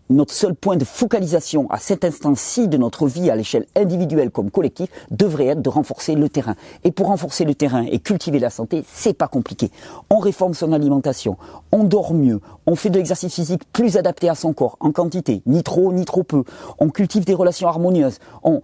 notre 0.10 0.34
seul 0.34 0.54
point 0.54 0.76
de 0.76 0.86
focalisation 0.86 1.70
à 1.70 1.78
cet 1.78 2.06
instant-ci 2.06 2.68
de 2.68 2.78
notre 2.78 3.08
vie 3.08 3.30
à 3.30 3.36
l'échelle 3.36 3.66
individuelle 3.76 4.30
comme 4.30 4.52
collective 4.52 4.88
devrait 5.12 5.48
être 5.48 5.62
de 5.62 5.70
renforcer 5.70 6.16
le 6.16 6.30
terrain. 6.30 6.56
Et 6.84 6.92
pour 6.92 7.08
renforcer 7.08 7.46
le 7.46 7.56
terrain 7.56 7.86
et 7.90 8.00
cultiver 8.00 8.40
la 8.40 8.50
santé, 8.50 8.84
c'est 8.92 9.14
pas 9.14 9.28
compliqué. 9.28 9.72
On 10.10 10.20
réforme 10.20 10.54
son 10.54 10.72
alimentation, 10.74 11.38
on 11.72 11.84
dort 11.84 12.14
mieux, 12.14 12.40
on 12.68 12.76
fait 12.76 12.90
de 12.90 12.98
l'exercice 12.98 13.34
physique 13.34 13.64
plus 13.74 13.98
adapté 13.98 14.30
à 14.30 14.36
son 14.36 14.54
corps, 14.54 14.78
en 14.80 14.92
quantité, 14.92 15.42
ni 15.46 15.64
trop 15.64 15.92
ni 15.92 16.06
trop 16.06 16.24
peu. 16.24 16.44
On 16.80 16.90
cultive 16.90 17.26
des 17.26 17.34
relations 17.34 17.68
harmonieuses, 17.68 18.20
on, 18.44 18.62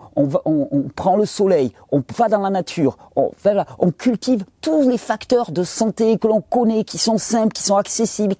prend 0.96 1.18
le 1.18 1.26
soleil, 1.26 1.72
on 1.92 2.04
va 2.18 2.30
dans 2.30 2.39
la 2.39 2.50
nature, 2.50 2.98
on, 3.16 3.32
on 3.80 3.92
cultive 3.92 4.46
tous 4.62 4.88
les 4.88 4.98
facteurs 4.98 5.52
de 5.52 5.64
santé 5.64 6.18
que 6.18 6.28
l'on 6.28 6.42
connaît, 6.42 6.84
qui 6.84 6.98
sont 6.98 7.18
simples, 7.18 7.54
qui 7.54 7.64
sont 7.64 7.78
accessibles. 7.78 8.36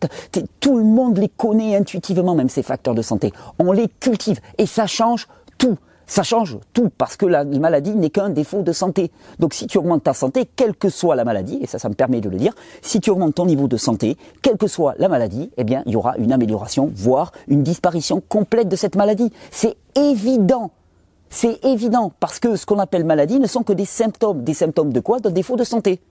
Tout 0.60 0.78
le 0.78 0.84
monde 0.84 1.18
les 1.18 1.30
connaît 1.30 1.76
intuitivement, 1.76 2.36
même 2.36 2.50
ces 2.50 2.64
facteurs 2.64 2.91
de 2.96 3.02
santé. 3.02 3.34
On 3.60 3.72
les 3.72 3.88
cultive 3.88 4.40
et 4.58 4.66
ça 4.66 4.88
change 4.88 5.28
tout. 5.58 5.78
Ça 6.08 6.24
change 6.24 6.58
tout 6.74 6.90
parce 6.98 7.16
que 7.16 7.26
la 7.26 7.46
maladie 7.46 7.96
n'est 7.96 8.10
qu'un 8.10 8.30
défaut 8.30 8.64
de 8.64 8.74
santé. 8.74 9.12
Donc 9.40 9.54
si 9.54 9.66
tu 9.66 9.78
augmentes 9.78 10.04
ta 10.04 10.14
santé, 10.14 10.46
quelle 10.58 10.76
que 10.76 10.90
soit 10.90 11.16
la 11.16 11.24
maladie, 11.24 11.60
et 11.62 11.68
ça, 11.68 11.80
ça 11.80 11.88
me 11.88 11.94
permet 11.94 12.20
de 12.20 12.28
le 12.28 12.36
dire, 12.36 12.54
si 12.82 13.00
tu 13.00 13.10
augmentes 13.12 13.36
ton 13.36 13.46
niveau 13.46 13.70
de 13.70 13.78
santé, 13.78 14.18
quelle 14.42 14.58
que 14.58 14.68
soit 14.68 14.94
la 14.98 15.08
maladie, 15.08 15.52
eh 15.56 15.64
bien, 15.64 15.84
il 15.86 15.94
y 15.94 15.96
aura 15.96 16.18
une 16.18 16.34
amélioration, 16.34 16.92
voire 16.94 17.32
une 17.48 17.64
disparition 17.64 18.22
complète 18.28 18.68
de 18.68 18.76
cette 18.76 18.98
maladie. 18.98 19.32
C'est 19.52 19.78
évident. 19.96 20.72
C'est 21.30 21.64
évident 21.64 22.12
parce 22.20 22.40
que 22.40 22.58
ce 22.58 22.66
qu'on 22.66 22.80
appelle 22.80 23.06
maladie 23.06 23.40
ne 23.40 23.48
sont 23.48 23.64
que 23.64 23.72
des 23.72 23.86
symptômes. 23.86 24.44
Des 24.44 24.54
symptômes 24.54 24.92
de 24.92 25.00
quoi? 25.00 25.22
D'un 25.22 25.32
défaut 25.32 25.56
de 25.56 25.64
santé 25.64 26.02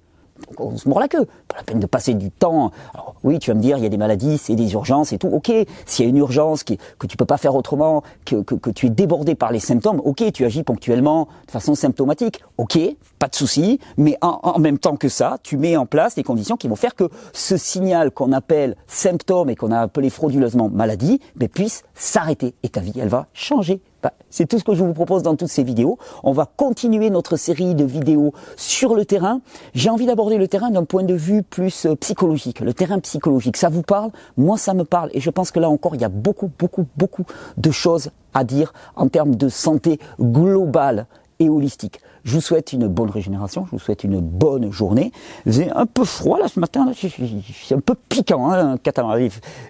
on 0.59 0.77
se 0.77 0.89
mord 0.89 1.01
la 1.01 1.09
queue. 1.09 1.27
Pas 1.49 1.57
la 1.57 1.63
peine 1.63 1.81
de 1.81 1.87
passer 1.87 2.15
du 2.15 2.31
temps. 2.31 2.71
Alors, 2.95 3.15
oui, 3.23 3.39
tu 3.39 3.51
vas 3.51 3.55
me 3.55 3.61
dire, 3.63 3.77
il 3.79 3.83
y 3.83 3.87
a 3.87 3.91
des 3.91 3.97
maladies, 3.97 4.39
c'est 4.39 4.55
des 4.55 4.73
urgences 4.73 5.13
et 5.13 5.19
tout. 5.19 5.29
Ok, 5.29 5.53
s'il 5.87 6.05
y 6.05 6.09
a 6.09 6.11
une 6.11 6.17
urgence 6.17 6.65
que 6.65 7.07
tu 7.07 7.17
peux 7.17 7.25
pas 7.25 7.37
faire 7.37 7.55
autrement, 7.55 8.03
que, 8.25 8.43
tu 8.73 8.87
es 8.87 8.91
débordé 8.91 9.35
par 9.35 9.53
les 9.53 9.61
symptômes, 9.61 10.01
ok, 10.05 10.33
tu 10.33 10.45
agis 10.45 10.63
ponctuellement 10.63 11.29
de 11.47 11.51
façon 11.51 11.75
symptomatique. 11.75 12.43
Ok, 12.59 12.79
pas 13.19 13.29
de 13.29 13.35
souci. 13.35 13.79
Mais 13.97 14.17
en, 14.23 14.59
même 14.59 14.79
temps 14.79 14.97
que 14.97 15.09
ça, 15.09 15.39
tu 15.43 15.57
mets 15.57 15.77
en 15.77 15.87
place 15.87 16.15
des 16.15 16.23
conditions 16.23 16.57
qui 16.57 16.69
vont 16.69 16.77
faire 16.77 16.95
que 16.95 17.09
ce 17.33 17.57
signal 17.57 18.11
qu'on 18.11 18.33
appelle 18.33 18.77
symptôme 18.87 19.51
et 19.51 19.57
qu'on 19.57 19.73
a 19.73 19.81
appelé 19.81 20.11
frauduleusement 20.11 20.69
maladie, 20.69 21.21
mais 21.37 21.49
puisse 21.49 21.85
s'arrêter 21.95 22.55
et 22.63 22.69
ta 22.69 22.81
vie, 22.81 22.95
elle 22.99 23.09
va 23.09 23.27
changer 23.33 23.81
bah, 24.03 24.13
c'est 24.31 24.47
tout 24.47 24.59
ce 24.59 24.65
que 24.65 24.75
je 24.75 24.83
vous 24.83 24.93
propose 24.93 25.23
dans 25.23 25.37
toutes 25.37 25.49
ces 25.49 25.63
vidéos. 25.63 25.99
On 26.23 26.33
va 26.33 26.47
continuer 26.57 27.11
notre 27.11 27.37
série 27.37 27.75
de 27.75 27.85
vidéos 27.85 28.33
sur 28.57 28.95
le 28.95 29.05
terrain. 29.05 29.41
J'ai 29.75 29.91
envie 29.91 30.07
d'aborder 30.07 30.39
le 30.39 30.49
terrain 30.49 30.71
d'un 30.71 30.85
point 30.85 31.03
de 31.03 31.15
vue 31.15 31.43
plus 31.43 31.87
euh, 31.87 31.95
psychologique. 31.97 32.61
Le 32.61 32.73
terrain 32.73 32.99
psychologique, 33.01 33.57
ça 33.57 33.69
vous 33.69 33.83
parle 33.83 34.11
Moi, 34.37 34.57
ça 34.57 34.75
me 34.75 34.85
parle. 34.85 35.11
Et 35.13 35.21
je 35.21 35.31
pense 35.31 35.51
que 35.51 35.61
là 35.61 35.69
encore, 35.69 35.95
il 35.95 36.01
y 36.01 36.05
a 36.05 36.09
beaucoup, 36.09 36.51
beaucoup, 36.59 36.87
beaucoup 36.97 37.25
de 37.57 37.71
choses 37.71 38.11
à 38.35 38.45
dire 38.45 38.73
en 38.97 39.09
termes 39.09 39.35
de 39.35 39.49
santé 39.49 39.99
globale 40.21 41.07
et 41.39 41.49
holistique. 41.49 42.01
Je 42.25 42.35
vous 42.35 42.41
souhaite 42.41 42.73
une 42.73 42.87
bonne 42.87 43.11
régénération, 43.11 43.65
je 43.67 43.71
vous 43.73 43.79
souhaite 43.79 44.05
une 44.05 44.21
bonne 44.21 44.71
journée. 44.71 45.13
C'est 45.49 45.71
un 45.71 45.87
peu 45.87 46.05
froid 46.05 46.39
là 46.39 46.49
ce 46.49 46.61
matin, 46.61 46.91
c'est 46.95 47.75
un 47.75 47.81
peu 47.81 47.95
piquant, 48.09 48.53
hein, 48.53 48.77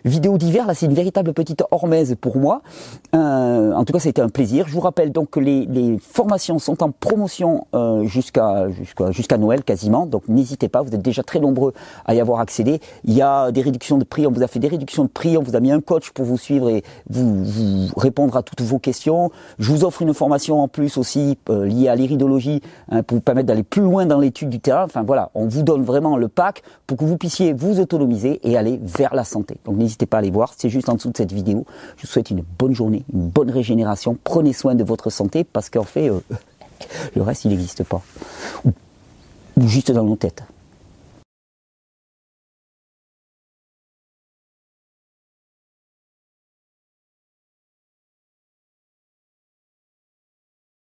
Vidéo 0.05 0.39
d'hiver, 0.39 0.67
là 0.67 0.75
c'est 0.75 0.87
une 0.87 0.95
véritable 0.95 1.33
petite 1.33 1.63
hormèse 1.71 2.17
pour 2.21 2.37
moi. 2.37 2.63
Euh, 3.15 3.73
en 3.73 3.85
tout 3.85 3.93
cas, 3.93 3.99
ça 3.99 4.09
a 4.09 4.11
été 4.11 4.23
un 4.23 4.29
plaisir. 4.29 4.67
Je 4.69 4.73
vous 4.73 4.81
rappelle 4.81 5.13
donc 5.13 5.31
que 5.31 5.41
les, 5.41 5.99
formations 6.01 6.59
sont 6.59 6.83
en 6.83 6.91
promotion 6.91 7.67
euh, 7.75 8.05
jusqu'à 8.05 8.67
Noël 9.39 9.63
quasiment, 9.63 10.07
donc 10.07 10.29
n'hésitez 10.29 10.69
pas, 10.69 10.83
vous 10.83 10.95
êtes 10.95 11.03
déjà 11.03 11.23
très 11.23 11.41
nombreux 11.41 11.73
à 12.05 12.15
y 12.15 12.21
avoir 12.21 12.41
accédé. 12.41 12.81
Il 13.05 13.15
y 13.15 13.23
a 13.23 13.53
des 13.53 13.63
réductions 13.63 13.99
de 13.99 14.05
prix, 14.05 14.27
on 14.27 14.33
vous 14.33 14.43
a 14.43 14.49
fait 14.49 14.59
des 14.59 14.69
réductions 14.69 15.05
de 15.05 15.09
prix, 15.09 15.37
on 15.37 15.43
vous 15.43 15.57
a 15.57 15.61
mis 15.61 15.73
un 15.73 15.81
coach 15.81 16.11
pour 16.11 16.25
vous 16.25 16.39
suivre 16.39 16.69
et 16.69 16.83
vous, 17.09 17.45
vous 17.45 17.89
répondre 17.97 18.37
à 18.37 18.43
toutes 18.43 18.63
vos 18.63 18.79
questions. 18.79 19.31
Je 19.59 19.71
vous 19.71 19.85
offre 19.85 20.03
une 20.03 20.15
formation 20.15 20.63
en 20.63 20.69
plus 20.69 20.97
aussi 20.97 21.39
euh, 21.49 21.67
liée 21.67 21.89
à 21.89 21.95
l'iridologie 21.95 22.40
Hein, 22.91 23.03
pour 23.03 23.17
vous 23.17 23.23
permettre 23.23 23.47
d'aller 23.47 23.63
plus 23.63 23.83
loin 23.83 24.07
dans 24.07 24.19
l'étude 24.19 24.49
du 24.49 24.61
terrain. 24.61 24.85
Enfin 24.85 25.03
voilà, 25.03 25.31
on 25.35 25.47
vous 25.47 25.63
donne 25.63 25.83
vraiment 25.83 26.17
le 26.17 26.29
pack 26.29 26.63
pour 26.87 26.97
que 26.97 27.05
vous 27.05 27.17
puissiez 27.17 27.53
vous 27.53 27.81
autonomiser 27.81 28.41
et 28.43 28.57
aller 28.57 28.81
vers 28.83 29.15
la 29.15 29.25
santé. 29.25 29.59
Donc 29.65 29.77
n'hésitez 29.77 30.07
pas 30.07 30.19
à 30.19 30.21
aller 30.21 30.31
voir, 30.31 30.55
c'est 30.57 30.69
juste 30.69 30.89
en 30.89 30.95
dessous 30.95 31.11
de 31.11 31.17
cette 31.17 31.33
vidéo. 31.33 31.65
Je 31.97 32.03
vous 32.03 32.09
souhaite 32.09 32.31
une 32.31 32.43
bonne 32.59 32.75
journée, 32.75 33.05
une 33.13 33.29
bonne 33.29 33.51
régénération. 33.51 34.17
Prenez 34.23 34.53
soin 34.53 34.75
de 34.75 34.85
votre 34.85 35.11
santé 35.11 35.45
parce 35.45 35.71
qu'en 35.71 35.85
fait, 35.85 36.11
euh, 36.11 36.21
le 37.17 37.23
reste, 37.23 37.45
il 37.45 37.51
n'existe 37.51 37.85
pas. 37.85 38.03
Ou 38.65 39.69
juste 39.69 39.93
dans 39.93 40.05
nos 40.05 40.17
têtes. 40.17 40.43